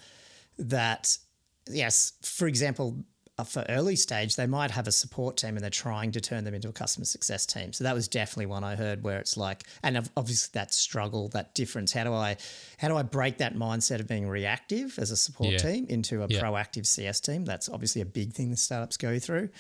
that, 0.59 1.17
yes, 1.71 2.13
for 2.23 2.47
example, 2.49 2.97
for 3.49 3.65
early 3.69 3.97
stage, 3.97 4.37
they 4.37 4.47
might 4.47 4.71
have 4.71 4.87
a 4.87 4.93
support 4.93 5.37
team 5.37 5.57
and 5.57 5.61
they're 5.63 5.71
trying 5.71 6.13
to 6.13 6.21
turn 6.21 6.45
them 6.45 6.55
into 6.55 6.69
a 6.69 6.73
customer 6.73 7.05
success 7.05 7.47
team. 7.47 7.73
So 7.73 7.85
that 7.85 7.95
was 7.95 8.09
definitely 8.09 8.47
one 8.47 8.65
I 8.65 8.77
heard 8.77 9.03
where 9.03 9.19
it's 9.19 9.37
like, 9.37 9.65
and 9.83 9.97
obviously 10.17 10.51
that 10.55 10.73
struggle, 10.75 11.29
that 11.31 11.55
difference. 11.55 11.93
How 11.93 12.05
do 12.05 12.13
I, 12.13 12.37
how 12.79 12.89
do 12.89 12.97
I 12.97 13.03
break 13.03 13.39
that 13.39 13.55
mindset 13.55 14.01
of 14.01 14.07
being 14.09 14.29
reactive 14.29 14.99
as 14.99 15.11
a 15.11 15.17
support 15.17 15.53
Yeah. 15.53 15.59
team 15.59 15.87
into 15.89 16.23
a 16.23 16.27
Yeah. 16.29 16.41
proactive 16.41 16.87
CS 16.87 17.21
team? 17.21 17.45
That's 17.45 17.69
obviously 17.69 18.01
a 18.03 18.07
big 18.07 18.33
thing 18.33 18.51
that 18.51 18.59
startups 18.59 18.97
go 18.97 19.19
through. 19.19 19.51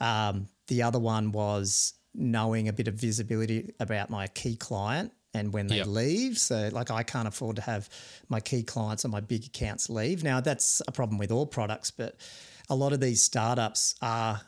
Um, 0.00 0.48
the 0.68 0.82
other 0.82 0.98
one 0.98 1.32
was 1.32 1.94
knowing 2.14 2.68
a 2.68 2.72
bit 2.72 2.88
of 2.88 2.94
visibility 2.94 3.72
about 3.80 4.10
my 4.10 4.26
key 4.26 4.56
client 4.56 5.12
and 5.32 5.52
when 5.52 5.68
they 5.68 5.76
Yep. 5.76 5.86
leave. 5.86 6.38
So, 6.38 6.70
like, 6.72 6.90
I 6.90 7.04
can't 7.04 7.28
afford 7.28 7.54
to 7.56 7.62
have 7.62 7.88
my 8.28 8.40
key 8.40 8.64
clients 8.64 9.04
or 9.04 9.08
my 9.08 9.20
big 9.20 9.44
accounts 9.46 9.88
leave. 9.88 10.24
Now, 10.24 10.40
that's 10.40 10.82
a 10.88 10.92
problem 10.92 11.18
with 11.18 11.30
all 11.30 11.46
products, 11.46 11.92
but 11.92 12.16
a 12.70 12.74
lot 12.74 12.92
of 12.92 13.00
these 13.00 13.22
startups 13.22 13.94
are. 14.00 14.40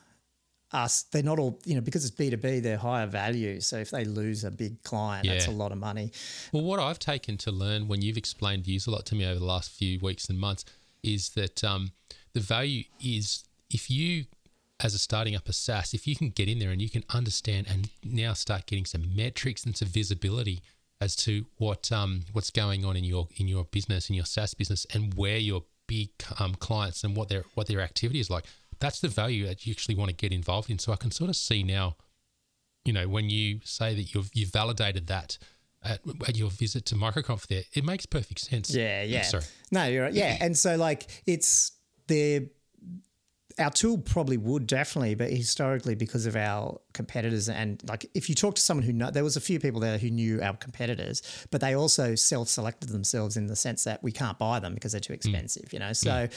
Are, 0.75 0.89
they're 1.11 1.21
not 1.21 1.37
all, 1.37 1.59
you 1.65 1.75
know, 1.75 1.81
because 1.81 2.03
it's 2.03 2.15
B2B, 2.15 2.63
they're 2.63 2.77
higher 2.77 3.05
value. 3.05 3.61
So 3.61 3.77
if 3.77 3.91
they 3.91 4.05
lose 4.05 4.43
a 4.43 4.49
big 4.49 4.81
client, 4.81 5.27
that's 5.27 5.45
a 5.45 5.51
lot 5.51 5.71
of 5.71 5.77
money. 5.77 6.11
Well, 6.51 6.63
what 6.63 6.79
I've 6.79 6.97
taken 6.97 7.37
to 7.37 7.51
learn 7.51 7.87
when 7.87 8.01
you've 8.01 8.17
explained 8.17 8.63
Userlot 8.63 9.03
to 9.03 9.13
me 9.13 9.23
over 9.23 9.37
the 9.37 9.45
last 9.45 9.69
few 9.69 9.99
weeks 9.99 10.29
and 10.29 10.39
months 10.39 10.65
is 11.03 11.29
that 11.35 11.63
um, 11.63 11.91
the 12.33 12.39
value 12.39 12.85
is 12.99 13.43
if 13.69 13.91
you, 13.91 14.25
as 14.79 14.95
a 14.95 14.97
starting 14.97 15.35
up 15.35 15.47
a 15.47 15.53
SaaS, 15.53 15.93
if 15.93 16.07
you 16.07 16.15
can 16.15 16.29
get 16.29 16.47
in 16.47 16.57
there 16.57 16.71
and 16.71 16.81
you 16.81 16.89
can 16.89 17.03
understand 17.13 17.67
and 17.69 17.91
now 18.03 18.33
start 18.33 18.65
getting 18.65 18.85
some 18.85 19.15
metrics 19.15 19.65
and 19.65 19.77
some 19.77 19.89
visibility 19.89 20.63
as 21.01 21.15
to 21.17 21.45
what 21.57 21.91
um, 21.91 22.21
what's 22.31 22.49
going 22.49 22.85
on 22.85 22.95
in 22.95 23.03
your 23.03 23.27
in 23.35 23.47
your 23.47 23.65
business 23.65 24.09
in 24.09 24.15
your 24.15 24.25
SaaS 24.25 24.53
business 24.53 24.87
and 24.93 25.13
where 25.15 25.37
your 25.37 25.63
big 25.87 26.09
um, 26.39 26.55
clients 26.55 27.03
and 27.03 27.15
what 27.15 27.29
their 27.29 27.43
what 27.53 27.67
their 27.67 27.81
activity 27.81 28.19
is 28.19 28.29
like. 28.29 28.45
That's 28.79 28.99
the 28.99 29.07
value 29.07 29.45
that 29.47 29.65
you 29.65 29.71
actually 29.71 29.95
want 29.95 30.09
to 30.09 30.15
get 30.15 30.33
involved 30.33 30.69
in. 30.69 30.79
So 30.79 30.91
I 30.91 30.97
can 30.97 31.11
sort 31.11 31.29
of 31.29 31.35
see 31.35 31.63
now 31.63 31.95
you 32.85 32.93
know, 32.93 33.07
when 33.07 33.29
you 33.29 33.59
say 33.63 33.95
that 33.95 34.13
you've 34.13 34.29
you've 34.33 34.51
validated 34.51 35.07
that 35.07 35.37
at, 35.83 35.99
at 36.27 36.37
your 36.37 36.49
visit 36.49 36.85
to 36.87 36.95
Microconf 36.95 37.47
there, 37.47 37.63
it 37.73 37.83
makes 37.83 38.05
perfect 38.05 38.39
sense. 38.39 38.73
Yeah, 38.73 39.03
yeah. 39.03 39.21
Sorry. 39.21 39.43
No, 39.71 39.85
you're 39.85 40.03
right. 40.03 40.13
Yeah, 40.13 40.37
and 40.39 40.57
so 40.57 40.75
like 40.75 41.07
it's 41.25 41.71
the 42.07 42.49
our 43.59 43.71
tool 43.71 43.97
probably 43.97 44.37
would 44.37 44.67
definitely, 44.67 45.15
but 45.15 45.29
historically 45.29 45.95
because 45.95 46.25
of 46.25 46.35
our 46.35 46.79
competitors 46.93 47.49
and 47.49 47.81
like 47.87 48.05
if 48.13 48.29
you 48.29 48.35
talk 48.35 48.55
to 48.55 48.61
someone 48.61 48.85
who 48.85 48.93
know, 48.93 49.11
there 49.11 49.23
was 49.23 49.37
a 49.37 49.41
few 49.41 49.59
people 49.59 49.79
there 49.79 49.97
who 49.97 50.09
knew 50.09 50.41
our 50.41 50.55
competitors, 50.55 51.21
but 51.51 51.61
they 51.61 51.75
also 51.75 52.15
self-selected 52.15 52.89
themselves 52.89 53.37
in 53.37 53.47
the 53.47 53.55
sense 53.55 53.83
that 53.83 54.01
we 54.03 54.11
can't 54.11 54.37
buy 54.39 54.59
them 54.59 54.73
because 54.73 54.91
they're 54.93 55.01
too 55.01 55.13
hmm. 55.13 55.17
expensive, 55.17 55.71
you 55.71 55.79
know. 55.79 55.87
Hmm. 55.87 55.93
So 55.93 56.27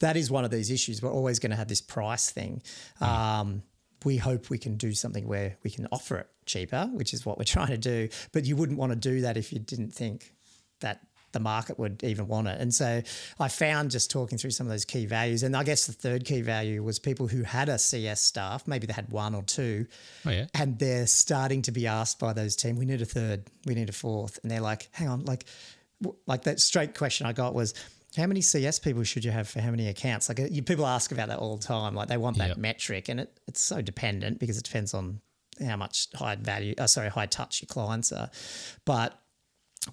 that 0.00 0.16
is 0.16 0.30
one 0.30 0.44
of 0.44 0.50
these 0.50 0.70
issues. 0.70 1.02
We're 1.02 1.12
always 1.12 1.38
going 1.38 1.50
to 1.50 1.56
have 1.56 1.68
this 1.68 1.80
price 1.80 2.30
thing. 2.30 2.62
Hmm. 2.98 3.04
Um, 3.04 3.62
we 4.04 4.16
hope 4.16 4.50
we 4.50 4.58
can 4.58 4.76
do 4.76 4.92
something 4.92 5.26
where 5.26 5.56
we 5.64 5.70
can 5.70 5.88
offer 5.90 6.18
it 6.18 6.28
cheaper, 6.46 6.90
which 6.92 7.14
is 7.14 7.24
what 7.24 7.38
we're 7.38 7.44
trying 7.56 7.68
to 7.68 7.78
do. 7.78 8.08
But 8.32 8.44
you 8.44 8.56
wouldn't 8.56 8.78
want 8.78 8.92
to 8.92 8.98
do 8.98 9.22
that 9.22 9.36
if 9.36 9.52
you 9.52 9.58
didn't 9.58 9.92
think 9.94 10.34
that 10.80 11.00
the 11.34 11.40
market 11.40 11.78
would 11.78 12.02
even 12.02 12.26
want 12.26 12.48
it. 12.48 12.58
And 12.58 12.72
so 12.74 13.02
I 13.38 13.48
found 13.48 13.90
just 13.90 14.10
talking 14.10 14.38
through 14.38 14.52
some 14.52 14.66
of 14.66 14.70
those 14.70 14.86
key 14.86 15.04
values, 15.04 15.42
and 15.42 15.54
I 15.54 15.62
guess 15.62 15.86
the 15.86 15.92
third 15.92 16.24
key 16.24 16.40
value 16.40 16.82
was 16.82 16.98
people 16.98 17.28
who 17.28 17.42
had 17.42 17.68
a 17.68 17.78
CS 17.78 18.22
staff, 18.22 18.66
maybe 18.66 18.86
they 18.86 18.94
had 18.94 19.10
one 19.10 19.34
or 19.34 19.42
two, 19.42 19.86
Oh 20.24 20.30
yeah. 20.30 20.46
and 20.54 20.78
they're 20.78 21.06
starting 21.06 21.60
to 21.62 21.72
be 21.72 21.86
asked 21.86 22.18
by 22.18 22.32
those 22.32 22.56
team, 22.56 22.76
we 22.76 22.86
need 22.86 23.02
a 23.02 23.04
third, 23.04 23.44
we 23.66 23.74
need 23.74 23.90
a 23.90 23.92
fourth, 23.92 24.38
and 24.42 24.50
they're 24.50 24.62
like, 24.62 24.88
hang 24.92 25.08
on, 25.08 25.24
like, 25.26 25.44
like 26.26 26.44
that 26.44 26.60
straight 26.60 26.96
question 26.96 27.26
I 27.26 27.32
got 27.34 27.54
was. 27.54 27.74
How 28.16 28.26
many 28.28 28.42
CS 28.42 28.78
people 28.78 29.02
should 29.02 29.24
you 29.24 29.32
have 29.32 29.48
for 29.48 29.60
how 29.60 29.72
many 29.72 29.88
accounts? 29.88 30.28
Like 30.28 30.38
you, 30.38 30.62
people 30.62 30.86
ask 30.86 31.10
about 31.10 31.26
that 31.30 31.40
all 31.40 31.56
the 31.56 31.64
time. 31.64 31.96
Like 31.96 32.06
they 32.06 32.16
want 32.16 32.38
that 32.38 32.50
Yep. 32.50 32.58
metric, 32.58 33.08
and 33.08 33.18
it, 33.18 33.40
it's 33.48 33.60
so 33.60 33.82
dependent 33.82 34.38
because 34.38 34.56
it 34.56 34.62
depends 34.62 34.94
on 34.94 35.20
how 35.66 35.74
much 35.76 36.06
high 36.14 36.36
value, 36.36 36.76
uh, 36.78 36.86
sorry, 36.86 37.08
high 37.08 37.26
touch 37.26 37.60
your 37.60 37.66
clients 37.66 38.12
are. 38.12 38.30
But 38.84 39.20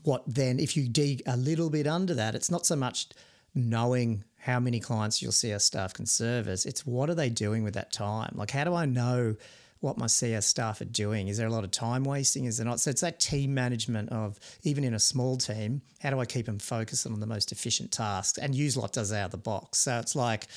what 0.03 0.23
then, 0.27 0.59
if 0.59 0.77
you 0.77 0.87
dig 0.87 1.21
a 1.25 1.37
little 1.37 1.69
bit 1.69 1.87
under 1.87 2.13
that, 2.15 2.35
it's 2.35 2.51
not 2.51 2.65
so 2.65 2.75
much 2.75 3.07
knowing 3.53 4.23
how 4.37 4.59
many 4.59 4.79
clients 4.79 5.21
your 5.21 5.31
CS 5.31 5.63
staff 5.63 5.93
can 5.93 6.05
service, 6.05 6.65
it's 6.65 6.85
what 6.85 7.09
are 7.09 7.15
they 7.15 7.29
doing 7.29 7.63
with 7.63 7.73
that 7.75 7.91
time? 7.91 8.33
Like, 8.35 8.51
how 8.51 8.63
do 8.63 8.73
I 8.73 8.85
know 8.85 9.35
what 9.81 9.97
my 9.97 10.07
CS 10.07 10.45
staff 10.45 10.79
are 10.81 10.85
doing? 10.85 11.27
Is 11.27 11.37
there 11.37 11.47
a 11.47 11.51
lot 11.51 11.63
of 11.63 11.71
time 11.71 12.03
wasting? 12.03 12.45
Is 12.45 12.57
there 12.57 12.65
not? 12.65 12.79
So 12.79 12.91
it's 12.91 13.01
that 13.01 13.19
team 13.19 13.53
management 13.53 14.09
of 14.09 14.39
even 14.63 14.83
in 14.83 14.93
a 14.93 14.99
small 14.99 15.37
team, 15.37 15.81
how 16.01 16.11
do 16.11 16.19
I 16.19 16.25
keep 16.25 16.45
them 16.45 16.59
focused 16.59 17.05
on 17.05 17.19
the 17.19 17.25
most 17.25 17.51
efficient 17.51 17.91
tasks? 17.91 18.37
And 18.37 18.55
use 18.55 18.77
Userlot 18.77 18.91
does 18.91 19.11
out 19.11 19.25
of 19.25 19.31
the 19.31 19.37
box. 19.37 19.79
So 19.79 19.97
it's 19.99 20.15
like 20.15 20.47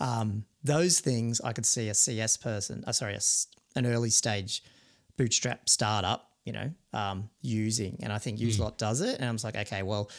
um, 0.00 0.44
those 0.64 1.00
things 1.00 1.40
I 1.40 1.52
could 1.52 1.66
see 1.66 1.88
a 1.88 1.94
CS 1.94 2.36
person, 2.36 2.84
uh, 2.86 2.92
sorry, 2.92 3.14
a, 3.14 3.20
an 3.76 3.86
early 3.86 4.10
stage 4.10 4.62
bootstrap 5.16 5.68
startup, 5.68 6.31
you 6.44 6.52
know, 6.52 6.70
um, 6.92 7.30
using. 7.40 7.98
And 8.02 8.12
I 8.12 8.18
think 8.18 8.38
Userlot 8.38 8.74
mm. 8.74 8.76
does 8.78 9.00
it. 9.00 9.18
And 9.20 9.28
I 9.28 9.32
was 9.32 9.44
like, 9.44 9.56
okay, 9.56 9.82
well, 9.82 10.10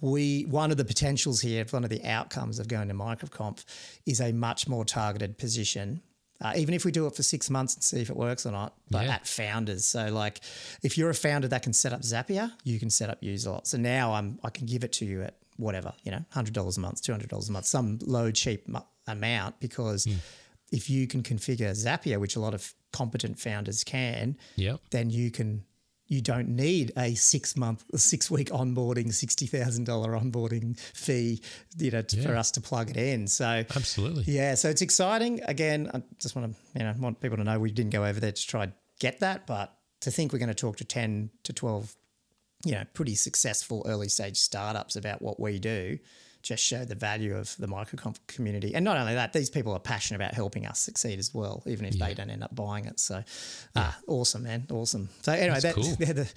we 0.00 0.44
one 0.44 0.70
of 0.70 0.76
the 0.76 0.84
potentials 0.84 1.40
here, 1.40 1.64
one 1.70 1.84
of 1.84 1.90
the 1.90 2.04
outcomes 2.04 2.58
of 2.58 2.68
going 2.68 2.88
to 2.88 2.94
MicroConf 2.94 3.64
is 4.06 4.20
a 4.20 4.32
much 4.32 4.68
more 4.68 4.84
targeted 4.84 5.38
position. 5.38 6.02
Uh, 6.40 6.52
even 6.56 6.72
if 6.72 6.84
we 6.84 6.92
do 6.92 7.04
it 7.08 7.16
for 7.16 7.24
six 7.24 7.50
months 7.50 7.74
and 7.74 7.82
see 7.82 8.00
if 8.00 8.10
it 8.10 8.16
works 8.16 8.46
or 8.46 8.52
not, 8.52 8.72
but 8.90 9.04
yeah. 9.04 9.14
at 9.14 9.26
founders. 9.26 9.84
So 9.84 10.06
like, 10.06 10.40
if 10.84 10.96
you're 10.96 11.10
a 11.10 11.14
founder 11.14 11.48
that 11.48 11.64
can 11.64 11.72
set 11.72 11.92
up 11.92 12.02
Zapier, 12.02 12.52
you 12.62 12.78
can 12.78 12.90
set 12.90 13.10
up 13.10 13.20
Userlot. 13.22 13.66
So 13.66 13.76
now 13.76 14.12
I'm 14.12 14.38
I 14.44 14.50
can 14.50 14.66
give 14.66 14.84
it 14.84 14.92
to 14.94 15.04
you 15.04 15.22
at 15.22 15.34
whatever 15.56 15.92
you 16.04 16.12
know, 16.12 16.24
hundred 16.30 16.54
dollars 16.54 16.76
a 16.76 16.80
month, 16.80 17.02
two 17.02 17.12
hundred 17.12 17.28
dollars 17.28 17.48
a 17.48 17.52
month, 17.52 17.66
some 17.66 17.98
low 18.02 18.30
cheap 18.30 18.68
mu- 18.68 18.80
amount 19.06 19.60
because. 19.60 20.06
Mm. 20.06 20.16
If 20.70 20.90
you 20.90 21.06
can 21.06 21.22
configure 21.22 21.70
Zapier, 21.70 22.20
which 22.20 22.36
a 22.36 22.40
lot 22.40 22.52
of 22.52 22.74
competent 22.92 23.38
founders 23.38 23.84
can, 23.84 24.36
yep. 24.56 24.80
then 24.90 25.10
you 25.10 25.30
can 25.30 25.64
you 26.08 26.22
don't 26.22 26.48
need 26.48 26.90
a 26.96 27.14
six 27.14 27.56
month, 27.56 27.84
six 27.94 28.30
week 28.30 28.48
onboarding, 28.48 29.12
sixty 29.12 29.46
thousand 29.46 29.84
dollar 29.84 30.12
onboarding 30.12 30.78
fee, 30.78 31.42
you 31.76 31.90
know, 31.90 32.02
yeah. 32.10 32.22
for 32.22 32.34
us 32.34 32.50
to 32.52 32.60
plug 32.60 32.90
it 32.90 32.96
in. 32.96 33.26
So 33.26 33.64
absolutely, 33.76 34.24
yeah. 34.26 34.54
So 34.54 34.70
it's 34.70 34.82
exciting. 34.82 35.40
Again, 35.44 35.90
I 35.92 36.02
just 36.18 36.34
want 36.34 36.52
to 36.52 36.78
you 36.78 36.84
know 36.84 36.94
want 36.98 37.20
people 37.20 37.36
to 37.36 37.44
know 37.44 37.58
we 37.58 37.70
didn't 37.70 37.92
go 37.92 38.04
over 38.04 38.18
there 38.18 38.32
to 38.32 38.46
try 38.46 38.64
and 38.64 38.72
get 38.98 39.20
that, 39.20 39.46
but 39.46 39.76
to 40.00 40.10
think 40.10 40.32
we're 40.32 40.38
going 40.38 40.48
to 40.48 40.54
talk 40.54 40.78
to 40.78 40.84
ten 40.84 41.30
to 41.44 41.52
twelve, 41.52 41.94
you 42.64 42.72
know, 42.72 42.84
pretty 42.94 43.14
successful 43.14 43.84
early 43.86 44.08
stage 44.08 44.38
startups 44.38 44.96
about 44.96 45.20
what 45.20 45.38
we 45.38 45.58
do 45.58 45.98
just 46.48 46.64
show 46.64 46.82
the 46.82 46.94
value 46.94 47.36
of 47.36 47.54
the 47.58 47.66
microconf 47.66 48.16
community. 48.26 48.74
And 48.74 48.82
not 48.82 48.96
only 48.96 49.14
that, 49.14 49.34
these 49.34 49.50
people 49.50 49.74
are 49.74 49.78
passionate 49.78 50.16
about 50.16 50.32
helping 50.32 50.66
us 50.66 50.80
succeed 50.80 51.18
as 51.18 51.34
well, 51.34 51.62
even 51.66 51.84
if 51.84 51.94
yeah. 51.94 52.06
they 52.06 52.14
don't 52.14 52.30
end 52.30 52.42
up 52.42 52.54
buying 52.54 52.86
it. 52.86 52.98
So, 52.98 53.22
yeah. 53.76 53.82
uh, 53.82 53.92
awesome, 54.06 54.44
man, 54.44 54.66
awesome. 54.70 55.10
So 55.20 55.32
anyway, 55.32 55.60
that's, 55.60 55.74
cool. 55.74 55.84
the, 55.98 56.32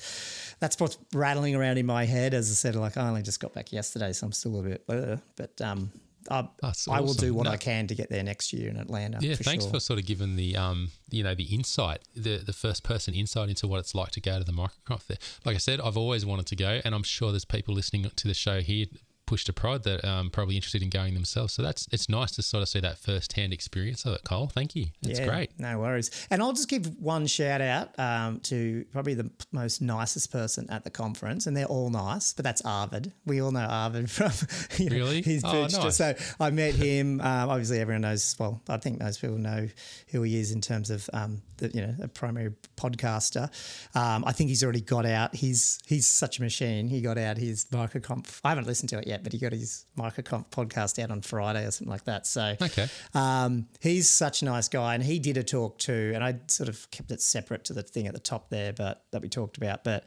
that's 0.60 0.78
what's 0.82 0.98
rattling 1.14 1.56
around 1.56 1.78
in 1.78 1.86
my 1.86 2.04
head. 2.04 2.34
As 2.34 2.52
I 2.52 2.56
said, 2.56 2.76
like 2.76 2.98
I 2.98 3.08
only 3.08 3.22
just 3.22 3.40
got 3.40 3.54
back 3.54 3.72
yesterday, 3.72 4.12
so 4.12 4.28
I'm 4.28 4.34
still 4.34 4.60
a 4.60 4.64
bit, 4.64 4.84
uh, 4.90 5.16
but 5.38 5.62
um, 5.62 5.94
I, 6.30 6.46
awesome. 6.62 6.94
I 6.94 7.00
will 7.00 7.14
do 7.14 7.34
what 7.34 7.46
no. 7.46 7.52
I 7.52 7.58
can 7.58 7.88
to 7.88 7.96
get 7.96 8.10
there 8.10 8.22
next 8.22 8.52
year 8.52 8.70
in 8.70 8.76
Atlanta. 8.76 9.20
Yeah, 9.22 9.36
for 9.36 9.44
thanks 9.44 9.64
sure. 9.64 9.76
for 9.76 9.80
sort 9.80 9.98
of 9.98 10.06
giving 10.06 10.36
the 10.36 10.58
um, 10.58 10.92
you 11.10 11.24
know, 11.24 11.36
the 11.36 11.56
insight, 11.56 12.02
the 12.18 12.38
the 12.38 12.54
first 12.54 12.84
person 12.84 13.14
insight 13.14 13.48
into 13.48 13.66
what 13.66 13.80
it's 13.80 13.96
like 13.96 14.12
to 14.12 14.22
go 14.22 14.40
to 14.40 14.44
the 14.44 14.52
microconf 14.52 15.08
there. 15.08 15.18
Like 15.46 15.56
I 15.56 15.60
said, 15.60 15.80
I've 15.80 15.98
always 15.98 16.26
wanted 16.26 16.48
to 16.48 16.58
go, 16.58 16.82
and 16.84 16.94
I'm 16.94 17.04
sure 17.04 17.32
there's 17.32 17.46
people 17.46 17.74
listening 17.74 18.12
to 18.14 18.28
the 18.28 18.34
show 18.34 18.60
here 18.60 18.88
push 19.32 19.46
to 19.46 19.54
prod 19.54 19.84
that 19.84 20.04
are 20.04 20.20
um, 20.20 20.30
probably 20.30 20.58
interested 20.58 20.84
in 20.84 20.90
going 20.90 21.14
themselves. 21.14 21.54
So 21.54 21.62
that's 21.62 21.88
it's 21.90 22.10
nice 22.10 22.32
to 22.32 22.42
sort 22.42 22.64
of 22.64 22.68
see 22.68 22.82
that 22.82 22.98
first 22.98 23.32
hand 23.32 23.54
experience 23.54 24.04
of 24.04 24.16
it, 24.16 24.26
Cole. 24.26 24.48
Thank 24.48 24.76
you. 24.76 24.88
That's 25.02 25.20
yeah, 25.20 25.26
great. 25.26 25.58
No 25.58 25.80
worries. 25.80 26.12
And 26.30 26.42
I'll 26.42 26.52
just 26.52 26.68
give 26.68 27.00
one 27.00 27.28
shout 27.28 27.62
out 27.62 27.98
um, 27.98 28.42
to 28.42 28.84
probably 28.92 29.14
the 29.14 29.32
most 29.54 29.82
nicest 29.82 30.34
person 30.34 30.70
at 30.70 30.84
the 30.84 30.90
conference, 30.90 31.48
and 31.48 31.56
they're 31.56 31.64
all 31.64 31.90
nice, 31.90 32.34
but 32.34 32.44
that's 32.44 32.62
Arvid. 32.66 33.14
We 33.26 33.42
all 33.42 33.54
know 33.54 33.62
Arvid 33.62 34.12
from 34.18 34.34
you 34.78 34.90
know, 34.90 34.98
really 34.98 35.22
his 35.22 35.46
oh, 35.46 35.62
nice. 35.62 35.96
So 35.96 36.14
I 36.40 36.50
met 36.50 36.76
him. 36.76 37.22
Um, 37.32 37.50
obviously, 37.50 37.80
everyone 37.80 38.02
knows. 38.02 38.36
Well, 38.38 38.62
I 38.68 38.78
think 38.78 39.00
most 39.00 39.22
people 39.22 39.38
know 39.38 39.68
who 40.08 40.24
he 40.24 40.38
is 40.38 40.52
in 40.52 40.60
terms 40.60 40.90
of 40.90 41.10
um, 41.14 41.42
the 41.62 41.70
you 41.70 41.82
know 41.82 41.96
a 42.02 42.08
primary 42.10 42.52
podcaster. 42.76 43.50
Um, 43.96 44.26
I 44.26 44.34
think 44.34 44.50
he's 44.50 44.64
already 44.64 44.82
got 44.82 45.06
out. 45.06 45.34
He's 45.34 45.80
he's 45.86 46.08
such 46.08 46.40
a 46.40 46.42
machine. 46.42 46.88
He 46.88 47.00
got 47.00 47.18
out 47.18 47.38
his 47.38 47.66
microconf. 47.66 48.42
I 48.44 48.50
haven't 48.50 48.68
listened 48.68 48.90
to 48.90 48.98
it 48.98 49.08
yet 49.08 49.21
but 49.24 49.34
he 49.34 49.40
got 49.40 49.52
his 49.52 49.86
microconf 49.98 50.50
podcast 50.50 51.02
out 51.02 51.12
on 51.12 51.22
Friday 51.22 51.66
or 51.66 51.72
something 51.72 51.92
like 51.92 52.06
that. 52.06 52.28
So 52.28 52.56
okay, 52.62 52.88
um, 53.14 53.68
he's 53.80 54.10
such 54.10 54.42
a 54.42 54.46
nice 54.46 54.68
guy, 54.68 54.96
and 54.96 55.04
he 55.04 55.20
did 55.20 55.38
a 55.38 55.44
talk 55.44 55.78
too. 55.78 56.12
And 56.14 56.24
I 56.24 56.40
sort 56.48 56.70
of 56.70 56.90
kept 56.92 57.12
it 57.12 57.22
separate 57.22 57.66
to 57.66 57.74
the 57.74 57.84
thing 57.84 58.08
at 58.08 58.14
the 58.14 58.20
top 58.20 58.50
there, 58.50 58.74
but 58.74 59.04
that 59.12 59.22
we 59.22 59.30
talked 59.30 59.58
about. 59.58 59.84
But 59.84 60.06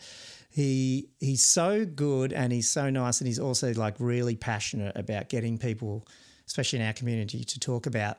he 0.51 1.11
he's 1.21 1.45
so 1.45 1.85
good, 1.85 2.33
and 2.33 2.53
he's 2.53 2.71
so 2.71 2.91
nice, 2.91 3.21
and 3.21 3.29
he's 3.29 3.41
also 3.41 3.73
like 3.75 3.95
really 3.99 4.37
passionate 4.37 4.97
about 4.97 5.29
getting 5.29 5.59
people, 5.59 6.07
especially 6.47 6.81
in 6.81 6.87
our 6.87 6.93
community, 6.93 7.45
to 7.45 7.61
talk 7.61 7.87
about 7.87 8.19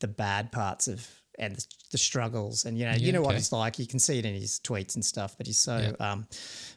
the 0.00 0.08
bad 0.08 0.52
parts 0.52 0.88
of 0.88 1.08
and 1.38 1.56
the, 1.56 1.66
the 1.92 1.98
struggles 1.98 2.64
and 2.64 2.78
you 2.78 2.84
know 2.84 2.92
yeah, 2.92 2.96
you 2.96 3.12
know 3.12 3.20
okay. 3.20 3.26
what 3.26 3.34
it's 3.36 3.52
like 3.52 3.78
you 3.78 3.86
can 3.86 3.98
see 3.98 4.18
it 4.18 4.24
in 4.24 4.34
his 4.34 4.60
tweets 4.60 4.94
and 4.94 5.04
stuff 5.04 5.36
but 5.36 5.46
he's 5.46 5.58
so 5.58 5.76
yeah. 5.76 6.12
um, 6.12 6.26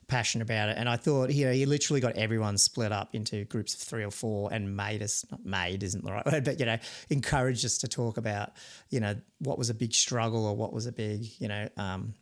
passionate 0.10 0.44
about 0.44 0.70
it 0.70 0.78
and 0.78 0.90
I 0.90 0.98
thought 0.98 1.32
you 1.32 1.46
know 1.46 1.52
he 1.52 1.66
literally 1.66 2.02
got 2.02 2.16
everyone 2.16 2.58
split 2.58 2.92
up 2.92 3.10
into 3.14 3.46
groups 3.46 3.74
of 3.74 3.80
three 3.80 4.04
or 4.04 4.12
four 4.12 4.50
and 4.52 4.76
made 4.76 5.02
us 5.02 5.26
not 5.32 5.46
made 5.46 5.84
isn't 5.84 6.04
the 6.04 6.12
right 6.12 6.26
word 6.32 6.44
but 6.44 6.60
you 6.60 6.66
know 6.66 6.78
encouraged 7.10 7.64
us 7.64 7.78
to 7.80 7.88
talk 7.88 8.18
about 8.18 8.52
you 8.90 9.00
know 9.00 9.16
what 9.40 9.58
was 9.58 9.70
a 9.70 9.74
big 9.74 9.94
struggle 9.94 10.46
or 10.46 10.56
what 10.56 10.74
was 10.74 10.86
a 10.86 10.92
big 10.92 11.26
you 11.40 11.48
know 11.48 11.70
um, 11.78 12.14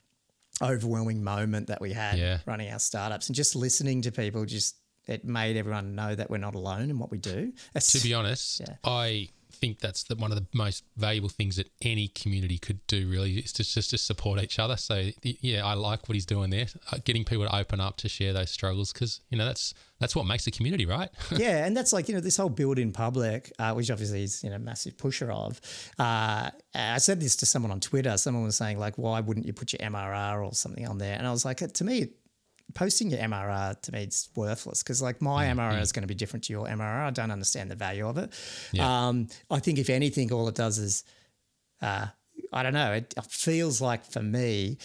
overwhelming 0.62 1.24
moment 1.24 1.68
that 1.68 1.82
we 1.82 1.94
had 1.94 2.18
yeah. 2.18 2.38
running 2.46 2.72
our 2.72 2.80
startups 2.80 3.28
and 3.28 3.36
just 3.36 3.56
listening 3.56 4.02
to 4.02 4.12
people 4.12 4.46
just 4.46 4.76
it 5.08 5.24
made 5.24 5.58
everyone 5.58 5.96
know 5.96 6.14
that 6.14 6.30
we're 6.30 6.38
not 6.38 6.54
alone 6.54 6.90
in 6.90 7.00
what 7.00 7.10
we 7.10 7.18
do. 7.18 7.54
to 7.80 8.00
be 8.02 8.14
honest, 8.14 8.62
I 8.84 9.30
think 9.60 9.80
that's 9.80 10.04
the, 10.04 10.16
one 10.16 10.32
of 10.32 10.38
the 10.38 10.46
most 10.54 10.84
valuable 10.96 11.30
things 11.30 11.58
that 11.58 11.70
any 11.82 12.08
community 12.08 12.58
could 12.58 12.86
do. 12.88 13.08
Really, 13.08 13.38
is 13.38 13.54
to 13.54 13.64
just 13.64 13.90
to 13.92 13.98
support 13.98 14.42
each 14.42 14.60
other. 14.60 14.78
So 14.78 15.10
yeah, 15.22 15.66
I 15.66 15.74
like 15.74 16.08
what 16.08 16.16
he's 16.16 16.26
doing 16.26 16.50
there, 16.50 16.68
uh, 16.92 16.98
getting 17.04 17.24
people 17.24 17.46
to 17.46 17.56
open 17.56 17.80
up 17.80 17.98
to 17.98 18.10
share 18.10 18.34
those 18.34 18.52
struggles 18.52 18.94
because 18.94 19.22
you 19.30 19.38
know 19.38 19.46
that's 19.46 19.74
that's 20.00 20.16
what 20.16 20.26
makes 20.26 20.46
a 20.48 20.52
community, 20.52 20.86
right? 20.86 21.10
yeah, 21.32 21.66
and 21.66 21.76
that's 21.76 21.94
like 21.94 22.08
you 22.08 22.16
know 22.16 22.22
this 22.22 22.38
whole 22.38 22.50
build 22.50 22.80
in 22.80 22.92
public, 22.92 23.52
uh, 23.60 23.74
which 23.74 23.90
obviously 23.90 24.24
is 24.24 24.44
you 24.44 24.50
know 24.50 24.58
massive 24.58 24.98
pusher 24.98 25.32
of. 25.32 25.60
Uh, 25.98 26.52
I 26.76 26.98
said 27.00 27.20
this 27.20 27.36
to 27.38 27.46
someone 27.46 27.72
on 27.72 27.80
Twitter. 27.80 28.18
Someone 28.18 28.44
was 28.44 28.56
saying 28.56 28.80
like, 28.80 28.98
why 28.98 29.20
wouldn't 29.20 29.46
you 29.46 29.54
put 29.54 29.74
your 29.74 29.90
MRR 29.90 30.46
or 30.46 30.54
something 30.54 30.88
on 30.88 30.98
there? 30.98 31.18
And 31.18 31.28
I 31.28 31.32
was 31.32 31.46
like, 31.46 31.58
to 31.58 31.84
me, 31.84 32.10
posting 32.74 33.10
your 33.10 33.20
MRR 33.20 33.82
to 33.82 33.92
me 33.92 34.04
is 34.04 34.30
worthless 34.36 34.84
because 34.84 35.02
like 35.02 35.22
my 35.22 35.46
mm, 35.48 35.56
MRR 35.56 35.82
is 35.82 35.92
going 35.92 36.02
to 36.04 36.08
be 36.08 36.16
different 36.16 36.46
to 36.46 36.54
your 36.54 36.66
MRR. 36.68 37.08
I 37.08 37.10
don't 37.12 37.32
understand 37.32 37.72
the 37.72 37.76
value 37.76 38.08
of 38.08 38.18
it. 38.18 38.32
Yeah. 38.72 39.08
Um, 39.08 39.28
I 39.50 39.60
think 39.60 39.80
if 39.80 39.90
anything, 39.90 40.32
all 40.32 40.48
it 40.48 40.56
does 40.56 40.78
is, 40.78 41.04
uh, 41.82 42.08
I 42.52 42.64
don't 42.64 42.74
know. 42.74 42.94
It 42.94 43.14
feels 43.28 43.82
like 43.82 44.06
for 44.06 44.22
me, 44.22 44.78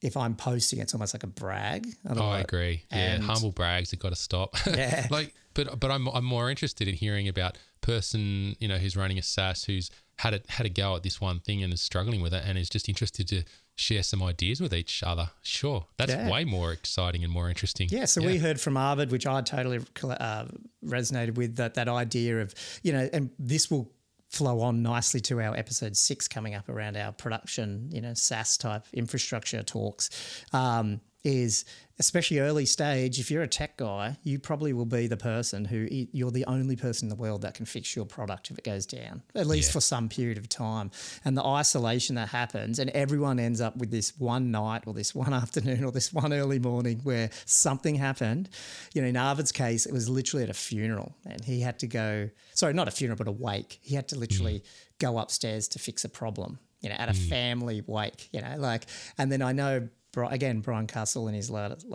if 0.00 0.16
I'm 0.16 0.36
posting, 0.36 0.80
it's 0.80 0.94
almost 0.94 1.14
like 1.14 1.22
a 1.22 1.28
brag. 1.28 1.88
Oh, 2.08 2.28
I 2.28 2.40
agree. 2.40 2.84
Yeah, 2.92 3.18
humble 3.20 3.52
brags 3.52 3.90
have 3.92 4.00
got 4.00 4.10
to 4.10 4.16
stop. 4.16 4.54
Yeah. 4.66 5.06
like, 5.10 5.34
but 5.54 5.80
but 5.80 5.90
I'm 5.90 6.08
I'm 6.08 6.24
more 6.24 6.50
interested 6.50 6.88
in 6.88 6.94
hearing 6.94 7.28
about 7.28 7.56
person 7.80 8.56
you 8.58 8.66
know 8.66 8.76
who's 8.78 8.96
running 8.96 9.18
a 9.18 9.22
SaaS 9.22 9.64
who's 9.64 9.90
had 10.16 10.34
a 10.34 10.40
had 10.48 10.66
a 10.66 10.68
go 10.68 10.96
at 10.96 11.02
this 11.02 11.20
one 11.20 11.40
thing 11.40 11.62
and 11.62 11.72
is 11.72 11.80
struggling 11.80 12.22
with 12.22 12.34
it 12.34 12.42
and 12.46 12.58
is 12.58 12.68
just 12.68 12.88
interested 12.88 13.28
to 13.28 13.44
share 13.76 14.02
some 14.02 14.22
ideas 14.22 14.60
with 14.60 14.72
each 14.72 15.02
other. 15.02 15.30
Sure, 15.42 15.86
that's 15.96 16.12
yeah. 16.12 16.30
way 16.30 16.44
more 16.44 16.72
exciting 16.72 17.24
and 17.24 17.32
more 17.32 17.48
interesting. 17.48 17.88
Yeah. 17.90 18.04
So 18.04 18.20
yeah. 18.20 18.26
we 18.28 18.38
heard 18.38 18.60
from 18.60 18.76
Arvid, 18.76 19.10
which 19.10 19.26
I 19.26 19.40
totally 19.42 19.80
uh, 20.02 20.46
resonated 20.84 21.36
with 21.36 21.56
that 21.56 21.74
that 21.74 21.88
idea 21.88 22.40
of 22.40 22.54
you 22.82 22.92
know, 22.92 23.08
and 23.12 23.30
this 23.38 23.70
will 23.70 23.90
flow 24.28 24.60
on 24.60 24.82
nicely 24.82 25.20
to 25.20 25.40
our 25.40 25.56
episode 25.56 25.96
six 25.96 26.26
coming 26.26 26.54
up 26.54 26.68
around 26.68 26.96
our 26.96 27.12
production, 27.12 27.88
you 27.92 28.00
know, 28.00 28.14
SaaS 28.14 28.56
type 28.56 28.84
infrastructure 28.92 29.62
talks. 29.62 30.10
Um, 30.52 31.00
is 31.24 31.64
especially 31.98 32.40
early 32.40 32.66
stage, 32.66 33.20
if 33.20 33.30
you're 33.30 33.42
a 33.42 33.48
tech 33.48 33.76
guy, 33.76 34.16
you 34.24 34.38
probably 34.38 34.72
will 34.72 34.84
be 34.84 35.06
the 35.06 35.16
person 35.16 35.64
who 35.64 35.86
you're 35.90 36.30
the 36.30 36.44
only 36.46 36.74
person 36.74 37.06
in 37.06 37.08
the 37.08 37.20
world 37.20 37.42
that 37.42 37.54
can 37.54 37.64
fix 37.64 37.94
your 37.94 38.04
product 38.04 38.50
if 38.50 38.58
it 38.58 38.64
goes 38.64 38.84
down, 38.84 39.22
at 39.34 39.46
least 39.46 39.70
yeah. 39.70 39.74
for 39.74 39.80
some 39.80 40.08
period 40.08 40.36
of 40.36 40.48
time. 40.48 40.90
And 41.24 41.36
the 41.36 41.44
isolation 41.44 42.16
that 42.16 42.28
happens, 42.28 42.78
and 42.78 42.90
everyone 42.90 43.38
ends 43.38 43.60
up 43.60 43.76
with 43.76 43.90
this 43.90 44.18
one 44.18 44.50
night 44.50 44.82
or 44.86 44.94
this 44.94 45.14
one 45.14 45.32
afternoon 45.42 45.84
or 45.84 45.92
this 45.92 46.12
one 46.12 46.32
early 46.32 46.58
morning 46.58 47.00
where 47.04 47.30
something 47.46 47.94
happened. 47.94 48.48
You 48.92 49.02
know, 49.02 49.08
in 49.08 49.16
Arvid's 49.16 49.52
case, 49.52 49.86
it 49.86 49.92
was 49.92 50.08
literally 50.08 50.42
at 50.44 50.50
a 50.50 50.54
funeral, 50.54 51.16
and 51.24 51.44
he 51.44 51.60
had 51.60 51.78
to 51.80 51.86
go, 51.86 52.28
sorry, 52.54 52.74
not 52.74 52.88
a 52.88 52.90
funeral, 52.90 53.16
but 53.16 53.28
a 53.28 53.32
wake. 53.32 53.78
He 53.82 53.94
had 53.94 54.08
to 54.08 54.18
literally 54.18 54.60
mm. 54.60 54.98
go 54.98 55.18
upstairs 55.18 55.68
to 55.68 55.78
fix 55.78 56.04
a 56.04 56.08
problem 56.08 56.58
you 56.80 56.90
know, 56.90 56.96
at 56.96 57.08
a 57.08 57.12
mm. 57.12 57.28
family 57.30 57.82
wake, 57.86 58.28
you 58.30 58.42
know, 58.42 58.56
like, 58.58 58.84
and 59.16 59.32
then 59.32 59.40
I 59.40 59.52
know 59.52 59.88
again, 60.22 60.60
Brian 60.60 60.86
Castle 60.86 61.28
in 61.28 61.34
his 61.34 61.50
latest, 61.50 61.86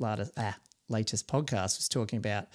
latest, 0.00 0.32
ah, 0.36 0.56
latest 0.88 1.28
podcast 1.28 1.78
was 1.78 1.88
talking 1.88 2.18
about 2.18 2.46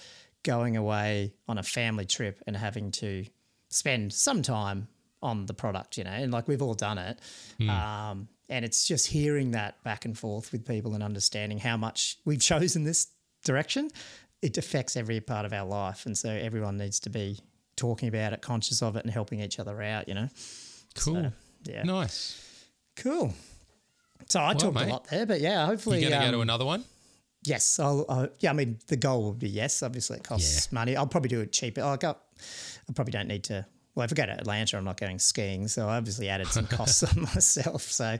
going 0.42 0.76
away 0.76 1.32
on 1.48 1.58
a 1.58 1.62
family 1.62 2.04
trip 2.04 2.42
and 2.46 2.56
having 2.56 2.90
to 2.90 3.24
spend 3.70 4.12
some 4.12 4.42
time 4.42 4.88
on 5.22 5.46
the 5.46 5.54
product, 5.54 5.96
you 5.96 6.04
know, 6.04 6.10
and 6.10 6.32
like 6.32 6.46
we've 6.46 6.62
all 6.62 6.74
done 6.74 6.98
it. 6.98 7.18
Mm. 7.58 7.70
Um, 7.70 8.28
and 8.48 8.64
it's 8.64 8.86
just 8.86 9.06
hearing 9.06 9.52
that 9.52 9.82
back 9.82 10.04
and 10.04 10.16
forth 10.16 10.52
with 10.52 10.66
people 10.66 10.94
and 10.94 11.02
understanding 11.02 11.58
how 11.58 11.76
much 11.76 12.18
we've 12.24 12.40
chosen 12.40 12.84
this 12.84 13.08
direction. 13.44 13.90
It 14.42 14.58
affects 14.58 14.96
every 14.96 15.20
part 15.20 15.46
of 15.46 15.54
our 15.54 15.66
life, 15.66 16.04
and 16.04 16.16
so 16.16 16.28
everyone 16.28 16.76
needs 16.76 17.00
to 17.00 17.10
be 17.10 17.38
talking 17.76 18.08
about 18.08 18.34
it, 18.34 18.42
conscious 18.42 18.82
of 18.82 18.94
it, 18.96 19.02
and 19.02 19.10
helping 19.10 19.40
each 19.40 19.58
other 19.58 19.80
out. 19.80 20.06
You 20.06 20.14
know. 20.14 20.28
Cool. 20.94 21.14
So, 21.14 21.32
yeah. 21.64 21.82
Nice. 21.84 22.68
Cool. 22.96 23.32
So 24.28 24.42
I 24.42 24.54
talked 24.54 24.74
mate. 24.74 24.88
a 24.88 24.90
lot 24.90 25.06
there, 25.08 25.26
but 25.26 25.40
yeah, 25.40 25.66
hopefully. 25.66 26.02
You 26.02 26.08
going 26.08 26.20
to 26.20 26.26
go 26.26 26.28
um, 26.28 26.34
to 26.34 26.40
another 26.40 26.64
one? 26.64 26.84
Yes, 27.44 27.78
I'll. 27.78 28.06
Uh, 28.08 28.28
yeah, 28.40 28.50
I 28.50 28.52
mean, 28.54 28.78
the 28.86 28.96
goal 28.96 29.24
would 29.24 29.38
be 29.38 29.48
yes. 29.48 29.82
Obviously, 29.82 30.16
it 30.18 30.24
costs 30.24 30.72
money. 30.72 30.96
I'll 30.96 31.06
probably 31.06 31.28
do 31.28 31.40
it 31.40 31.52
cheaper. 31.52 31.82
I'll 31.82 31.96
go, 31.96 32.16
I 32.88 32.92
probably 32.94 33.12
don't 33.12 33.28
need 33.28 33.44
to. 33.44 33.66
Well, 33.94 34.04
if 34.04 34.12
I 34.12 34.14
go 34.14 34.26
to 34.26 34.32
Atlanta, 34.32 34.76
I'm 34.76 34.84
not 34.84 34.98
going 34.98 35.20
skiing, 35.20 35.68
so 35.68 35.88
I 35.88 35.96
obviously 35.98 36.28
added 36.28 36.48
some 36.48 36.66
costs 36.68 37.04
on 37.04 37.22
myself. 37.22 37.82
So, 37.82 38.18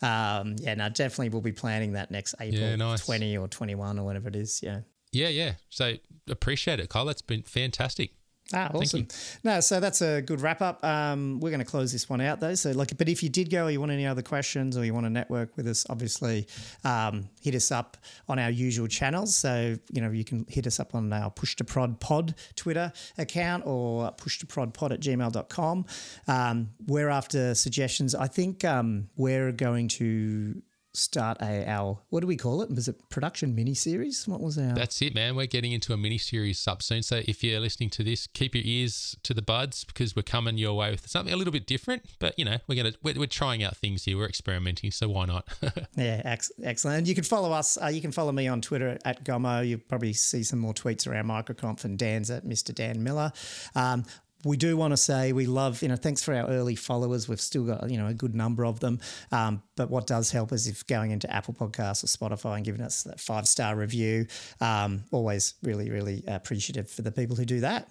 um, 0.00 0.54
yeah, 0.60 0.74
no, 0.74 0.88
definitely 0.88 1.30
we'll 1.30 1.40
be 1.40 1.52
planning 1.52 1.94
that 1.94 2.12
next 2.12 2.36
April 2.38 2.60
Yeah, 2.60 2.76
nice. 2.76 3.04
20 3.04 3.36
or 3.36 3.48
21 3.48 3.98
or 3.98 4.04
whatever 4.04 4.28
it 4.28 4.36
is. 4.36 4.60
Yeah. 4.62 4.80
Yeah, 5.10 5.28
yeah. 5.28 5.54
So 5.68 5.94
appreciate 6.28 6.78
it, 6.78 6.90
Kyle. 6.90 7.06
That's 7.06 7.22
been 7.22 7.42
fantastic. 7.42 8.12
Ah, 8.54 8.70
awesome. 8.72 9.08
No, 9.42 9.60
so 9.60 9.80
that's 9.80 10.02
a 10.02 10.22
good 10.22 10.40
wrap 10.40 10.62
up. 10.62 10.84
Um, 10.84 11.40
we're 11.40 11.50
going 11.50 11.60
to 11.60 11.66
close 11.66 11.92
this 11.92 12.08
one 12.08 12.20
out 12.20 12.38
though. 12.38 12.54
So, 12.54 12.70
like, 12.70 12.96
but 12.96 13.08
if 13.08 13.22
you 13.22 13.28
did 13.28 13.50
go, 13.50 13.64
or 13.64 13.70
you 13.70 13.80
want 13.80 13.92
any 13.92 14.06
other 14.06 14.22
questions, 14.22 14.76
or 14.76 14.84
you 14.84 14.94
want 14.94 15.04
to 15.04 15.10
network 15.10 15.56
with 15.56 15.66
us, 15.66 15.84
obviously, 15.90 16.46
um, 16.84 17.28
hit 17.42 17.54
us 17.54 17.72
up 17.72 17.96
on 18.28 18.38
our 18.38 18.50
usual 18.50 18.86
channels. 18.86 19.34
So, 19.34 19.76
you 19.90 20.00
know, 20.00 20.10
you 20.10 20.24
can 20.24 20.46
hit 20.48 20.66
us 20.66 20.78
up 20.78 20.94
on 20.94 21.12
our 21.12 21.30
Push 21.30 21.56
to 21.56 21.64
Prod 21.64 21.98
Pod 21.98 22.34
Twitter 22.54 22.92
account 23.18 23.66
or 23.66 24.10
push 24.12 24.38
to 24.38 24.46
prod 24.46 24.74
pod 24.74 24.92
at 24.92 25.00
gmail.com. 25.00 25.86
Um, 26.28 26.70
we're 26.86 27.08
after 27.08 27.54
suggestions. 27.54 28.14
I 28.14 28.28
think 28.28 28.64
um, 28.64 29.08
we're 29.16 29.52
going 29.52 29.88
to 29.88 30.62
start 30.96 31.38
a 31.40 31.68
our 31.68 31.98
what 32.10 32.20
do 32.20 32.26
we 32.26 32.36
call 32.36 32.62
it? 32.62 32.70
Was 32.70 32.88
it 32.88 32.96
production 33.10 33.54
mini 33.54 33.74
series? 33.74 34.26
What 34.26 34.40
was 34.40 34.58
our 34.58 34.74
That's 34.74 35.00
it, 35.02 35.14
man. 35.14 35.36
We're 35.36 35.46
getting 35.46 35.72
into 35.72 35.92
a 35.92 35.96
mini 35.96 36.18
series 36.18 36.66
up 36.66 36.82
soon. 36.82 37.02
So 37.02 37.22
if 37.26 37.44
you're 37.44 37.60
listening 37.60 37.90
to 37.90 38.02
this, 38.02 38.26
keep 38.26 38.54
your 38.54 38.64
ears 38.64 39.16
to 39.22 39.34
the 39.34 39.42
buds 39.42 39.84
because 39.84 40.16
we're 40.16 40.22
coming 40.22 40.58
your 40.58 40.74
way 40.74 40.90
with 40.90 41.08
something 41.08 41.32
a 41.32 41.36
little 41.36 41.52
bit 41.52 41.66
different. 41.66 42.04
But 42.18 42.38
you 42.38 42.44
know, 42.44 42.58
we're 42.66 42.76
gonna 42.76 42.94
we're, 43.02 43.14
we're 43.18 43.26
trying 43.26 43.62
out 43.62 43.76
things 43.76 44.04
here. 44.04 44.16
We're 44.16 44.26
experimenting, 44.28 44.90
so 44.90 45.08
why 45.08 45.26
not? 45.26 45.46
Yeah, 45.96 46.20
ex- 46.24 46.52
excellent. 46.62 46.98
And 46.98 47.08
you 47.08 47.14
can 47.14 47.24
follow 47.24 47.52
us. 47.52 47.78
Uh, 47.80 47.86
you 47.86 48.00
can 48.00 48.12
follow 48.12 48.32
me 48.32 48.48
on 48.48 48.60
Twitter 48.60 48.98
at 49.04 49.24
Gomo. 49.24 49.66
You'll 49.66 49.80
probably 49.80 50.12
see 50.12 50.42
some 50.42 50.58
more 50.58 50.74
tweets 50.74 51.08
around 51.08 51.26
MicroConf 51.26 51.84
and 51.84 51.98
Dan's 51.98 52.30
at 52.30 52.44
Mr. 52.44 52.74
Dan 52.74 53.02
Miller. 53.02 53.32
Um, 53.74 54.04
we 54.44 54.56
do 54.56 54.76
want 54.76 54.92
to 54.92 54.96
say 54.96 55.32
we 55.32 55.46
love, 55.46 55.82
you 55.82 55.88
know, 55.88 55.96
thanks 55.96 56.22
for 56.22 56.34
our 56.34 56.46
early 56.48 56.76
followers. 56.76 57.28
We've 57.28 57.40
still 57.40 57.64
got, 57.64 57.90
you 57.90 57.98
know, 57.98 58.06
a 58.06 58.14
good 58.14 58.34
number 58.34 58.64
of 58.64 58.80
them. 58.80 59.00
Um, 59.32 59.62
but 59.76 59.90
what 59.90 60.06
does 60.06 60.30
help 60.30 60.52
is 60.52 60.66
if 60.66 60.86
going 60.86 61.10
into 61.10 61.32
Apple 61.32 61.54
Podcasts 61.54 62.04
or 62.04 62.06
Spotify 62.06 62.56
and 62.56 62.64
giving 62.64 62.80
us 62.80 63.02
that 63.04 63.20
five 63.20 63.48
star 63.48 63.74
review. 63.74 64.26
Um, 64.60 65.04
always 65.10 65.54
really, 65.62 65.90
really 65.90 66.22
appreciative 66.26 66.90
for 66.90 67.02
the 67.02 67.12
people 67.12 67.36
who 67.36 67.44
do 67.44 67.60
that. 67.60 67.88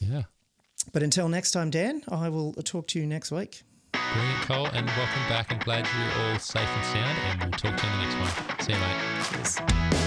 yeah. 0.00 0.22
But 0.92 1.02
until 1.02 1.28
next 1.28 1.50
time, 1.50 1.70
Dan, 1.70 2.02
I 2.08 2.28
will 2.28 2.52
talk 2.52 2.86
to 2.88 3.00
you 3.00 3.06
next 3.06 3.32
week. 3.32 3.62
Brilliant, 3.92 4.42
Cole, 4.42 4.66
and 4.66 4.86
welcome 4.86 5.28
back. 5.28 5.52
I'm 5.52 5.58
glad 5.58 5.86
you're 5.86 6.32
all 6.32 6.38
safe 6.38 6.68
and 6.68 6.84
sound, 6.84 7.18
and 7.24 7.40
we'll 7.42 7.50
talk 7.52 7.76
to 7.76 7.86
you 7.86 7.92
in 7.92 7.98
the 7.98 8.04
next 8.04 8.48
one. 8.48 8.60
See 8.60 8.72
you, 8.72 8.78
mate. 8.78 9.90
Cheers. 9.90 10.05